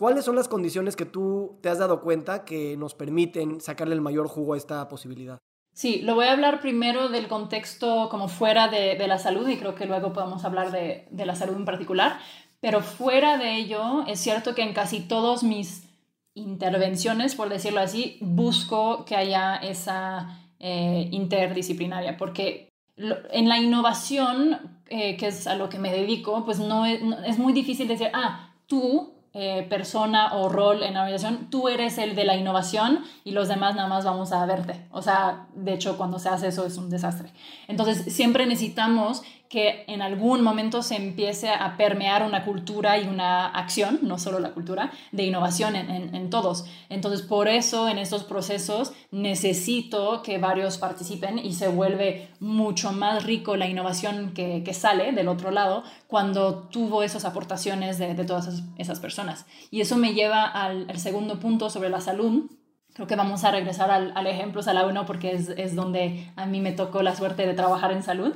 ¿Cuáles 0.02 0.24
son 0.24 0.34
las 0.34 0.48
condiciones 0.48 0.96
que 0.96 1.04
tú 1.04 1.60
te 1.60 1.68
has 1.68 1.78
dado 1.78 2.00
cuenta 2.00 2.44
que 2.44 2.76
nos 2.76 2.92
permiten 2.92 3.60
sacarle 3.60 3.94
el 3.94 4.00
mayor 4.00 4.26
jugo 4.26 4.54
a 4.54 4.56
esta 4.56 4.88
posibilidad? 4.88 5.38
Sí, 5.74 6.00
lo 6.02 6.16
voy 6.16 6.26
a 6.26 6.32
hablar 6.32 6.60
primero 6.60 7.08
del 7.08 7.28
contexto 7.28 8.08
como 8.10 8.26
fuera 8.26 8.66
de, 8.66 8.98
la 9.06 9.20
salud 9.20 9.48
y 9.48 9.58
creo 9.58 9.76
que 9.76 9.86
luego 9.86 10.12
podemos 10.12 10.44
hablar 10.44 10.72
de, 10.72 11.06
la 11.12 11.36
salud 11.36 11.54
en 11.54 11.64
particular, 11.64 12.18
pero 12.58 12.80
fuera 12.80 13.38
de 13.38 13.54
ello 13.54 14.04
es 14.08 14.18
cierto 14.18 14.56
que 14.56 14.62
en 14.62 14.72
casi 14.74 15.02
todas 15.02 15.44
mis 15.44 15.84
intervenciones, 16.34 17.36
por 17.36 17.48
decirlo 17.48 17.78
así, 17.78 18.18
busco 18.20 19.04
que 19.04 19.14
haya 19.14 19.54
esa 19.54 20.50
eh, 20.58 21.10
interdisciplinaria, 21.12 22.16
porque 22.16 22.70
en 22.96 23.48
la 23.48 23.60
innovación, 23.60 24.80
eh, 24.86 25.16
que 25.16 25.28
es 25.28 25.46
a 25.46 25.54
lo 25.54 25.68
que 25.68 25.78
me 25.78 25.92
dedico, 25.92 26.44
pues 26.44 26.58
no 26.58 26.86
es 26.86 27.38
muy 27.38 27.52
difícil 27.52 27.86
decir, 27.86 28.10
ah, 28.12 28.52
tú 28.66 29.21
eh, 29.34 29.66
persona 29.68 30.34
o 30.34 30.48
rol 30.50 30.82
en 30.82 30.94
la 30.94 31.00
organización, 31.02 31.48
tú 31.50 31.68
eres 31.68 31.96
el 31.96 32.14
de 32.14 32.24
la 32.24 32.36
innovación 32.36 33.02
y 33.24 33.30
los 33.30 33.48
demás 33.48 33.74
nada 33.74 33.88
más 33.88 34.04
vamos 34.04 34.30
a 34.32 34.44
verte. 34.44 34.86
O 34.90 35.00
sea, 35.00 35.46
de 35.54 35.72
hecho, 35.72 35.96
cuando 35.96 36.18
se 36.18 36.28
hace 36.28 36.48
eso 36.48 36.66
es 36.66 36.76
un 36.76 36.90
desastre. 36.90 37.30
Entonces, 37.66 38.12
siempre 38.12 38.46
necesitamos 38.46 39.22
que 39.52 39.84
en 39.86 40.00
algún 40.00 40.40
momento 40.40 40.82
se 40.82 40.96
empiece 40.96 41.50
a 41.50 41.76
permear 41.76 42.22
una 42.22 42.42
cultura 42.42 42.96
y 42.98 43.06
una 43.06 43.48
acción, 43.48 43.98
no 44.00 44.18
solo 44.18 44.38
la 44.38 44.52
cultura, 44.52 44.90
de 45.12 45.24
innovación 45.24 45.76
en, 45.76 46.30
todos. 46.30 46.64
Entonces, 46.88 47.20
por 47.20 47.48
eso 47.48 47.86
en 47.86 47.98
estos 47.98 48.24
procesos 48.24 48.94
necesito 49.10 50.22
que 50.22 50.38
varios 50.38 50.78
participen 50.78 51.38
y 51.38 51.52
se 51.52 51.68
vuelve 51.68 52.30
mucho 52.40 52.92
más 52.92 53.24
rico 53.24 53.56
la 53.56 53.68
innovación 53.68 54.32
que, 54.32 54.72
sale 54.72 55.12
del 55.12 55.28
otro 55.28 55.50
lado 55.50 55.84
cuando 56.06 56.54
tuvo 56.70 57.02
esas 57.02 57.26
aportaciones 57.26 57.98
de, 57.98 58.14
todas 58.24 58.62
esas, 58.78 59.00
personas. 59.00 59.44
Y 59.70 59.82
eso 59.82 59.98
me 59.98 60.14
lleva 60.14 60.44
al, 60.44 60.98
segundo 60.98 61.38
punto 61.40 61.68
sobre 61.68 61.90
la 61.90 62.00
salud, 62.00 62.50
creo 62.94 63.06
que 63.06 63.16
vamos 63.16 63.44
a 63.44 63.50
regresar 63.50 63.90
al, 63.90 64.12
al 64.16 64.26
ejemplo 64.26 64.62
Sala 64.62 64.86
1 64.86 65.04
porque 65.04 65.32
es, 65.32 65.50
es 65.50 65.74
donde 65.74 66.30
a 66.36 66.46
mí 66.46 66.60
me 66.60 66.72
tocó 66.72 67.02
la 67.02 67.14
suerte 67.14 67.46
de 67.46 67.52
trabajar 67.52 67.92
en 67.92 68.02
salud 68.02 68.34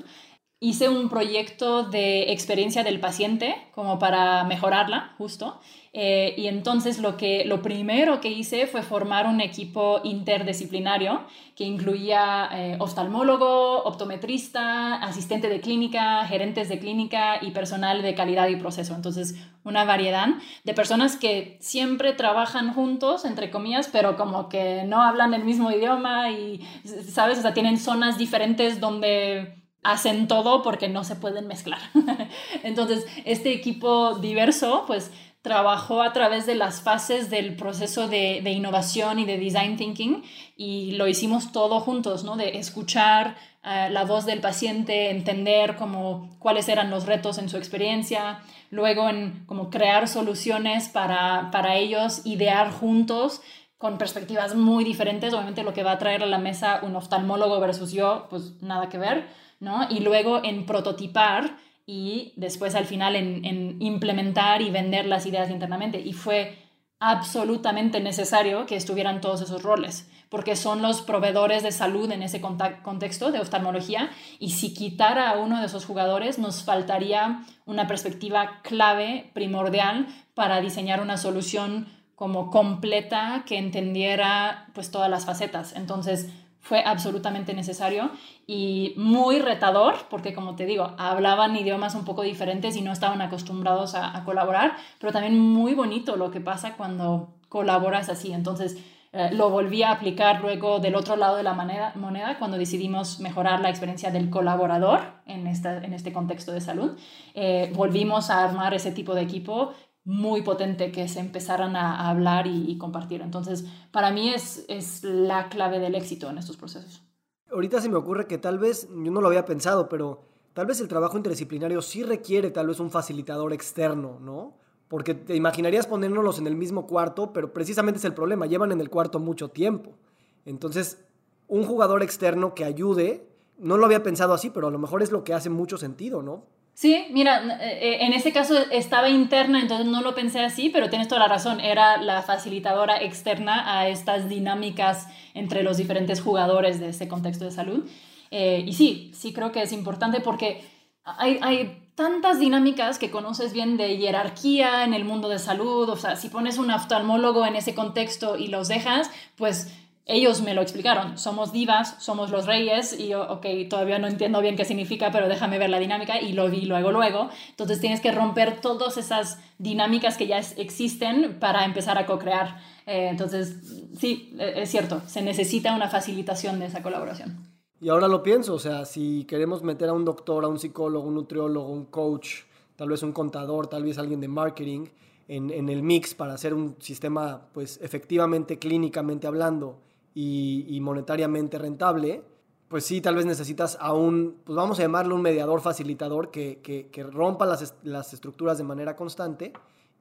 hice 0.59 0.89
un 0.89 1.11
proyecto 1.11 1.83
de 1.83 2.33
experiencia 2.33 2.83
del 2.83 2.99
paciente 2.99 3.57
como 3.75 3.99
para 3.99 4.45
mejorarla, 4.45 5.15
justo. 5.19 5.61
Eh, 5.93 6.35
y 6.37 6.47
entonces 6.47 6.99
lo, 6.99 7.17
que, 7.17 7.45
lo 7.45 7.63
primero 7.63 8.21
que 8.21 8.31
hice 8.31 8.67
fue 8.67 8.83
formar 8.83 9.27
un 9.27 9.41
equipo 9.41 10.01
interdisciplinario 10.05 11.23
que 11.55 11.65
incluía 11.65 12.49
eh, 12.53 12.77
oftalmólogo, 12.79 13.83
optometrista, 13.85 14.97
asistente 14.97 15.49
de 15.49 15.61
clínica, 15.61 16.25
gerentes 16.27 16.69
de 16.69 16.79
clínica 16.79 17.39
y 17.43 17.51
personal 17.51 18.03
de 18.03 18.15
calidad 18.15 18.49
y 18.49 18.57
proceso. 18.57 18.95
Entonces, 18.95 19.37
una 19.65 19.85
variedad 19.85 20.29
de 20.65 20.75
personas 20.75 21.17
que 21.17 21.59
siempre 21.61 22.13
trabajan 22.13 22.73
juntos, 22.73 23.25
entre 23.25 23.51
comillas, 23.51 23.89
pero 23.91 24.17
como 24.17 24.49
que 24.49 24.85
no 24.85 25.03
hablan 25.03 25.35
el 25.35 25.45
mismo 25.45 25.71
idioma 25.71 26.31
y, 26.31 26.61
¿sabes? 26.85 27.39
O 27.39 27.43
sea, 27.43 27.55
tienen 27.55 27.79
zonas 27.79 28.19
diferentes 28.19 28.81
donde 28.81 29.66
hacen 29.93 30.29
todo 30.29 30.63
porque 30.63 30.89
no 30.89 31.05
se 31.05 31.17
pueden 31.17 31.47
mezclar. 31.47 31.79
Entonces, 32.63 33.07
este 33.25 33.53
equipo 33.53 34.19
diverso, 34.19 34.85
pues 34.87 35.11
trabajó 35.47 36.03
a 36.03 36.13
través 36.13 36.45
de 36.45 36.57
las 36.57 36.81
fases 36.81 37.31
del 37.31 37.55
proceso 37.55 38.09
de, 38.09 38.41
innovación 38.51 39.21
y 39.21 39.25
de 39.25 39.39
design 39.39 39.77
thinking 39.77 40.25
y 40.57 40.93
lo 40.93 41.07
hicimos 41.07 41.53
todo 41.53 41.79
juntos, 41.79 42.25
¿no? 42.25 42.37
De 42.37 42.59
escuchar 42.59 43.37
eh, 43.63 43.89
la 43.93 44.05
voz 44.05 44.27
del 44.27 44.41
paciente, 44.41 45.11
entender 45.11 45.77
como 45.77 46.37
cuáles 46.41 46.69
eran 46.69 46.91
los 46.91 47.07
retos 47.07 47.39
en 47.39 47.49
su 47.49 47.59
experiencia, 47.59 48.41
luego 48.71 49.09
en 49.09 49.45
como 49.47 49.71
crear 49.71 50.09
soluciones 50.09 50.89
para, 50.89 51.53
para 51.53 51.77
ellos, 51.77 52.23
idear 52.25 52.73
juntos 52.73 53.41
con 53.79 53.99
perspectivas 53.99 54.57
muy 54.57 54.83
diferentes, 54.83 55.33
obviamente 55.33 55.63
lo 55.63 55.75
que 55.75 55.85
va 55.85 55.93
a 55.93 55.99
traer 55.99 56.25
a 56.25 56.27
la 56.27 56.39
mesa 56.39 56.81
un 56.83 56.97
oftalmólogo 56.97 57.61
versus 57.61 57.93
yo, 57.93 58.27
pues 58.31 58.61
nada 58.63 58.89
que 58.89 58.99
ver, 58.99 59.29
¿no? 59.61 59.89
Y 59.91 60.01
luego 60.01 60.43
en 60.45 60.67
prototipar 60.67 61.57
y 61.87 62.33
después 62.37 62.75
al 62.75 62.85
final 62.85 63.15
en, 63.15 63.81
implementar 63.81 64.61
y 64.61 64.71
vender 64.71 65.07
las 65.07 65.25
ideas 65.27 65.51
internamente. 65.51 66.01
Y 66.01 66.13
fue 66.13 66.59
absolutamente 66.99 68.01
necesario 68.01 68.67
que 68.67 68.77
estuvieran 68.77 69.21
todos 69.21 69.43
esos 69.43 69.63
roles, 69.63 70.11
porque 70.29 70.57
son 70.57 70.83
los 70.83 71.03
proveedores 71.03 71.63
de 71.63 71.71
salud 71.71 72.11
en 72.11 72.23
ese 72.23 72.41
contexto 72.41 73.31
de 73.31 73.39
oftalmología, 73.39 74.11
y 74.39 74.51
si 74.51 74.73
quitara 74.73 75.31
a 75.31 75.39
uno 75.39 75.61
de 75.61 75.67
esos 75.67 75.85
jugadores, 75.85 76.39
nos 76.39 76.65
faltaría 76.65 77.45
una 77.67 77.87
perspectiva 77.87 78.63
clave, 78.63 79.31
primordial, 79.35 80.07
para 80.35 80.61
diseñar 80.61 81.03
una 81.03 81.19
solución 81.19 81.87
como 82.15 82.51
completa 82.51 83.45
que 83.47 83.59
entendiera 83.59 84.69
pues 84.73 84.91
todas 84.91 85.11
las 85.11 85.27
facetas. 85.27 85.77
Entonces, 85.77 86.31
fue 86.67 86.83
absolutamente 86.85 87.55
necesario 87.55 88.11
y 88.45 88.93
muy 88.97 89.39
retador, 89.39 89.95
porque 90.11 90.35
como 90.35 90.57
te 90.57 90.67
digo, 90.67 90.95
hablaban 90.99 91.55
idiomas 91.55 91.95
un 91.95 92.05
poco 92.05 92.23
diferentes 92.23 92.77
y 92.77 92.81
no 92.81 92.91
estaban 92.91 93.23
acostumbrados 93.23 93.95
a, 93.95 94.25
colaborar, 94.25 94.73
pero 94.99 95.13
también 95.13 95.39
muy 95.39 95.75
bonito 95.75 96.17
lo 96.17 96.33
que 96.33 96.41
pasa 96.41 96.77
cuando 96.77 97.37
colaboras 97.49 98.09
así. 98.09 98.33
Entonces, 98.33 98.79
eh, 99.13 99.31
lo 99.33 99.49
volví 99.49 99.85
a 99.85 99.93
aplicar 99.93 100.41
luego 100.41 100.81
del 100.81 100.97
otro 100.97 101.15
lado 101.15 101.37
de 101.37 101.45
la 101.45 101.53
moneda, 101.53 101.93
moneda 101.95 102.37
cuando 102.37 102.59
decidimos 102.59 103.21
mejorar 103.21 103.61
la 103.61 103.71
experiencia 103.71 104.11
del 104.11 104.29
colaborador 104.29 105.01
en, 105.25 105.47
esta, 105.47 105.79
en 105.79 105.93
este 105.93 106.13
contexto 106.13 106.51
de 106.51 106.61
salud. 106.61 106.99
Eh, 107.35 107.71
volvimos 107.77 108.29
a 108.29 108.43
armar 108.43 108.75
ese 108.75 108.91
tipo 108.91 109.15
de 109.15 109.23
equipo 109.23 109.73
muy 110.07 110.43
potente 110.43 110.93
que 110.93 111.09
se 111.09 111.19
empezaran 111.19 111.75
a, 111.75 112.09
hablar 112.09 112.47
y, 112.47 112.79
compartir. 112.79 113.23
Entonces, 113.23 113.67
para 113.91 114.13
mí 114.13 114.31
es, 114.31 114.65
es 114.69 115.03
la 115.03 115.49
clave 115.49 115.81
del 115.81 115.97
éxito 115.97 116.31
en 116.31 116.39
estos 116.39 116.57
procesos. 116.57 117.03
Ahorita 117.51 117.81
se 117.81 117.89
me 117.89 117.97
ocurre 117.97 118.29
que 118.29 118.39
tal 118.39 118.59
vez, 118.59 118.89
yo 118.89 119.11
no 119.11 119.21
lo 119.21 119.27
había 119.27 119.45
pensado, 119.45 119.89
pero 119.89 120.23
tal 120.53 120.67
vez 120.67 120.81
el 120.81 120.87
trabajo 120.87 121.17
interdisciplinario 121.17 121.83
sí 121.83 122.05
requiere 122.05 122.53
tal 122.53 122.69
vez 122.69 122.79
un 122.79 122.91
facilitador 122.91 123.53
externo, 123.53 124.21
¿no? 124.21 124.57
Porque 124.87 125.15
te 125.15 125.35
imaginarías 125.35 125.89
ponérnoslos 125.89 126.39
en 126.39 126.47
el 126.47 126.55
mismo 126.55 126.87
cuarto, 126.87 127.33
pero 127.33 127.53
precisamente 127.53 127.99
es 127.99 128.05
el 128.05 128.15
problema, 128.15 128.47
llevan 128.47 128.71
en 128.71 128.81
el 128.81 128.91
cuarto 128.91 129.19
mucho 129.19 129.49
tiempo. 129.49 129.97
Entonces, 130.45 131.05
un 131.49 131.65
jugador 131.65 132.05
externo 132.05 132.55
que 132.55 132.65
ayude, 132.65 133.29
no 133.59 133.77
lo 133.77 133.87
había 133.87 134.05
pensado 134.05 134.35
así, 134.35 134.51
pero 134.51 134.69
a 134.69 134.71
lo 134.71 134.79
mejor 134.79 135.03
es 135.03 135.11
lo 135.11 135.25
que 135.25 135.35
hace 135.35 135.51
mucho 135.51 135.79
sentido, 135.79 136.23
¿no? 136.23 136.45
Sí, 136.77 137.07
mira, 137.11 137.59
eh, 137.63 138.05
en 138.05 138.13
ese 138.13 138.35
caso 138.35 138.55
estaba 138.71 139.09
interna, 139.09 139.63
entonces 139.63 139.87
no 139.87 140.03
lo 140.03 140.15
pensé 140.15 140.41
así, 140.41 140.69
pero 140.69 140.91
tienes 140.91 141.09
toda 141.09 141.23
la 141.23 141.29
razón, 141.29 141.59
era 141.59 141.97
la 141.97 142.21
facilitadora 142.21 142.99
externa 142.99 143.79
a 143.79 143.89
estas 143.89 144.29
dinámicas 144.29 145.09
entre 145.33 145.63
los 145.63 145.79
diferentes 145.79 146.21
jugadores 146.21 146.79
de 146.79 146.91
ese 146.91 147.09
contexto 147.09 147.47
de 147.47 147.51
salud. 147.51 147.89
Eh, 148.31 148.63
y 148.67 148.75
sí, 148.75 149.11
sí 149.15 149.33
creo 149.33 149.53
que 149.53 149.63
es 149.63 149.73
importante 149.73 150.21
porque 150.21 150.67
hay, 151.03 151.39
hay 151.41 151.83
tantas 151.95 152.39
dinámicas 152.41 152.99
que 152.99 153.11
conoces 153.11 153.55
bien 153.55 153.79
de 153.79 153.97
jerarquía 153.97 154.85
en 154.85 154.93
el 154.93 155.07
mundo 155.07 155.31
de 155.31 155.39
salud, 155.39 155.89
o 155.89 155.97
sea, 155.97 156.15
si 156.17 156.29
pones 156.29 156.59
un 156.59 156.71
oftalmólogo 156.71 157.47
en 157.47 157.57
ese 157.57 157.75
contexto 157.75 158.37
y 158.37 158.49
los 158.49 158.69
dejas, 158.69 159.11
pues 159.37 159.73
ellos 160.09 160.41
me 160.41 160.55
lo 160.55 160.63
explicaron, 160.63 161.19
somos 161.19 161.53
divas, 161.53 161.97
somos 161.99 162.31
los 162.31 162.47
reyes 162.47 162.97
y 162.97 163.09
yo, 163.09 163.23
ok, 163.29 163.45
todavía 163.69 163.99
no 163.99 164.07
entiendo 164.07 164.41
bien 164.41 164.55
qué 164.55 164.65
significa, 164.65 165.11
pero 165.11 165.29
déjame 165.29 165.59
ver 165.59 165.69
la 165.69 165.81
dinámica 165.81 166.21
y 166.21 166.33
lo 166.33 166.49
vi 166.49 166.61
luego, 166.63 166.93
luego. 166.93 167.29
Entonces 167.51 167.81
tienes 167.81 168.01
que 168.01 168.13
romper 168.13 168.61
todas 168.61 168.99
esas 168.99 169.41
dinámicas 169.59 170.17
que 170.17 170.29
ya 170.29 170.39
existen 170.39 171.41
para 171.41 171.65
empezar 171.65 171.99
a 171.99 172.07
co-crear. 172.07 172.61
Eh, 172.87 173.09
entonces, 173.11 173.57
sí, 173.99 174.33
e, 174.39 174.63
es 174.63 174.71
cierto, 174.71 175.03
se 175.09 175.23
necesita 175.23 175.75
una 175.75 175.89
facilitación 175.89 176.61
de 176.61 176.67
esa 176.67 176.85
colaboración. 176.85 177.45
Y 177.81 177.89
ahora 177.89 178.07
lo 178.07 178.23
pienso, 178.23 178.55
o 178.55 178.61
sea, 178.61 178.85
si 178.85 179.25
queremos 179.25 179.65
meter 179.65 179.89
a 179.89 179.93
un 179.93 180.05
doctor, 180.05 180.45
a 180.45 180.49
un 180.49 180.61
psicólogo, 180.61 181.09
un 181.09 181.15
nutriólogo, 181.15 181.69
un 181.69 181.87
coach, 181.87 182.43
tal 182.77 182.91
vez 182.91 183.03
un 183.03 183.13
contador, 183.13 183.67
tal 183.67 183.83
vez 183.83 183.99
alguien 183.99 184.21
de 184.21 184.29
marketing, 184.29 184.87
en, 185.27 185.51
en 185.51 185.69
el 185.69 185.83
mix 185.83 186.15
para 186.15 186.35
hacer 186.35 186.55
un 186.55 186.77
sistema, 186.79 187.49
pues 187.53 187.81
efectivamente, 187.83 188.61
clínicamente 188.61 189.27
hablando, 189.27 189.81
y, 190.19 190.81
monetariamente 190.81 191.59
rentable, 191.59 192.23
pues 192.69 192.87
sí, 192.87 193.03
tal 193.03 193.17
vez 193.17 193.27
necesitas 193.27 193.77
a 193.79 193.93
un, 193.93 194.37
pues 194.45 194.57
vamos 194.57 194.79
a 194.79 194.83
llamarlo 194.83 195.15
un 195.15 195.21
mediador 195.21 195.61
facilitador 195.61 196.31
que, 196.31 196.61
que, 196.63 197.03
rompa 197.03 197.45
las, 197.45 197.75
las, 197.83 198.15
estructuras 198.15 198.57
de 198.57 198.65
manera 198.65 198.97
constante 198.97 199.53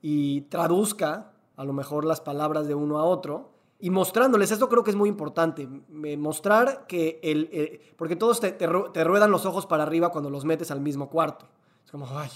y 0.02 0.42
traduzca 0.42 1.34
a 1.58 1.66
lo 1.66 1.74
mejor 1.74 2.06
las 2.06 2.22
palabras 2.22 2.66
de 2.66 2.76
uno 2.76 2.98
a 2.98 3.04
otro 3.04 3.52
y 3.78 3.90
mostrándoles, 3.90 4.52
esto 4.52 4.70
creo 4.70 4.86
que 4.86 4.92
es 4.92 4.96
muy 4.96 5.10
importante, 5.10 5.68
mostrar 6.18 6.88
que 6.88 7.20
el, 7.22 7.82
porque 7.98 8.16
todos 8.16 8.40
te, 8.40 8.54
te, 8.54 8.70
te, 8.94 9.04
ruedan 9.04 9.32
los 9.32 9.46
ojos 9.46 9.66
para 9.66 9.84
arriba 9.84 10.14
cuando 10.14 10.30
los 10.30 10.46
metes 10.46 10.72
al 10.72 10.80
mismo 10.80 11.10
cuarto. 11.10 11.46
Es 11.84 11.92
como, 11.92 12.08
ay, 12.18 12.30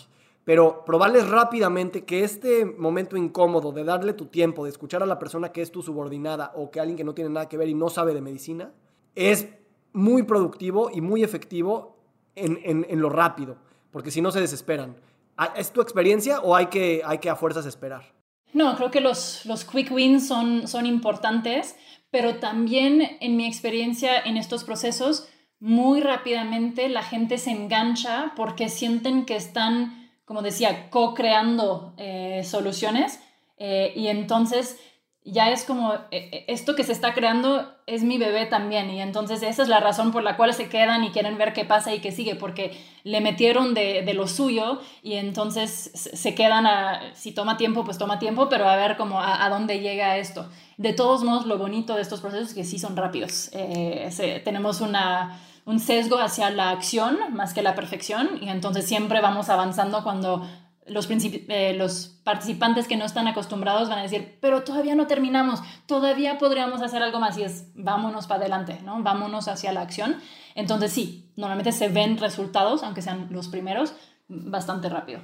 pero 0.49 0.83
probarles 0.83 1.29
rápidamente 1.29 2.05
que 2.05 2.23
este 2.23 2.65
momento 2.65 3.15
incómodo 3.15 3.71
de 3.71 3.83
darle 3.83 4.13
tu 4.13 4.25
tiempo, 4.25 4.63
de 4.63 4.71
escuchar 4.71 5.03
a 5.03 5.05
la 5.05 5.19
persona 5.19 5.51
que 5.51 5.61
es 5.61 5.71
tu 5.71 5.83
subordinada 5.83 6.53
o 6.55 6.71
que 6.71 6.79
alguien 6.79 6.97
que 6.97 7.03
no 7.03 7.13
tiene 7.13 7.29
nada 7.29 7.47
que 7.47 7.55
ver 7.55 7.69
y 7.69 7.75
no 7.75 7.87
sabe 7.91 8.15
de 8.15 8.21
medicina, 8.21 8.71
es 9.13 9.47
muy 9.93 10.23
productivo 10.23 10.89
y 10.91 11.01
muy 11.01 11.23
efectivo 11.23 11.97
en, 12.33 12.99
lo 12.99 13.11
rápido, 13.11 13.57
porque 13.91 14.09
si 14.09 14.21
no 14.21 14.31
se 14.31 14.41
desesperan. 14.41 14.95
¿Es 15.55 15.71
tu 15.71 15.81
experiencia 15.81 16.39
o 16.39 16.55
hay 16.55 16.65
que, 16.65 17.03
hay 17.05 17.19
que 17.19 17.29
a 17.29 17.35
fuerzas 17.35 17.67
esperar? 17.67 18.11
No, 18.51 18.75
creo 18.75 18.89
que 18.89 19.01
los, 19.01 19.45
los 19.45 19.65
quick 19.65 19.91
wins 19.91 20.27
son, 20.27 20.67
son 20.67 20.87
importantes, 20.87 21.75
pero 22.09 22.37
también 22.37 23.03
en 23.19 23.37
mi 23.37 23.45
experiencia 23.45 24.19
en 24.19 24.35
estos 24.35 24.63
procesos, 24.63 25.29
muy 25.59 26.01
rápidamente 26.01 26.89
la 26.89 27.03
gente 27.03 27.37
se 27.37 27.51
engancha 27.51 28.33
porque 28.35 28.67
sienten 28.67 29.25
que 29.25 29.35
están 29.35 29.98
como 30.29 30.43
decía, 30.43 30.91
co-creando 30.91 31.95
eh, 31.97 32.43
soluciones 32.45 33.19
eh, 33.57 33.93
y 33.95 34.09
entonces 34.09 34.79
ya 35.25 35.49
es 35.49 35.63
como, 35.63 35.95
eh, 36.11 36.45
esto 36.47 36.75
que 36.75 36.83
se 36.83 36.91
está 36.91 37.15
creando 37.15 37.73
es 37.87 38.03
mi 38.03 38.19
bebé 38.19 38.45
también 38.45 38.91
y 38.91 39.01
entonces 39.01 39.41
esa 39.41 39.63
es 39.63 39.67
la 39.69 39.79
razón 39.79 40.11
por 40.11 40.21
la 40.21 40.37
cual 40.37 40.53
se 40.53 40.69
quedan 40.69 41.03
y 41.03 41.09
quieren 41.09 41.39
ver 41.39 41.51
qué 41.53 41.65
pasa 41.65 41.95
y 41.95 41.99
qué 41.99 42.11
sigue, 42.11 42.35
porque 42.35 42.79
le 43.03 43.21
metieron 43.21 43.73
de, 43.73 44.03
de 44.03 44.13
lo 44.13 44.27
suyo 44.27 44.79
y 45.01 45.15
entonces 45.15 45.89
se 45.95 46.35
quedan 46.35 46.67
a, 46.67 47.15
si 47.15 47.31
toma 47.31 47.57
tiempo, 47.57 47.83
pues 47.83 47.97
toma 47.97 48.19
tiempo, 48.19 48.49
pero 48.49 48.69
a 48.69 48.75
ver 48.75 48.97
cómo 48.97 49.19
a, 49.19 49.43
a 49.43 49.49
dónde 49.49 49.79
llega 49.79 50.17
esto. 50.17 50.47
De 50.77 50.93
todos 50.93 51.23
modos, 51.23 51.47
lo 51.47 51.57
bonito 51.57 51.95
de 51.95 52.03
estos 52.03 52.21
procesos 52.21 52.49
es 52.49 52.53
que 52.53 52.65
sí 52.65 52.77
son 52.77 52.95
rápidos. 52.95 53.49
tenemos 54.43 54.79
una 54.79 55.39
un 55.69 55.79
sesgo 55.79 56.17
hacia 56.17 56.49
la 56.49 56.71
acción 56.71 57.19
más 57.31 57.53
que 57.53 57.61
la 57.61 57.75
perfección 57.75 58.39
y 58.41 58.49
entonces 58.49 58.85
siempre 58.85 59.21
vamos 59.21 59.49
avanzando 59.49 60.03
cuando 60.03 60.43
los, 60.87 61.07
eh, 61.11 61.75
los 61.77 62.07
participantes 62.23 62.87
que 62.87 62.97
no 62.97 63.05
están 63.05 63.27
acostumbrados 63.27 63.87
van 63.87 63.99
a 63.99 64.01
decir, 64.01 64.39
pero 64.41 64.63
todavía 64.63 64.95
no 64.95 65.05
terminamos, 65.05 65.61
todavía 65.85 66.39
podríamos 66.39 66.81
hacer 66.81 67.03
algo 67.03 67.19
más 67.19 67.37
y 67.37 67.43
es 67.43 67.67
vámonos 67.75 68.25
para 68.25 68.41
adelante, 68.41 68.79
¿no? 68.83 69.03
Vámonos 69.03 69.47
hacia 69.47 69.71
la 69.71 69.81
acción. 69.81 70.15
Entonces 70.55 70.91
sí, 70.91 71.31
normalmente 71.35 71.71
se 71.71 71.87
ven 71.87 72.17
resultados, 72.17 72.81
aunque 72.81 73.03
sean 73.03 73.27
los 73.29 73.47
primeros, 73.47 73.93
bastante 74.27 74.89
rápido. 74.89 75.21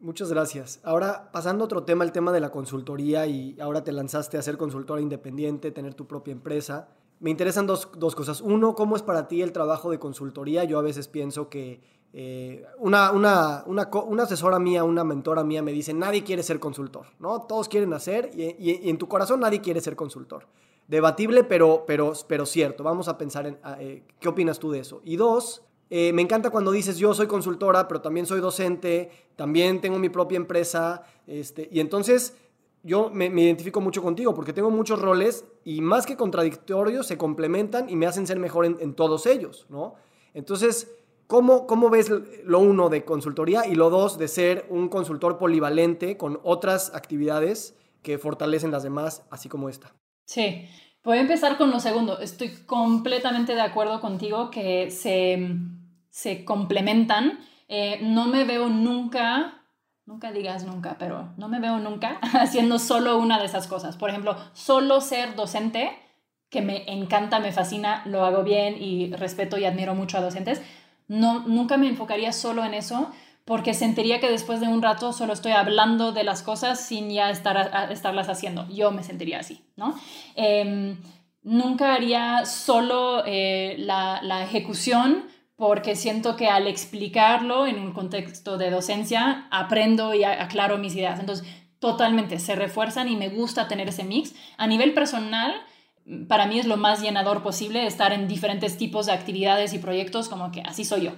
Muchas 0.00 0.28
gracias. 0.28 0.80
Ahora, 0.82 1.30
pasando 1.30 1.62
a 1.62 1.66
otro 1.66 1.84
tema, 1.84 2.02
el 2.02 2.10
tema 2.10 2.32
de 2.32 2.40
la 2.40 2.50
consultoría 2.50 3.28
y 3.28 3.56
ahora 3.60 3.84
te 3.84 3.92
lanzaste 3.92 4.38
a 4.38 4.42
ser 4.42 4.56
consultora 4.56 5.00
independiente, 5.00 5.70
tener 5.70 5.94
tu 5.94 6.08
propia 6.08 6.32
empresa. 6.32 6.88
Me 7.20 7.30
interesan 7.30 7.66
dos, 7.66 7.88
dos 7.96 8.14
cosas. 8.14 8.40
Uno, 8.40 8.74
¿cómo 8.74 8.96
es 8.96 9.02
para 9.02 9.28
ti 9.28 9.42
el 9.42 9.52
trabajo 9.52 9.90
de 9.90 9.98
consultoría? 9.98 10.64
Yo 10.64 10.78
a 10.78 10.82
veces 10.82 11.08
pienso 11.08 11.48
que 11.48 11.80
eh, 12.12 12.64
una, 12.78 13.10
una, 13.10 13.64
una, 13.66 14.22
asesora 14.22 14.58
mía, 14.58 14.84
una 14.84 15.02
mentora 15.02 15.42
mía 15.42 15.62
me 15.62 15.72
dice, 15.72 15.92
nadie 15.92 16.22
quiere 16.22 16.44
ser 16.44 16.60
consultor, 16.60 17.06
¿no? 17.18 17.42
Todos 17.42 17.68
quieren 17.68 17.92
hacer 17.92 18.30
y, 18.34 18.54
y, 18.58 18.88
en 18.88 18.98
tu 18.98 19.08
corazón 19.08 19.40
nadie 19.40 19.60
quiere 19.60 19.80
ser 19.80 19.96
consultor. 19.96 20.46
Debatible, 20.86 21.44
pero, 21.44 21.84
pero, 21.86 22.12
pero 22.28 22.46
cierto. 22.46 22.84
Vamos 22.84 23.08
a 23.08 23.18
pensar 23.18 23.46
en 23.46 23.58
eh, 23.80 24.04
qué 24.20 24.28
opinas 24.28 24.58
tú 24.58 24.70
de 24.70 24.80
eso. 24.80 25.00
Y 25.04 25.16
dos, 25.16 25.62
eh, 25.90 26.12
me 26.12 26.22
encanta 26.22 26.50
cuando 26.50 26.70
dices 26.70 26.98
yo 26.98 27.14
soy 27.14 27.26
consultora, 27.26 27.88
pero 27.88 28.00
también 28.00 28.26
soy 28.26 28.40
docente, 28.40 29.10
también 29.36 29.80
tengo 29.80 29.98
mi 29.98 30.08
propia 30.08 30.36
empresa, 30.36 31.02
este, 31.26 31.68
y 31.72 31.80
entonces 31.80 32.36
yo 32.84 33.10
me, 33.10 33.26
identifico 33.26 33.80
mucho 33.80 34.02
contigo 34.02 34.34
porque 34.34 34.52
tengo 34.52 34.70
muchos 34.70 35.00
roles 35.00 35.44
y 35.64 35.80
más 35.80 36.06
que 36.06 36.16
contradictorios 36.16 37.06
se 37.06 37.18
complementan 37.18 37.90
y 37.90 37.96
me 37.96 38.06
hacen 38.06 38.26
ser 38.26 38.38
mejor 38.38 38.66
en, 38.66 38.94
todos 38.94 39.26
ellos, 39.26 39.66
¿no? 39.68 39.94
Entonces, 40.34 40.94
¿cómo, 41.26 41.66
¿cómo 41.66 41.90
ves 41.90 42.10
lo 42.44 42.58
uno 42.60 42.90
de 42.90 43.04
consultoría 43.04 43.66
y 43.66 43.74
lo 43.74 43.90
dos 43.90 44.18
de 44.18 44.28
ser 44.28 44.66
un 44.68 44.88
consultor 44.88 45.38
polivalente 45.38 46.16
con 46.16 46.38
otras 46.44 46.94
actividades 46.94 47.76
que 48.02 48.18
fortalecen 48.18 48.70
las 48.70 48.82
demás, 48.82 49.24
así 49.30 49.48
como 49.48 49.68
esta? 49.68 49.92
Sí, 50.26 50.68
Voy 51.04 51.18
a 51.18 51.20
empezar 51.20 51.58
con 51.58 51.70
lo 51.70 51.80
segundo. 51.80 52.18
Estoy 52.18 52.48
completamente 52.64 53.54
de 53.54 53.60
acuerdo 53.60 54.00
contigo 54.00 54.50
que 54.50 54.90
se, 54.90 55.50
se 56.08 56.46
complementan. 56.46 57.40
Eh, 57.68 58.00
no 58.02 58.26
me 58.26 58.44
veo 58.44 58.70
nunca, 58.70 59.63
nunca 60.06 60.32
digas 60.32 60.64
nunca, 60.64 60.96
pero 60.98 61.32
no 61.36 61.48
me 61.48 61.60
veo 61.60 61.78
nunca 61.78 62.18
haciendo 62.34 62.78
solo 62.78 63.18
una 63.18 63.38
de 63.38 63.46
esas 63.46 63.66
cosas. 63.66 63.96
Por 63.96 64.10
ejemplo, 64.10 64.36
solo 64.52 65.00
ser 65.00 65.34
docente, 65.34 65.90
que 66.50 66.62
me 66.62 66.90
encanta, 66.92 67.40
me 67.40 67.52
fascina, 67.52 68.02
lo 68.06 68.24
hago 68.24 68.44
bien 68.44 68.80
y 68.80 69.12
respeto 69.12 69.58
y 69.58 69.64
admiro 69.64 69.94
mucho 69.94 70.18
a 70.18 70.20
docentes. 70.20 70.62
No, 71.08 71.40
nunca 71.40 71.76
me 71.76 71.88
enfocaría 71.88 72.32
solo 72.32 72.64
en 72.64 72.74
eso 72.74 73.10
porque 73.44 73.74
sentiría 73.74 74.20
que 74.20 74.30
después 74.30 74.60
de 74.60 74.68
un 74.68 74.80
rato 74.80 75.12
solo 75.12 75.32
estoy 75.32 75.52
hablando 75.52 76.12
de 76.12 76.24
las 76.24 76.42
cosas 76.42 76.80
sin 76.80 77.10
ya 77.10 77.30
estar 77.30 77.90
estarlas 77.90 78.28
haciendo. 78.28 78.66
Yo 78.68 78.90
me 78.90 79.02
sentiría 79.02 79.40
así, 79.40 79.62
¿no? 79.76 79.94
Em, 80.34 80.96
nunca 81.42 81.94
haría 81.94 82.46
solo 82.46 83.22
eh, 83.26 83.76
la, 83.78 84.20
la, 84.22 84.42
ejecución 84.42 85.24
porque 85.56 85.94
siento 85.94 86.36
que 86.36 86.48
al 86.48 86.66
explicarlo 86.66 87.66
en 87.66 87.78
un 87.78 87.92
contexto 87.92 88.58
de 88.58 88.70
docencia 88.70 89.46
aprendo 89.50 90.14
y 90.14 90.24
aclaro 90.24 90.78
mis 90.78 90.94
ideas. 90.96 91.20
Entonces, 91.20 91.46
totalmente, 91.78 92.40
se 92.40 92.56
refuerzan 92.56 93.08
y 93.08 93.16
me 93.16 93.28
gusta 93.28 93.68
tener 93.68 93.88
ese 93.88 94.04
mix. 94.04 94.34
A 94.56 94.66
nivel 94.66 94.94
personal, 94.94 95.54
para 96.28 96.46
mí 96.46 96.58
es 96.58 96.66
lo 96.66 96.76
más 96.76 97.00
llenador 97.00 97.42
posible 97.42 97.86
estar 97.86 98.12
en 98.12 98.26
diferentes 98.26 98.76
tipos 98.76 99.06
de 99.06 99.12
actividades 99.12 99.74
y 99.74 99.78
proyectos, 99.78 100.28
como 100.28 100.50
que 100.50 100.60
así 100.62 100.84
soy 100.84 101.02
yo, 101.02 101.12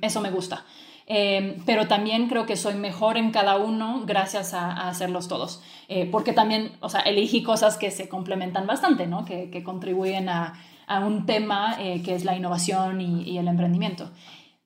eso 0.00 0.20
me 0.20 0.30
gusta. 0.30 0.64
Em, 1.08 1.62
pero 1.64 1.86
también 1.86 2.28
creo 2.28 2.46
que 2.46 2.56
soy 2.56 2.74
mejor 2.74 3.16
en 3.16 3.30
cada 3.30 3.56
uno 3.58 4.02
gracias 4.06 4.54
a, 4.54 4.88
hacerlos 4.88 5.28
todos, 5.28 5.62
eh, 5.86 6.08
porque 6.10 6.32
también, 6.32 6.72
o 6.80 6.88
sea, 6.88 7.00
elegí 7.02 7.44
cosas 7.44 7.76
que 7.76 7.92
se 7.92 8.08
complementan 8.08 8.66
bastante, 8.66 9.06
¿no? 9.06 9.24
Que, 9.24 9.48
que 9.50 9.62
contribuyen 9.62 10.28
a, 10.28 10.54
a, 10.86 11.00
un 11.00 11.26
tema 11.26 11.76
eh, 11.78 12.02
que 12.02 12.14
es 12.14 12.24
la 12.24 12.36
innovación 12.36 13.00
y, 13.00 13.38
el 13.38 13.48
emprendimiento. 13.48 14.10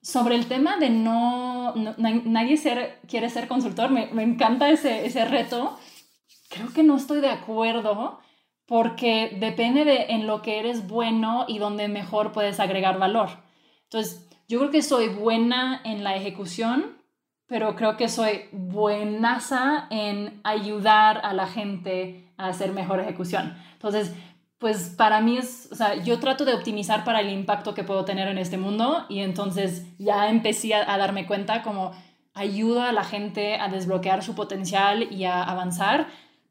Sobre 0.02 0.34
el 0.34 0.46
tema 0.46 0.78
de 0.78 0.90
no, 0.90 1.74
nadie 1.74 2.58
quiere 3.06 3.28
ser 3.28 3.48
consultor, 3.48 3.90
me, 3.90 4.06
me 4.06 4.22
encanta 4.22 4.70
ese, 4.70 5.06
ese 5.06 5.24
reto. 5.24 5.78
Creo 6.48 6.72
que 6.72 6.82
no 6.82 6.96
estoy 6.96 7.20
de 7.20 7.30
acuerdo 7.30 8.20
porque 8.66 9.36
depende 9.40 9.84
de 9.84 10.06
en 10.10 10.26
lo 10.26 10.42
que 10.42 10.60
eres 10.60 10.86
bueno 10.86 11.44
y 11.48 11.58
donde 11.58 11.88
mejor 11.88 12.32
puedes 12.32 12.60
agregar 12.60 12.98
valor. 12.98 13.28
Entonces, 13.82 14.28
yo 14.48 14.58
creo 14.58 14.70
que 14.70 14.82
soy 14.82 15.08
buena 15.08 15.80
en 15.84 16.04
la 16.04 16.14
ejecución, 16.14 16.96
pero 17.46 17.74
creo 17.74 17.96
que 17.96 18.08
soy 18.08 18.42
buenaza 18.52 19.88
en 19.90 20.40
ayudar 20.44 21.20
a 21.24 21.34
la 21.34 21.48
gente 21.48 22.32
a 22.36 22.46
hacer 22.46 22.70
mejor 22.72 23.00
ejecución. 23.00 23.56
Entonces, 23.72 24.14
pues 24.61 24.90
para 24.90 25.22
mí 25.22 25.38
es, 25.38 25.68
o 25.72 25.74
sea, 25.74 26.02
yo 26.04 26.20
trato 26.20 26.44
de 26.44 26.52
optimizar 26.52 27.02
para 27.02 27.22
el 27.22 27.30
impacto 27.30 27.74
que 27.74 27.82
puedo 27.82 28.04
tener 28.04 28.28
en 28.28 28.36
este 28.36 28.58
mundo 28.58 29.06
y 29.08 29.20
entonces 29.20 29.86
ya 29.98 30.28
empecé 30.28 30.74
a, 30.74 30.98
darme 30.98 31.26
cuenta 31.26 31.62
como 31.62 31.92
ayuda 32.34 32.90
a 32.90 32.92
la 32.92 33.02
gente 33.02 33.54
a 33.54 33.68
desbloquear 33.68 34.22
su 34.22 34.34
potencial 34.34 35.11
y 35.11 35.24
a 35.24 35.42
avanzar 35.42 36.08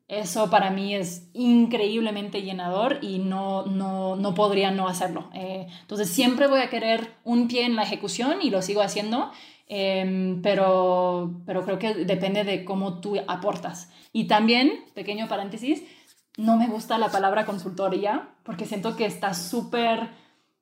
eso 0.08 0.50
para 0.50 0.72
mí 0.72 0.96
es 0.96 1.30
increíblemente 1.34 2.42
llenador 2.42 2.98
y 3.04 3.20
no, 3.20 3.68
no, 3.68 4.16
no 4.16 4.34
podría 4.34 4.72
no 4.72 4.88
hacerlo. 4.88 5.30
Eh, 5.36 5.68
entonces 5.82 6.10
siempre 6.10 6.48
voy 6.48 6.62
a 6.62 6.70
querer 6.72 7.12
un 7.24 7.48
pie 7.48 7.66
en 7.66 7.76
la 7.76 7.84
ejecución 7.84 8.40
y 8.42 8.50
lo 8.50 8.64
sigo 8.64 8.82
haciendo, 8.82 9.32
em, 9.68 10.42
pero, 10.42 11.44
pero 11.46 11.64
creo 11.64 11.78
que 11.78 11.94
depende 11.94 12.44
de 12.44 12.66
cómo 12.66 13.02
tú 13.02 13.18
aportas. 13.28 13.92
Y 14.12 14.26
también, 14.26 14.84
pequeño 14.96 15.28
paréntesis, 15.28 15.84
no 16.38 16.58
me 16.58 16.68
gusta 16.68 16.98
la 16.98 17.10
palabra 17.10 17.46
consultoría 17.46 18.30
porque 18.44 18.66
siento 18.66 18.96
que 18.96 19.06
está 19.06 19.34
súper 19.34 20.10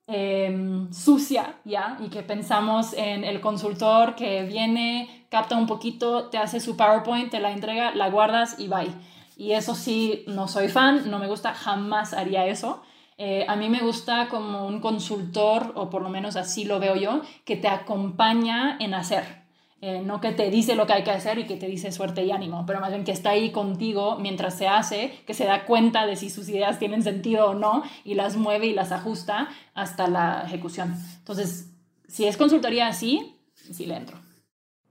em, 0.08 0.92
sucia 0.92 1.56
ya 1.66 1.98
y 2.00 2.10
que 2.10 2.24
pensamos 2.24 2.94
en 2.94 3.24
el 3.24 3.42
consultor 3.42 4.16
que 4.16 4.44
viene, 4.44 5.26
capta 5.30 5.58
un 5.58 5.68
poquito, 5.68 6.30
te 6.30 6.38
hace 6.38 6.60
su 6.60 6.78
PowerPoint, 6.78 7.30
te 7.30 7.40
la 7.40 7.52
entrega, 7.52 7.94
la 7.94 8.10
guardas 8.10 8.60
y 8.60 8.68
bye. 8.68 8.94
Y 9.36 9.52
eso 9.52 9.76
sí, 9.76 10.24
no 10.28 10.48
soy 10.48 10.68
fan, 10.68 11.12
no 11.12 11.20
me 11.20 11.28
gusta, 11.28 11.54
jamás 11.54 12.14
haría 12.14 12.48
eso. 12.48 12.82
Eh, 13.20 13.46
a 13.48 13.56
mí 13.56 13.70
me 13.70 13.82
gusta 13.82 14.28
como 14.30 14.66
un 14.68 14.80
consultor, 14.80 15.74
o 15.76 15.90
por 15.90 16.02
lo 16.02 16.10
menos 16.10 16.36
así 16.36 16.66
lo 16.66 16.80
veo 16.80 16.96
yo, 16.96 17.22
que 17.46 17.56
te 17.56 17.68
acompaña 17.68 18.78
en 18.80 18.94
hacer. 18.94 19.47
Eh, 19.80 20.02
no 20.02 20.20
que 20.22 20.32
te 20.32 20.50
dice 20.50 20.76
lo 20.76 20.88
que 20.88 20.94
hay 20.94 21.04
que 21.04 21.12
hacer 21.12 21.38
y 21.38 21.46
que 21.46 21.56
te 21.56 21.68
dice 21.68 21.92
suerte 21.92 22.26
y 22.26 22.32
ánimo, 22.32 22.66
pero 22.66 22.80
más 22.80 22.90
bien 22.90 23.04
que 23.04 23.12
está 23.12 23.32
ahí 23.32 23.52
contigo 23.52 24.18
mientras 24.20 24.58
se 24.58 24.68
hace, 24.68 25.24
que 25.28 25.36
se 25.36 25.46
da 25.46 25.66
cuenta 25.66 26.08
de 26.08 26.16
si 26.16 26.32
sus 26.32 26.50
ideas 26.50 26.80
tienen 26.80 27.04
sentido 27.04 27.52
o 27.52 27.54
no 27.54 27.84
y 28.04 28.16
las 28.16 28.38
mueve 28.38 28.66
y 28.66 28.74
las 28.74 28.92
ajusta 28.92 29.50
hasta 29.76 30.08
la 30.08 30.42
ejecución. 30.48 30.96
Entonces, 31.20 31.72
si 32.08 32.26
es 32.26 32.38
consultoría 32.38 32.88
así, 32.88 33.40
sí 33.54 33.86
le 33.86 33.98
entro. 33.98 34.18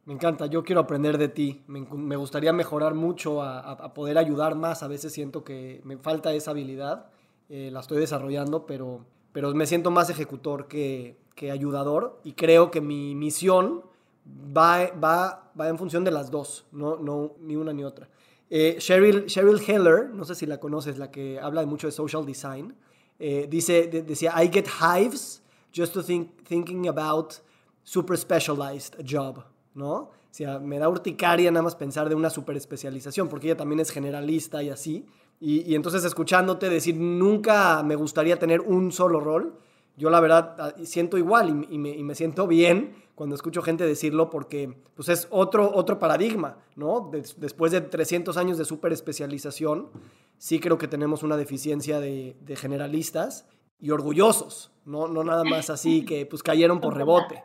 Me 0.05 0.15
encanta, 0.15 0.47
yo 0.47 0.63
quiero 0.63 0.83
aprender 0.83 1.19
de 1.19 1.29
ti. 1.29 1.65
Me, 1.67 2.15
gustaría 2.15 2.53
mejorar 2.53 2.95
mucho 2.95 3.43
a, 3.43 3.93
poder 3.93 4.19
ayudar 4.19 4.55
más. 4.55 4.85
A 4.85 4.87
veces 4.89 5.13
siento 5.13 5.43
que 5.43 5.81
me 5.83 5.97
falta 5.97 6.33
esa 6.33 6.53
habilidad. 6.53 7.11
Eh, 7.49 7.71
la 7.73 7.81
estoy 7.81 7.99
desarrollando, 7.99 8.67
pero, 8.67 9.05
pero 9.33 9.53
me 9.53 9.67
siento 9.67 9.91
más 9.91 10.09
ejecutor 10.09 10.69
que, 10.69 11.19
que 11.35 11.51
ayudador. 11.51 12.21
Y 12.23 12.35
creo 12.35 12.71
que 12.71 12.81
mi 12.81 13.17
misión 13.17 13.83
va, 14.27 14.91
va, 14.93 15.53
va 15.59 15.69
en 15.69 15.79
función 15.79 16.05
de 16.05 16.11
las 16.11 16.31
dos, 16.31 16.67
no, 16.73 16.97
no 16.97 17.35
ni 17.41 17.57
una 17.57 17.73
ni 17.73 17.85
otra. 17.85 18.09
Eh, 18.49 18.77
Cheryl, 18.79 19.27
Cheryl 19.27 19.61
Heller, 19.61 20.11
no 20.11 20.25
sé 20.25 20.35
si 20.35 20.47
la 20.47 20.59
conoces, 20.59 20.99
la 20.99 21.11
que 21.11 21.41
habla 21.41 21.65
mucho 21.67 21.87
de 21.87 21.93
social 21.93 22.25
design, 22.25 22.75
eh, 23.19 23.47
dice, 23.51 23.89
decía, 23.89 24.33
I 24.43 24.51
get 24.53 24.67
hives 24.81 25.43
just 25.75 25.93
to 25.95 26.03
think, 26.03 26.43
thinking 26.45 26.89
about 26.89 27.35
super 27.83 28.17
specialized 28.17 28.95
job. 29.05 29.45
¿no? 29.77 29.95
O 29.95 30.11
sea, 30.31 30.59
me 30.59 30.79
da 30.79 30.89
urticaria 30.89 31.51
nada 31.51 31.63
más 31.63 31.77
pensar 31.77 32.09
de 32.09 32.15
una 32.15 32.31
super 32.31 32.57
especialización, 32.57 33.29
porque 33.29 33.49
ella 33.49 33.57
también 33.57 33.81
es 33.81 33.91
generalista 33.91 34.63
y 34.63 34.71
así. 34.71 35.07
Y, 35.39 35.75
entonces 35.75 36.03
escuchándote 36.05 36.69
decir, 36.71 36.97
nunca 36.97 37.83
me 37.83 37.95
gustaría 37.95 38.39
tener 38.39 38.63
un 38.63 38.91
solo 38.91 39.21
rol, 39.21 39.55
yo 39.99 40.11
la 40.11 40.21
verdad 40.21 40.57
ah, 40.59 40.75
siento 40.85 41.19
igual 41.19 41.67
y, 41.71 41.79
me, 41.79 42.15
siento 42.15 42.47
bien 42.47 42.95
cuando 43.17 43.35
escucho 43.35 43.63
gente 43.63 43.85
decirlo 43.85 44.29
porque 44.31 44.77
pues 44.95 45.09
es 45.09 45.27
otro, 45.31 45.75
otro 45.75 45.99
paradigma, 45.99 46.59
¿no? 46.77 47.11
después 47.39 47.73
de 47.73 47.81
300 47.81 48.37
años 48.37 48.59
de 48.59 48.67
super 48.67 48.93
especialización, 48.93 49.89
sí 50.37 50.61
creo 50.61 50.77
que 50.77 50.87
tenemos 50.87 51.23
una 51.23 51.39
deficiencia 51.39 51.99
de, 51.99 52.37
de 52.43 52.57
generalistas 52.57 53.49
y 53.81 53.91
orgullosos, 53.91 54.71
¿no? 54.85 55.09
no 55.09 55.25
nada 55.25 55.45
más 55.45 55.71
así 55.71 56.05
que 56.07 56.27
pues 56.27 56.43
cayeron 56.43 56.79
por 56.81 56.95
rebote. 56.95 57.43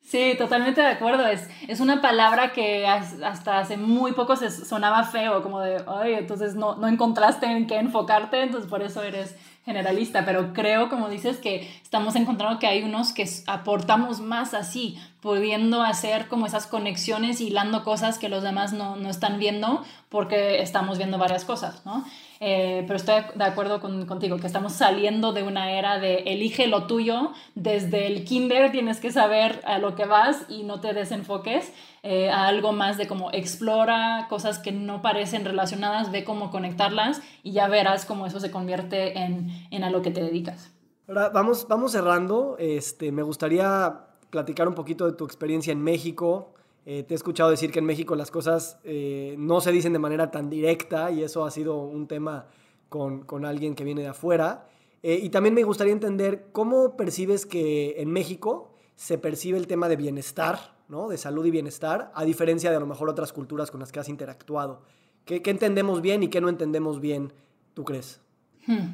Sí, 0.00 0.34
totalmente 0.38 0.80
de 0.80 0.86
acuerdo. 0.86 1.26
Es, 1.26 1.50
es 1.66 1.80
una 1.80 2.00
palabra 2.00 2.52
que 2.52 2.86
hasta 2.86 3.58
hace 3.58 3.76
muy 3.76 4.12
poco 4.12 4.36
se 4.36 4.50
sonaba 4.50 5.02
feo, 5.04 5.42
como 5.42 5.60
de, 5.60 5.82
ay, 5.86 6.14
entonces 6.14 6.54
no, 6.54 6.76
no 6.76 6.86
encontraste 6.86 7.46
en 7.46 7.66
qué 7.66 7.76
enfocarte, 7.76 8.40
entonces 8.40 8.70
por 8.70 8.82
eso 8.82 9.02
eres 9.02 9.36
generalista, 9.68 10.24
pero 10.24 10.54
creo, 10.54 10.88
como 10.88 11.10
dices, 11.10 11.36
que 11.36 11.70
estamos 11.82 12.16
encontrando 12.16 12.58
que 12.58 12.66
hay 12.66 12.82
unos 12.82 13.12
que 13.12 13.28
aportamos 13.46 14.18
más 14.20 14.54
así, 14.54 14.98
pudiendo 15.20 15.82
hacer 15.82 16.26
como 16.28 16.46
esas 16.46 16.66
conexiones, 16.66 17.42
hilando 17.42 17.84
cosas 17.84 18.18
que 18.18 18.30
los 18.30 18.42
demás 18.42 18.72
no, 18.72 18.96
no 18.96 19.10
están 19.10 19.38
viendo 19.38 19.84
porque 20.08 20.62
estamos 20.62 20.96
viendo 20.96 21.18
varias 21.18 21.44
cosas, 21.44 21.84
¿no? 21.84 22.06
Eh, 22.40 22.84
pero 22.86 22.96
estoy 22.96 23.22
de 23.34 23.44
acuerdo 23.44 23.80
con, 23.80 24.06
contigo, 24.06 24.36
que 24.38 24.46
estamos 24.46 24.72
saliendo 24.72 25.32
de 25.32 25.42
una 25.42 25.72
era 25.72 25.98
de 25.98 26.18
elige 26.26 26.66
lo 26.68 26.86
tuyo, 26.86 27.32
desde 27.54 28.06
el 28.06 28.24
kinder 28.24 28.70
tienes 28.70 29.00
que 29.00 29.10
saber 29.10 29.60
a 29.64 29.78
lo 29.78 29.94
que 29.94 30.04
vas 30.04 30.44
y 30.48 30.62
no 30.62 30.80
te 30.80 30.92
desenfoques. 30.92 31.72
eh, 32.02 32.30
a 32.30 32.46
algo 32.46 32.72
más 32.72 32.96
de 32.96 33.06
como 33.06 33.30
explora 33.32 34.26
cosas 34.28 34.58
que 34.58 34.72
no 34.72 35.02
parecen 35.02 35.44
relacionadas, 35.44 36.10
ve 36.10 36.24
cómo 36.24 36.50
conectarlas 36.50 37.20
y 37.42 37.52
ya 37.52 37.68
verás 37.68 38.04
cómo 38.04 38.26
eso 38.26 38.40
se 38.40 38.50
convierte 38.50 39.18
en, 39.18 39.50
en 39.70 39.84
a 39.84 39.90
lo 39.90 40.02
que 40.02 40.10
te 40.10 40.22
dedicas. 40.22 40.72
Ahora, 41.08 41.30
vamos, 41.30 41.66
vamos 41.68 41.92
cerrando. 41.92 42.56
Este, 42.58 43.12
me 43.12 43.22
gustaría 43.22 44.06
platicar 44.30 44.68
un 44.68 44.74
poquito 44.74 45.06
de 45.06 45.12
tu 45.12 45.24
experiencia 45.24 45.72
en 45.72 45.82
México. 45.82 46.54
Eh, 46.90 47.02
te 47.02 47.12
he 47.12 47.16
escuchado 47.16 47.50
decir 47.50 47.70
que 47.70 47.80
en 47.80 47.84
México 47.84 48.16
las 48.16 48.30
cosas 48.30 48.78
eh, 48.82 49.34
no 49.36 49.60
se 49.60 49.72
dicen 49.72 49.92
de 49.92 49.98
manera 49.98 50.30
tan 50.30 50.48
directa 50.48 51.10
y 51.10 51.22
eso 51.22 51.44
ha 51.44 51.50
sido 51.50 51.82
un 51.82 52.08
tema 52.08 52.46
con, 52.88 53.24
con 53.24 53.44
alguien 53.44 53.74
que 53.74 53.84
viene 53.84 54.00
de 54.00 54.08
afuera. 54.08 54.66
y 55.02 55.28
también 55.28 55.54
me 55.54 55.64
gustaría 55.64 55.92
entender 55.92 56.48
cómo 56.52 56.96
percibes 56.96 57.44
que 57.44 58.00
en 58.00 58.10
México 58.10 58.72
se 58.96 59.18
percibe 59.18 59.58
el 59.58 59.66
tema 59.66 59.88
de 59.88 59.96
bienestar 59.96 60.78
¿no? 60.88 61.08
De 61.08 61.18
salud 61.18 61.44
y 61.44 61.50
bienestar, 61.50 62.10
a 62.14 62.24
diferencia 62.24 62.70
de 62.70 62.76
a 62.76 62.80
lo 62.80 62.86
mejor 62.86 63.08
otras 63.08 63.32
culturas 63.32 63.70
con 63.70 63.80
las 63.80 63.92
que 63.92 64.00
has 64.00 64.08
interactuado. 64.08 64.82
¿Qué, 65.24 65.42
entendemos 65.44 66.00
bien 66.00 66.22
y 66.22 66.28
qué 66.28 66.40
no 66.40 66.48
entendemos 66.48 67.00
bien, 67.00 67.32
tú 67.74 67.84
crees? 67.84 68.22
Hmm, 68.66 68.86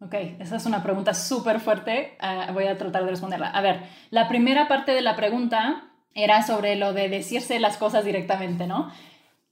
ok, 0.00 0.14
esa 0.40 0.56
es 0.56 0.64
una 0.64 0.82
pregunta 0.82 1.12
súper 1.12 1.60
fuerte. 1.60 2.16
Ah, 2.18 2.50
voy 2.54 2.64
a 2.64 2.78
tratar 2.78 3.04
de 3.04 3.10
responderla. 3.10 3.48
A 3.48 3.60
ver, 3.60 3.82
la 4.10 4.28
primera 4.28 4.66
parte 4.66 4.92
de 4.92 5.02
la 5.02 5.14
pregunta 5.16 5.91
era 6.14 6.46
sobre 6.46 6.76
lo 6.76 6.92
de 6.92 7.08
decirse 7.08 7.58
las 7.60 7.76
cosas 7.76 8.04
directamente, 8.04 8.66
¿no? 8.66 8.92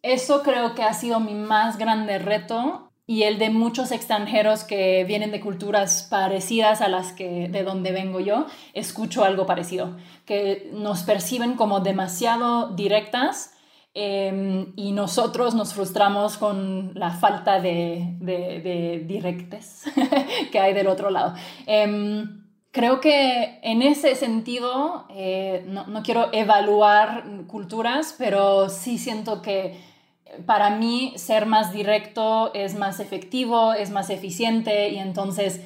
Eso 0.03 0.43
creo 0.43 0.75
que 0.75 0.83
ha 0.83 0.95
sido 0.95 1.21
mi 1.21 1.35
más 1.35 1.77
grande 1.77 2.19
reto 2.19 2.91
y 3.11 3.25
el 3.25 3.39
de 3.39 3.51
muchos 3.51 3.91
extranjeros 3.91 4.63
que 4.63 5.05
vienen 5.05 5.33
de 5.33 5.41
culturas 5.41 6.07
parecidas 6.09 6.81
a 6.81 6.87
las 6.87 7.13
que 7.13 7.49
de 7.49 7.65
donde 7.65 7.91
vengo 7.91 8.21
yo, 8.21 8.47
escucho 8.73 9.25
algo 9.25 9.47
parecido, 9.47 9.97
que 10.27 10.71
nos 10.73 11.03
perciben 11.03 11.55
como 11.55 11.81
demasiado 11.81 12.69
directas 12.69 13.53
em, 13.95 14.73
y 14.77 14.93
nosotros 14.93 15.57
nos 15.57 15.75
frustramos 15.75 16.39
con 16.39 16.93
la 16.95 17.11
falta 17.11 17.61
de, 17.61 18.15
de, 18.21 19.03
directes 19.05 19.83
que 20.53 20.61
hay 20.61 20.73
del 20.73 20.87
otro 20.87 21.11
lado. 21.11 21.35
Em, 21.67 22.39
creo 22.73 23.01
que 23.01 23.59
en 23.62 23.83
ese 23.83 24.14
sentido, 24.14 25.07
eh, 25.11 25.64
no, 25.66 25.87
no 25.87 26.03
quiero 26.03 26.29
evaluar 26.33 27.25
culturas, 27.47 28.14
pero 28.18 28.68
sí 28.68 28.99
siento 28.99 29.43
que 29.43 29.81
para 30.47 30.71
mí 30.71 31.12
ser 31.16 31.47
más 31.47 31.73
directo 31.73 32.53
es 32.55 32.75
más 32.75 33.01
efectivo, 33.01 33.73
es 33.73 33.91
más 33.91 34.11
eficiente 34.11 34.91
y 34.91 34.99
entonces 34.99 35.61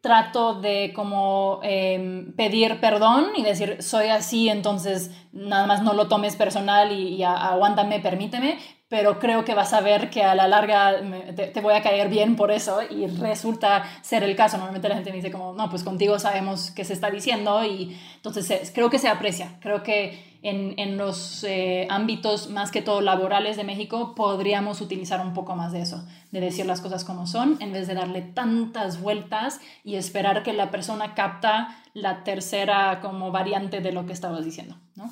trato 0.00 0.54
de 0.54 0.92
como 0.94 1.60
em, 1.62 2.32
pedir 2.34 2.80
perdón 2.80 3.26
y 3.36 3.42
decir 3.42 3.82
soy 3.82 4.08
así, 4.08 4.48
entonces 4.48 5.10
nada 5.32 5.66
más 5.66 5.82
no 5.82 5.94
lo 5.94 6.08
tomes 6.08 6.36
personal 6.36 6.92
y, 6.92 7.16
y 7.16 7.24
aguántame, 7.24 7.98
permíteme, 8.00 8.58
pero 8.88 9.18
creo 9.18 9.44
que 9.44 9.54
vas 9.54 9.72
a 9.72 9.80
ver 9.80 10.10
que 10.10 10.22
a 10.22 10.34
la 10.34 10.46
larga 10.46 10.96
te, 11.34 11.60
voy 11.60 11.74
a 11.74 11.82
caer 11.82 12.08
bien 12.08 12.36
por 12.36 12.52
eso 12.52 12.80
y 12.88 13.06
resulta 13.06 13.84
ser 14.02 14.22
el 14.22 14.36
caso. 14.36 14.58
Normalmente 14.58 14.88
la 14.88 14.94
gente 14.94 15.10
me 15.10 15.16
dice 15.16 15.32
como, 15.32 15.54
no, 15.54 15.68
pues 15.68 15.82
contigo 15.82 16.18
sabemos 16.20 16.70
qué 16.70 16.84
se 16.84 16.92
está 16.92 17.10
diciendo 17.10 17.64
y 17.64 17.98
entonces 18.14 18.70
creo 18.72 18.88
que 18.88 18.98
se 18.98 19.08
aprecia. 19.08 19.58
Creo 19.60 19.82
que 19.82 20.38
en, 20.42 20.74
en 20.78 20.96
los 20.98 21.42
eh, 21.42 21.88
ámbitos 21.90 22.48
más 22.50 22.70
que 22.70 22.80
todo 22.80 23.00
laborales 23.00 23.56
de 23.56 23.64
México 23.64 24.14
podríamos 24.14 24.80
utilizar 24.80 25.20
un 25.20 25.34
poco 25.34 25.56
más 25.56 25.72
de 25.72 25.80
eso, 25.80 26.06
de 26.30 26.40
decir 26.40 26.64
las 26.66 26.80
cosas 26.80 27.04
como 27.04 27.26
son 27.26 27.56
en 27.60 27.72
vez 27.72 27.88
de 27.88 27.94
darle 27.94 28.22
tantas 28.22 29.00
vueltas 29.00 29.60
y 29.82 29.96
esperar 29.96 30.44
que 30.44 30.52
la 30.52 30.70
persona 30.70 31.14
capta 31.14 31.76
la 31.92 32.22
tercera 32.22 33.00
como 33.00 33.32
variante 33.32 33.80
de 33.80 33.90
lo 33.90 34.06
que 34.06 34.12
estabas 34.12 34.44
diciendo, 34.44 34.76
¿no? 34.94 35.10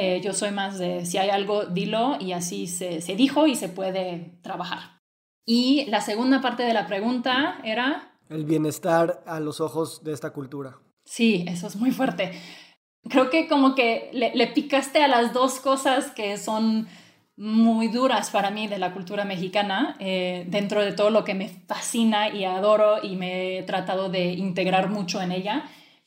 Eh, 0.00 0.20
yo 0.22 0.32
soy 0.32 0.52
más 0.52 0.78
de 0.78 1.04
si 1.04 1.18
hay 1.18 1.30
algo, 1.30 1.64
dilo 1.66 2.18
y 2.20 2.30
así 2.30 2.68
se, 2.68 3.00
se 3.00 3.16
dijo 3.16 3.48
y 3.48 3.56
se 3.56 3.68
puede 3.68 4.38
trabajar. 4.42 5.00
Y 5.44 5.86
la 5.86 6.00
segunda 6.00 6.40
parte 6.40 6.62
de 6.62 6.72
la 6.72 6.86
pregunta 6.86 7.58
era... 7.64 8.16
El 8.28 8.44
bienestar 8.44 9.24
a 9.26 9.40
los 9.40 9.60
ojos 9.60 10.04
de 10.04 10.12
esta 10.12 10.30
cultura. 10.30 10.78
Sí, 11.04 11.44
eso 11.48 11.66
es 11.66 11.74
muy 11.74 11.90
fuerte. 11.90 12.30
Creo 13.08 13.28
que 13.28 13.48
como 13.48 13.74
que 13.74 14.10
le, 14.12 14.46
picaste 14.48 15.02
a 15.02 15.08
las 15.08 15.32
dos 15.32 15.58
cosas 15.58 16.12
que 16.12 16.36
son 16.36 16.86
muy 17.36 17.88
duras 17.88 18.30
para 18.30 18.50
mí 18.52 18.68
de 18.68 18.78
la 18.78 18.92
cultura 18.92 19.24
mexicana, 19.24 19.96
eh, 19.98 20.44
dentro 20.48 20.84
de 20.84 20.92
todo 20.92 21.10
lo 21.10 21.24
que 21.24 21.34
me 21.34 21.48
fascina 21.48 22.28
y 22.28 22.44
adoro 22.44 23.02
y 23.02 23.16
me 23.16 23.58
he 23.58 23.62
tratado 23.64 24.10
de 24.10 24.32
integrar 24.32 24.90
mucho 24.90 25.20
en 25.20 25.32
ella, 25.32 25.64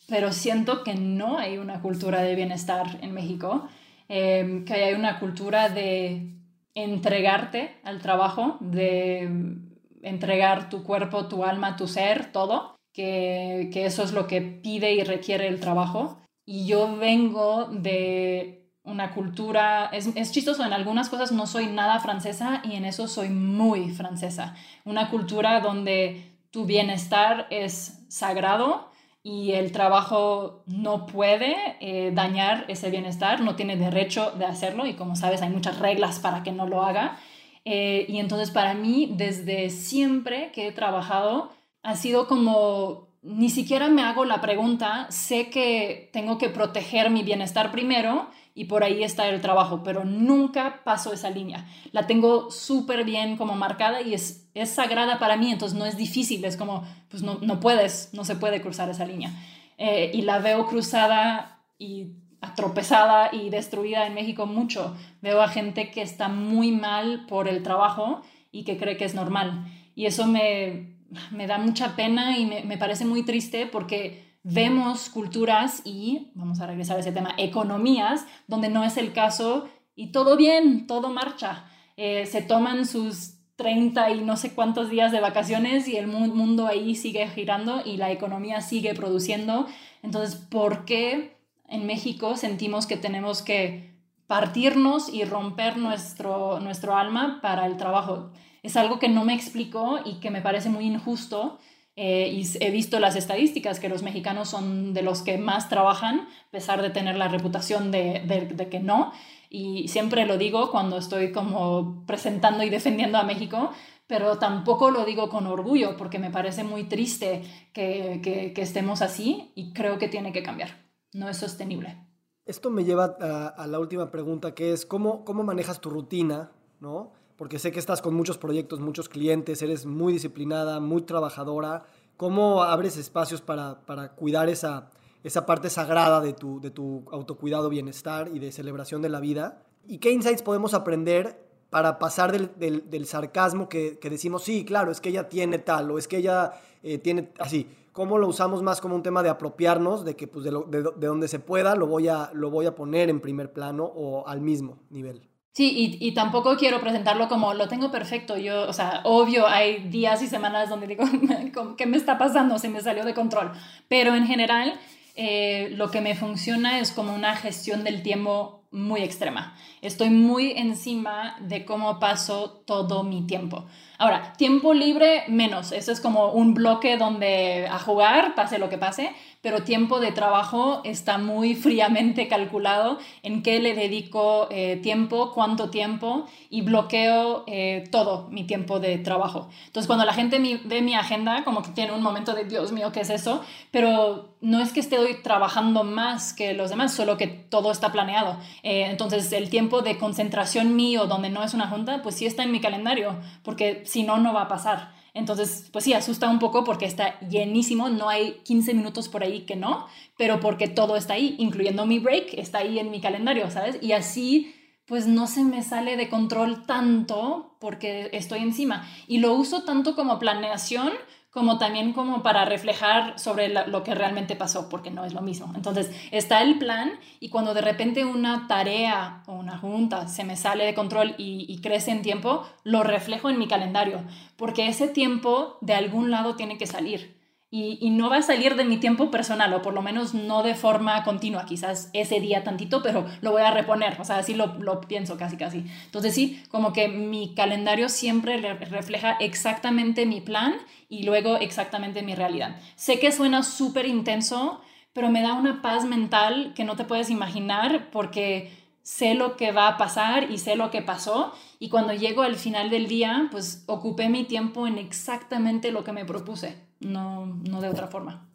pero 0.08 0.32
siento 0.32 0.84
que 0.84 0.94
no 0.94 1.40
hay 1.40 1.58
una 1.58 1.82
cultura 1.82 2.22
de 2.22 2.36
bienestar 2.36 3.00
en 3.02 3.14
México, 3.14 3.68
eh, 4.14 4.66
que 4.66 4.74
hay 4.74 4.94
una 4.94 5.20
cultura 5.20 5.70
de 5.70 6.36
entregarte 6.76 7.80
al 7.86 8.02
trabajo, 8.02 8.58
de 8.60 9.56
entregar 10.02 10.70
tu 10.70 10.84
cuerpo, 10.84 11.30
tu 11.30 11.46
alma, 11.46 11.78
tu 11.78 11.88
ser, 11.88 12.30
todo, 12.34 12.76
que, 12.92 13.70
que 13.72 13.86
eso 13.86 14.04
es 14.04 14.12
lo 14.12 14.28
que 14.28 14.42
pide 14.42 14.92
y 14.92 15.06
requiere 15.06 15.48
el 15.48 15.62
trabajo. 15.62 16.20
Y 16.46 16.66
yo 16.66 16.98
vengo 16.98 17.68
de 17.72 18.70
una 18.84 19.14
cultura, 19.14 19.86
es, 19.94 20.08
es, 20.14 20.34
chistoso, 20.34 20.66
en 20.66 20.74
algunas 20.74 21.08
cosas 21.08 21.32
no 21.32 21.48
soy 21.48 21.68
nada 21.68 22.02
francesa 22.02 22.62
y 22.66 22.76
en 22.76 22.84
eso 22.84 23.08
soy 23.08 23.30
muy 23.30 23.92
francesa. 23.92 24.56
Una 24.84 25.10
cultura 25.10 25.62
donde 25.62 26.38
tu 26.52 26.66
bienestar 26.66 27.48
es 27.50 28.06
sagrado 28.10 28.91
y 29.24 29.52
el 29.52 29.72
trabajo 29.72 30.64
no 30.66 31.06
puede 31.06 31.56
eh, 31.80 32.12
dañar 32.14 32.66
ese 32.68 32.90
bienestar, 32.90 33.42
no 33.42 33.56
tiene 33.56 33.78
derecho 33.78 34.32
de 34.32 34.46
hacerlo 34.46 34.88
y 34.88 34.96
como 34.96 35.16
sabes 35.16 35.42
hay 35.42 35.50
muchas 35.50 35.80
reglas 35.80 36.20
para 36.20 36.44
que 36.44 36.52
no 36.52 36.66
lo 36.66 36.84
haga. 36.84 37.20
Eh, 37.64 38.06
y 38.10 38.18
entonces 38.18 38.50
para 38.50 38.74
mí 38.74 39.14
desde 39.16 39.70
siempre 39.70 40.52
que 40.52 40.68
he 40.68 40.72
trabajado 40.72 41.52
ha 41.84 41.96
sido 41.96 42.28
como 42.28 43.10
ni 43.22 43.50
siquiera 43.50 43.88
me 43.90 44.02
hago 44.02 44.26
la 44.26 44.42
pregunta, 44.42 45.06
sé 45.10 45.52
que 45.52 46.10
tengo 46.12 46.40
que 46.40 46.50
proteger 46.50 47.12
mi 47.12 47.22
bienestar 47.22 47.72
primero 47.72 48.30
y 48.54 48.66
por 48.66 48.84
ahí 48.84 49.04
está 49.04 49.28
el 49.28 49.42
trabajo, 49.42 49.82
pero 49.84 50.04
nunca 50.04 50.82
paso 50.84 51.14
esa 51.14 51.30
línea. 51.30 51.66
La 51.92 52.08
tengo 52.08 52.52
súper 52.52 53.06
bien 53.06 53.38
como 53.38 53.56
marcada 53.56 54.02
y 54.02 54.14
es, 54.14 54.50
es 54.54 54.70
sagrada 54.72 55.20
para 55.20 55.38
mí, 55.38 55.52
entonces 55.52 55.78
no 55.78 55.86
es 55.86 55.98
difícil, 55.98 56.44
es 56.44 56.58
como, 56.58 56.84
pues 57.10 57.24
no, 57.24 57.40
no 57.42 57.60
puedes, 57.60 58.10
no 58.14 58.26
se 58.26 58.36
puede 58.36 58.62
cruzar 58.62 58.90
esa 58.90 59.06
línea. 59.06 59.32
Eh, 59.78 60.12
y 60.14 60.24
la 60.24 60.40
veo 60.40 60.68
cruzada 60.68 61.64
y 61.80 62.14
atropezada 62.42 63.30
y 63.34 63.50
destruida 63.50 64.06
en 64.06 64.16
México 64.16 64.46
mucho. 64.46 64.96
Veo 65.22 65.42
a 65.42 65.48
gente 65.48 65.92
que 65.92 66.02
está 66.02 66.28
muy 66.28 66.72
mal 66.72 67.26
por 67.28 67.48
el 67.48 67.64
trabajo 67.64 68.22
y 68.52 68.64
que 68.64 68.78
cree 68.78 68.98
que 68.98 69.06
es 69.06 69.16
normal. 69.16 69.66
Y 69.96 70.08
eso 70.08 70.28
me, 70.28 70.98
me 71.32 71.48
da 71.48 71.58
mucha 71.58 71.96
pena 71.96 72.38
y 72.38 72.46
me, 72.46 72.64
me 72.64 72.78
parece 72.78 73.06
muy 73.06 73.24
triste 73.24 73.66
porque 73.66 74.31
vemos 74.44 75.10
culturas 75.10 75.82
y, 75.86 76.32
vamos 76.34 76.60
a 76.60 76.68
regresar 76.68 76.98
a 76.98 77.02
ese 77.02 77.12
tema, 77.12 77.34
economías, 77.38 78.26
donde 78.48 78.70
no 78.70 78.84
es 78.84 78.98
el 78.98 79.14
caso 79.14 79.70
y 79.96 80.12
todo 80.12 80.38
bien, 80.38 80.88
todo 80.88 81.10
marcha. 81.10 81.66
Eh, 81.98 82.26
se 82.26 82.42
toman 82.42 82.86
sus 82.86 83.36
30 83.56 84.10
y 84.12 84.22
no 84.22 84.38
sé 84.38 84.54
cuántos 84.56 84.90
días 84.90 85.12
de 85.12 85.20
vacaciones 85.20 85.88
y 85.88 85.96
el 85.98 86.08
mundo 86.08 86.66
ahí 86.66 86.96
sigue 86.96 87.28
girando 87.28 87.82
y 87.86 87.98
la 87.98 88.12
economía 88.12 88.62
sigue 88.62 88.96
produciendo. 88.96 89.68
Entonces, 90.02 90.36
¿por 90.36 90.86
qué 90.86 91.38
en 91.68 91.86
México 91.86 92.38
sentimos 92.38 92.88
que 92.88 92.98
tenemos 92.98 93.44
que 93.44 93.92
partirnos 94.26 95.14
y 95.14 95.26
romper 95.26 95.78
nuestro, 95.78 96.60
nuestro 96.60 96.96
alma 96.96 97.40
para 97.42 97.68
el 97.68 97.78
trabajo? 97.78 98.32
Es 98.64 98.78
algo 98.78 98.98
que 98.98 99.10
no 99.10 99.26
me 99.26 99.36
explico 99.36 100.00
y 100.04 100.16
que 100.16 100.32
me 100.32 100.42
parece 100.42 100.70
muy 100.70 100.86
injusto 100.86 101.60
eh, 101.96 102.30
y 102.30 102.48
he 102.60 102.72
visto 102.72 103.00
las 103.00 103.16
estadísticas 103.16 103.80
que 103.80 103.90
los 103.90 104.02
mexicanos 104.02 104.50
son 104.50 104.94
de 104.94 105.02
los 105.02 105.22
que 105.22 105.38
más 105.38 105.70
trabajan, 105.70 106.22
a 106.22 106.52
pesar 106.52 106.82
de 106.82 106.90
tener 106.90 107.18
la 107.18 107.28
reputación 107.28 107.92
de, 107.92 108.22
de, 108.56 108.70
que 108.70 108.80
no. 108.80 109.12
Y 109.50 109.88
siempre 109.90 110.26
lo 110.26 110.38
digo 110.38 110.72
cuando 110.72 110.98
estoy 110.98 111.32
como 111.32 112.06
presentando 112.06 112.64
y 112.64 112.70
defendiendo 112.70 113.18
a 113.18 113.24
México, 113.24 113.72
pero 114.08 114.38
tampoco 114.38 114.90
lo 114.92 115.06
digo 115.06 115.30
con 115.30 115.48
orgullo 115.48 115.98
porque 115.98 116.20
me 116.20 116.32
parece 116.32 116.64
muy 116.64 116.86
triste 116.86 117.44
que, 117.74 118.22
que, 118.24 118.62
estemos 118.62 119.02
así 119.02 119.52
y 119.56 119.74
creo 119.74 119.98
que 119.98 120.08
tiene 120.08 120.32
que 120.32 120.44
cambiar. 120.44 120.90
No 121.14 121.28
es 121.28 121.38
sostenible. 121.38 121.98
Esto 122.46 122.70
me 122.70 122.86
lleva 122.86 123.18
a, 123.20 123.48
a 123.48 123.68
la 123.68 123.80
última 123.80 124.12
pregunta, 124.12 124.56
que 124.56 124.72
es 124.72 124.86
¿cómo, 124.86 125.26
cómo 125.26 125.44
manejas 125.44 125.82
tu 125.82 125.90
rutina? 125.90 126.52
¿no? 126.82 127.14
Porque 127.42 127.58
sé 127.58 127.72
que 127.72 127.80
estás 127.80 128.04
con 128.04 128.14
muchos 128.14 128.38
proyectos, 128.38 128.80
muchos 128.80 129.10
clientes, 129.10 129.64
eres 129.64 129.88
muy 129.88 130.14
disciplinada, 130.14 130.80
muy 130.80 131.02
trabajadora. 131.02 131.86
¿Cómo 132.16 132.62
abres 132.62 132.98
espacios 132.98 133.42
para, 133.42 133.84
para 133.88 134.10
cuidar 134.10 134.48
esa, 134.48 134.92
esa 135.24 135.48
parte 135.48 135.72
sagrada 135.72 136.22
de 136.22 136.34
tu, 136.34 136.62
de 136.62 136.70
tu 136.70 137.04
autocuidado, 137.12 137.68
bienestar 137.68 138.30
y 138.32 138.38
de 138.38 138.52
celebración 138.52 139.02
de 139.02 139.10
la 139.10 139.20
vida? 139.20 139.64
¿Y 139.88 139.98
qué 139.98 140.12
insights 140.12 140.44
podemos 140.44 140.76
aprender 140.76 141.44
para 141.72 141.98
pasar 141.98 142.32
del, 142.32 142.88
del, 142.88 143.06
sarcasmo 143.08 143.70
que, 143.70 143.98
que, 143.98 144.12
decimos, 144.12 144.44
sí, 144.44 144.64
claro, 144.64 144.92
es 144.92 145.02
que 145.02 145.10
ella 145.10 145.28
tiene 145.28 145.58
tal, 145.58 145.90
o 145.90 145.98
es 145.98 146.08
que 146.08 146.18
ella 146.18 146.54
eh, 146.84 147.00
tiene 147.00 147.32
así? 147.40 147.68
cómo 147.92 148.20
lo 148.20 148.28
usamos 148.28 148.62
más 148.62 148.82
como 148.82 148.94
un 148.94 149.02
tema 149.02 149.24
de 149.24 149.30
apropiarnos, 149.30 150.06
de 150.06 150.16
que 150.16 150.28
pues 150.28 150.46
de, 150.46 150.52
de, 150.52 151.08
donde 151.08 151.28
se 151.28 151.40
pueda 151.40 151.76
lo 151.76 151.88
voy, 151.88 152.08
a, 152.08 152.30
lo 152.36 152.52
voy 152.52 152.68
a 152.68 152.76
poner 152.76 153.10
en 153.10 153.20
primer 153.20 153.52
plano 153.52 153.84
o 153.84 154.28
al 154.28 154.42
mismo 154.42 154.78
nivel. 154.92 155.31
Sí, 155.54 155.98
y, 156.00 156.08
y, 156.08 156.14
tampoco 156.14 156.56
quiero 156.56 156.80
presentarlo 156.80 157.28
como 157.28 157.54
lo 157.54 157.68
tengo 157.68 157.92
perfecto. 157.92 158.38
Yo, 158.38 158.70
o 158.70 158.74
sea, 158.74 159.02
obvio, 159.04 159.48
hay 159.48 159.80
días 159.90 160.22
y 160.22 160.28
semanas 160.28 160.70
donde 160.70 160.88
digo, 160.88 161.04
¿qué 161.78 161.86
me 161.86 161.98
está 161.98 162.18
pasando? 162.18 162.58
Se 162.58 162.70
me 162.70 162.80
salió 162.80 163.04
de 163.04 163.14
control. 163.14 163.52
Pero 163.90 164.16
en 164.16 164.26
general, 164.26 164.80
eh, 165.16 165.70
lo 165.76 165.92
que 165.92 166.00
me 166.00 166.16
funciona 166.16 166.80
es 166.80 166.92
como 166.92 167.14
una 167.14 167.36
gestión 167.36 167.84
del 167.84 168.02
tiempo 168.02 168.64
muy 168.72 169.02
extrema. 169.02 169.54
Estoy 169.82 170.10
muy 170.10 170.52
encima 170.52 171.36
de 171.42 171.66
cómo 171.66 172.00
paso 172.00 172.64
todo 172.66 173.04
mi 173.04 173.28
tiempo. 173.28 173.66
Ahora, 173.98 174.32
tiempo 174.38 174.74
libre 174.74 175.26
menos. 175.28 175.74
Eso 175.74 175.92
es 175.92 176.00
como 176.00 176.32
un 176.32 176.54
bloque 176.54 176.96
donde 176.96 177.68
a 177.68 177.78
jugar, 177.80 178.36
pase 178.36 178.58
lo 178.58 178.70
que 178.70 178.78
pase 178.78 179.12
pero 179.42 179.64
tiempo 179.64 180.00
de 180.00 180.12
trabajo 180.12 180.82
está 180.84 181.18
muy 181.18 181.56
fríamente 181.56 182.28
calculado 182.28 183.00
en 183.24 183.44
qué 183.44 183.60
le 183.60 183.74
dedico 183.74 184.48
eh, 184.52 184.80
tiempo, 184.82 185.34
cuánto 185.34 185.70
tiempo 185.70 186.26
y 186.50 186.62
bloqueo 186.62 187.44
eh, 187.48 187.84
todo 187.92 188.28
mi 188.30 188.44
tiempo 188.46 188.80
de 188.80 188.98
trabajo. 188.98 189.50
Entonces 189.66 189.88
cuando 189.88 190.06
la 190.06 190.14
gente 190.14 190.40
ve 190.64 190.82
mi 190.82 190.96
agenda, 190.96 191.44
como 191.44 191.62
que 191.62 191.72
tiene 191.72 191.92
un 191.92 192.02
momento 192.02 192.34
de, 192.34 192.46
Dios 192.46 192.72
mío, 192.72 192.92
¿qué 192.92 193.02
es 193.02 193.10
eso? 193.10 193.44
Pero 193.72 194.36
no 194.42 194.60
es 194.60 194.74
que 194.74 194.80
esté 194.80 194.98
hoy 195.00 195.22
trabajando 195.22 195.84
más 195.84 196.34
que 196.34 196.54
los 196.54 196.70
demás, 196.70 196.94
solo 196.94 197.18
que 197.18 197.28
todo 197.28 197.72
está 197.72 197.92
planeado. 197.92 198.38
Eh, 198.64 198.88
entonces 198.90 199.32
el 199.32 199.50
tiempo 199.50 199.82
de 199.82 199.98
concentración 199.98 200.76
mío, 200.76 201.06
donde 201.08 201.30
no 201.30 201.44
es 201.44 201.54
una 201.54 201.68
junta, 201.68 202.02
pues 202.02 202.16
sí 202.16 202.26
está 202.26 202.44
en 202.44 202.52
mi 202.52 202.60
calendario, 202.60 203.16
porque 203.44 203.84
si 203.86 204.04
no, 204.04 204.18
no 204.18 204.34
va 204.34 204.44
a 204.44 204.48
pasar. 204.48 205.01
Entonces, 205.14 205.70
pues 205.74 205.84
sí, 205.84 205.94
asusta 205.94 206.30
un 206.30 206.40
poco 206.40 206.64
porque 206.64 206.86
está 206.86 207.20
llenísimo, 207.20 207.90
no 207.90 208.08
hay 208.08 208.40
15 208.44 208.74
minutos 208.74 209.10
por 209.10 209.24
ahí 209.24 209.42
que 209.42 209.56
no, 209.56 209.88
pero 210.18 210.40
porque 210.40 210.68
todo 210.68 210.96
está 210.96 211.16
ahí, 211.16 211.36
incluyendo 211.38 211.86
mi 211.86 212.00
break, 212.00 212.34
está 212.36 212.60
ahí 212.60 212.80
en 212.80 212.92
mi 212.92 213.02
calendario, 213.02 213.52
¿sabes? 213.52 213.78
Y 213.82 213.92
así, 213.92 214.56
pues 214.86 215.08
no 215.08 215.28
se 215.28 215.44
me 215.44 215.64
sale 215.64 215.98
de 215.98 216.10
control 216.10 216.66
tanto 216.66 217.58
porque 217.60 218.10
estoy 218.14 218.40
encima. 218.40 218.88
Y 219.08 219.20
lo 219.20 219.34
uso 219.34 219.64
tanto 219.64 219.96
como 219.96 220.18
planeación 220.18 220.94
como 221.32 221.58
también 221.58 221.94
como 221.94 222.24
para 222.24 222.46
reflejar 222.46 223.18
sobre 223.18 223.48
lo 223.50 223.84
que 223.84 223.96
realmente 223.96 224.36
pasó, 224.36 224.68
porque 224.68 224.92
no 224.92 225.06
es 225.06 225.14
lo 225.14 225.22
mismo. 225.22 225.52
Entonces, 225.56 225.90
está 226.12 226.42
el 226.42 226.58
plan 226.58 226.92
y 227.20 227.30
cuando 227.30 227.54
de 227.54 227.62
repente 227.62 228.04
una 228.04 228.48
tarea 228.48 229.24
o 229.28 229.34
una 229.34 229.58
junta 229.58 230.08
se 230.08 230.26
me 230.26 230.36
sale 230.36 230.66
de 230.66 230.74
control 230.74 231.16
y, 231.18 231.46
y 231.48 231.62
crece 231.62 231.92
en 231.92 232.02
tiempo, 232.02 232.46
lo 232.64 232.84
reflejo 232.84 233.30
en 233.30 233.40
mi 233.40 233.48
calendario, 233.48 234.04
porque 234.36 234.68
ese 234.68 234.90
tiempo 234.90 235.58
de 235.62 235.74
algún 235.74 236.12
lado 236.12 236.36
tiene 236.36 236.58
que 236.58 236.68
salir 236.68 237.21
y, 237.54 237.90
no 237.90 238.10
va 238.10 238.18
a 238.18 238.22
salir 238.22 238.56
de 238.56 238.64
mi 238.64 238.78
tiempo 238.78 239.12
personal, 239.12 239.54
o 239.54 239.62
por 239.62 239.74
lo 239.74 239.82
menos 239.82 240.14
no 240.14 240.42
de 240.42 240.56
forma 240.56 241.04
continua, 241.04 241.46
quizás 241.46 241.90
ese 241.92 242.22
día 242.22 242.46
tantito, 242.46 242.82
pero 242.82 243.06
lo 243.20 243.32
voy 243.32 243.42
a 243.42 243.52
reponer, 243.52 244.00
o 244.00 244.06
sea, 244.06 244.20
así 244.20 244.34
lo, 244.34 244.56
lo 244.60 244.80
pienso 244.80 245.18
casi, 245.18 245.36
casi. 245.36 245.66
Entonces 245.84 246.16
sí, 246.16 246.42
como 246.50 246.72
que 246.72 246.88
mi 246.88 247.36
calendario 247.36 247.90
siempre 247.90 248.38
refleja 248.38 249.18
exactamente 249.20 250.06
mi 250.06 250.22
plan 250.22 250.56
y 250.88 251.04
luego 251.04 251.36
exactamente 251.36 252.04
mi 252.04 252.16
realidad. 252.16 252.56
Sé 252.76 253.00
que 253.00 253.12
suena 253.12 253.44
súper 253.44 253.86
intenso, 253.86 254.62
pero 254.94 255.10
me 255.10 255.22
da 255.22 255.34
una 255.34 255.62
paz 255.62 255.84
mental 255.84 256.54
que 256.56 256.64
no 256.64 256.78
te 256.78 256.86
puedes 256.86 257.10
imaginar 257.10 257.90
porque 257.92 258.50
sé 258.82 259.14
lo 259.14 259.36
que 259.36 259.52
va 259.52 259.68
a 259.68 259.78
pasar 259.78 260.32
y 260.32 260.38
sé 260.38 260.56
lo 260.56 260.72
que 260.72 260.82
pasó 260.82 261.34
y 261.60 261.68
cuando 261.68 261.92
llego 261.94 262.22
al 262.22 262.38
final 262.38 262.70
del 262.70 262.88
día, 262.88 263.28
pues 263.30 263.66
ocupé 263.68 264.08
mi 264.08 264.24
tiempo 264.24 264.68
en 264.68 264.78
exactamente 264.78 265.74
lo 265.74 265.84
que 265.84 265.92
me 265.92 266.06
propuse 266.06 266.71
no, 266.82 267.26
no 267.26 267.62
de 267.62 267.70
otra 267.70 267.88
forma. 267.88 268.28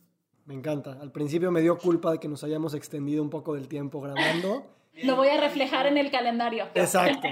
Me 0.46 0.54
encanta. 0.54 0.96
Al 1.00 1.10
principio 1.10 1.50
me 1.50 1.60
dio 1.60 1.76
culpa 1.76 2.12
de 2.12 2.20
que 2.20 2.28
nos 2.28 2.44
hayamos 2.44 2.74
extendido 2.74 3.22
un 3.22 3.30
poco 3.30 3.54
del 3.54 3.68
tiempo 3.68 4.00
grabando. 4.00 4.64
Lo 5.02 5.16
voy 5.16 5.28
a 5.28 5.40
reflejar 5.40 5.86
en 5.86 5.98
el 5.98 6.10
calendario. 6.10 6.66
Exacto. 6.74 7.28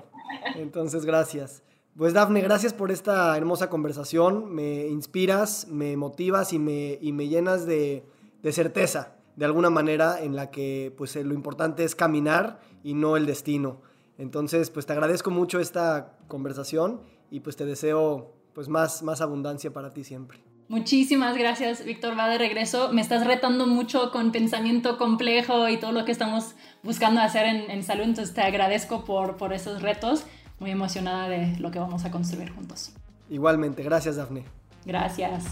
Entonces, 0.56 1.04
gracias. 1.04 1.62
Pues 1.96 2.12
Dafne, 2.12 2.40
gracias 2.40 2.74
por 2.74 2.90
esta 2.90 3.36
hermosa 3.36 3.70
conversación. 3.70 4.52
Me 4.52 4.88
inspiras, 4.88 5.68
me 5.68 5.96
motivas 5.96 6.52
y 6.52 6.58
me, 6.58 6.98
y 7.00 7.12
me 7.12 7.28
llenas 7.28 7.66
de, 7.66 8.04
de, 8.42 8.52
certeza, 8.52 9.14
de 9.36 9.44
alguna 9.44 9.70
manera, 9.70 10.20
en 10.20 10.34
la 10.34 10.50
que 10.50 10.92
pues, 10.96 11.14
lo 11.14 11.34
importante 11.34 11.84
es 11.84 11.94
caminar 11.94 12.58
y 12.82 12.94
no 12.94 13.16
el 13.16 13.26
destino. 13.26 13.80
Entonces, 14.18 14.70
pues 14.70 14.86
te 14.86 14.92
agradezco 14.92 15.30
mucho 15.30 15.60
esta 15.60 16.18
conversación 16.26 17.00
y 17.30 17.40
pues 17.40 17.54
te 17.54 17.64
deseo 17.64 18.34
pues, 18.54 18.68
más, 18.68 19.04
más 19.04 19.20
abundancia 19.20 19.72
para 19.72 19.90
ti 19.90 20.02
siempre. 20.02 20.40
Muchísimas 20.68 21.36
gracias, 21.36 21.84
Víctor. 21.84 22.18
Va 22.18 22.28
de 22.28 22.38
regreso. 22.38 22.90
Me 22.92 23.02
estás 23.02 23.26
retando 23.26 23.66
mucho 23.66 24.10
con 24.10 24.32
pensamiento 24.32 24.96
complejo 24.96 25.68
y 25.68 25.76
todo 25.76 25.92
lo 25.92 26.04
que 26.06 26.12
estamos 26.12 26.54
buscando 26.82 27.20
hacer 27.20 27.46
en, 27.46 27.82
salud. 27.82 28.04
Entonces 28.04 28.34
te 28.34 28.40
agradezco 28.40 29.04
por, 29.04 29.36
por 29.36 29.52
esos 29.52 29.82
retos. 29.82 30.24
Muy 30.58 30.70
emocionada 30.70 31.28
de 31.28 31.56
lo 31.58 31.70
que 31.70 31.78
vamos 31.78 32.04
a 32.06 32.10
construir 32.10 32.50
juntos. 32.50 32.92
Igualmente. 33.28 33.82
Gracias, 33.82 34.16
Dafne. 34.16 34.44
Gracias. 34.86 35.44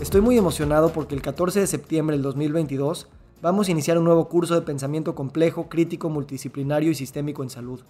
Estoy 0.00 0.20
muy 0.20 0.36
emocionado 0.36 0.92
porque 0.92 1.14
el 1.14 1.22
14 1.22 1.60
de 1.60 1.66
septiembre 1.66 2.16
del 2.16 2.22
2022 2.22 3.08
vamos 3.40 3.68
a 3.68 3.70
iniciar 3.70 3.96
un 3.96 4.04
nuevo 4.04 4.28
curso 4.28 4.54
de 4.54 4.62
pensamiento 4.62 5.14
complejo, 5.14 5.68
crítico, 5.68 6.10
multidisciplinario 6.10 6.90
y 6.90 6.94
sistémico 6.94 7.42
en 7.42 7.50
salud. 7.50 7.80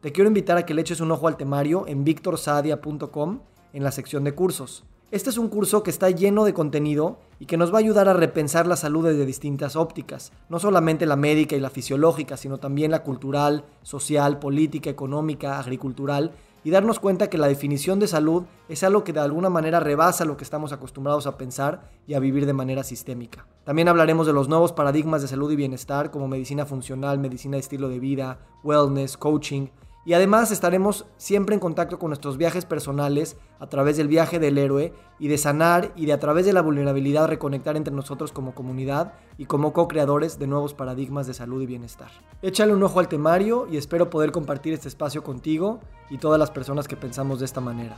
Te 0.00 0.12
quiero 0.12 0.28
invitar 0.28 0.56
a 0.56 0.64
que 0.64 0.72
le 0.72 0.80
eches 0.80 1.02
un 1.02 1.10
ojo 1.10 1.28
al 1.28 1.36
temario 1.36 1.84
en 1.86 2.04
victorsadia.com 2.04 3.40
en 3.74 3.84
la 3.84 3.92
sección 3.92 4.24
de 4.24 4.34
cursos. 4.34 4.82
Este 5.10 5.28
es 5.28 5.36
un 5.36 5.48
curso 5.48 5.82
que 5.82 5.90
está 5.90 6.08
lleno 6.08 6.44
de 6.44 6.54
contenido 6.54 7.18
y 7.38 7.44
que 7.44 7.58
nos 7.58 7.70
va 7.70 7.76
a 7.76 7.80
ayudar 7.80 8.08
a 8.08 8.14
repensar 8.14 8.66
la 8.66 8.76
salud 8.76 9.04
desde 9.04 9.26
distintas 9.26 9.76
ópticas, 9.76 10.32
no 10.48 10.58
solamente 10.58 11.04
la 11.04 11.16
médica 11.16 11.54
y 11.54 11.60
la 11.60 11.68
fisiológica, 11.68 12.38
sino 12.38 12.56
también 12.56 12.92
la 12.92 13.02
cultural, 13.02 13.66
social, 13.82 14.38
política, 14.38 14.88
económica, 14.88 15.58
agricultural, 15.58 16.32
y 16.64 16.70
darnos 16.70 16.98
cuenta 16.98 17.28
que 17.28 17.38
la 17.38 17.48
definición 17.48 17.98
de 18.00 18.06
salud 18.06 18.44
es 18.68 18.82
algo 18.82 19.04
que 19.04 19.12
de 19.12 19.20
alguna 19.20 19.50
manera 19.50 19.80
rebasa 19.80 20.24
lo 20.24 20.36
que 20.36 20.44
estamos 20.44 20.72
acostumbrados 20.72 21.26
a 21.26 21.36
pensar 21.36 21.90
y 22.06 22.14
a 22.14 22.20
vivir 22.20 22.46
de 22.46 22.52
manera 22.52 22.84
sistémica. 22.84 23.46
También 23.64 23.88
hablaremos 23.88 24.26
de 24.26 24.32
los 24.32 24.48
nuevos 24.48 24.72
paradigmas 24.72 25.22
de 25.22 25.28
salud 25.28 25.50
y 25.50 25.56
bienestar 25.56 26.10
como 26.10 26.28
medicina 26.28 26.66
funcional, 26.66 27.18
medicina 27.18 27.56
de 27.56 27.60
estilo 27.60 27.88
de 27.88 28.00
vida, 28.00 28.38
wellness, 28.62 29.16
coaching, 29.16 29.68
y 30.04 30.14
además 30.14 30.50
estaremos 30.50 31.06
siempre 31.16 31.54
en 31.54 31.60
contacto 31.60 31.98
con 31.98 32.10
nuestros 32.10 32.36
viajes 32.36 32.64
personales 32.64 33.36
a 33.58 33.66
través 33.66 33.96
del 33.96 34.08
viaje 34.08 34.38
del 34.38 34.56
héroe 34.56 34.94
y 35.18 35.28
de 35.28 35.36
sanar 35.36 35.92
y 35.94 36.06
de 36.06 36.12
a 36.12 36.18
través 36.18 36.46
de 36.46 36.52
la 36.52 36.62
vulnerabilidad 36.62 37.28
reconectar 37.28 37.76
entre 37.76 37.94
nosotros 37.94 38.32
como 38.32 38.54
comunidad 38.54 39.12
y 39.36 39.44
como 39.44 39.72
co-creadores 39.72 40.38
de 40.38 40.46
nuevos 40.46 40.72
paradigmas 40.72 41.26
de 41.26 41.34
salud 41.34 41.60
y 41.60 41.66
bienestar. 41.66 42.10
Échale 42.40 42.72
un 42.72 42.82
ojo 42.82 43.00
al 43.00 43.08
temario 43.08 43.66
y 43.70 43.76
espero 43.76 44.08
poder 44.08 44.32
compartir 44.32 44.72
este 44.72 44.88
espacio 44.88 45.22
contigo 45.22 45.80
y 46.08 46.18
todas 46.18 46.38
las 46.38 46.50
personas 46.50 46.88
que 46.88 46.96
pensamos 46.96 47.40
de 47.40 47.44
esta 47.44 47.60
manera. 47.60 47.96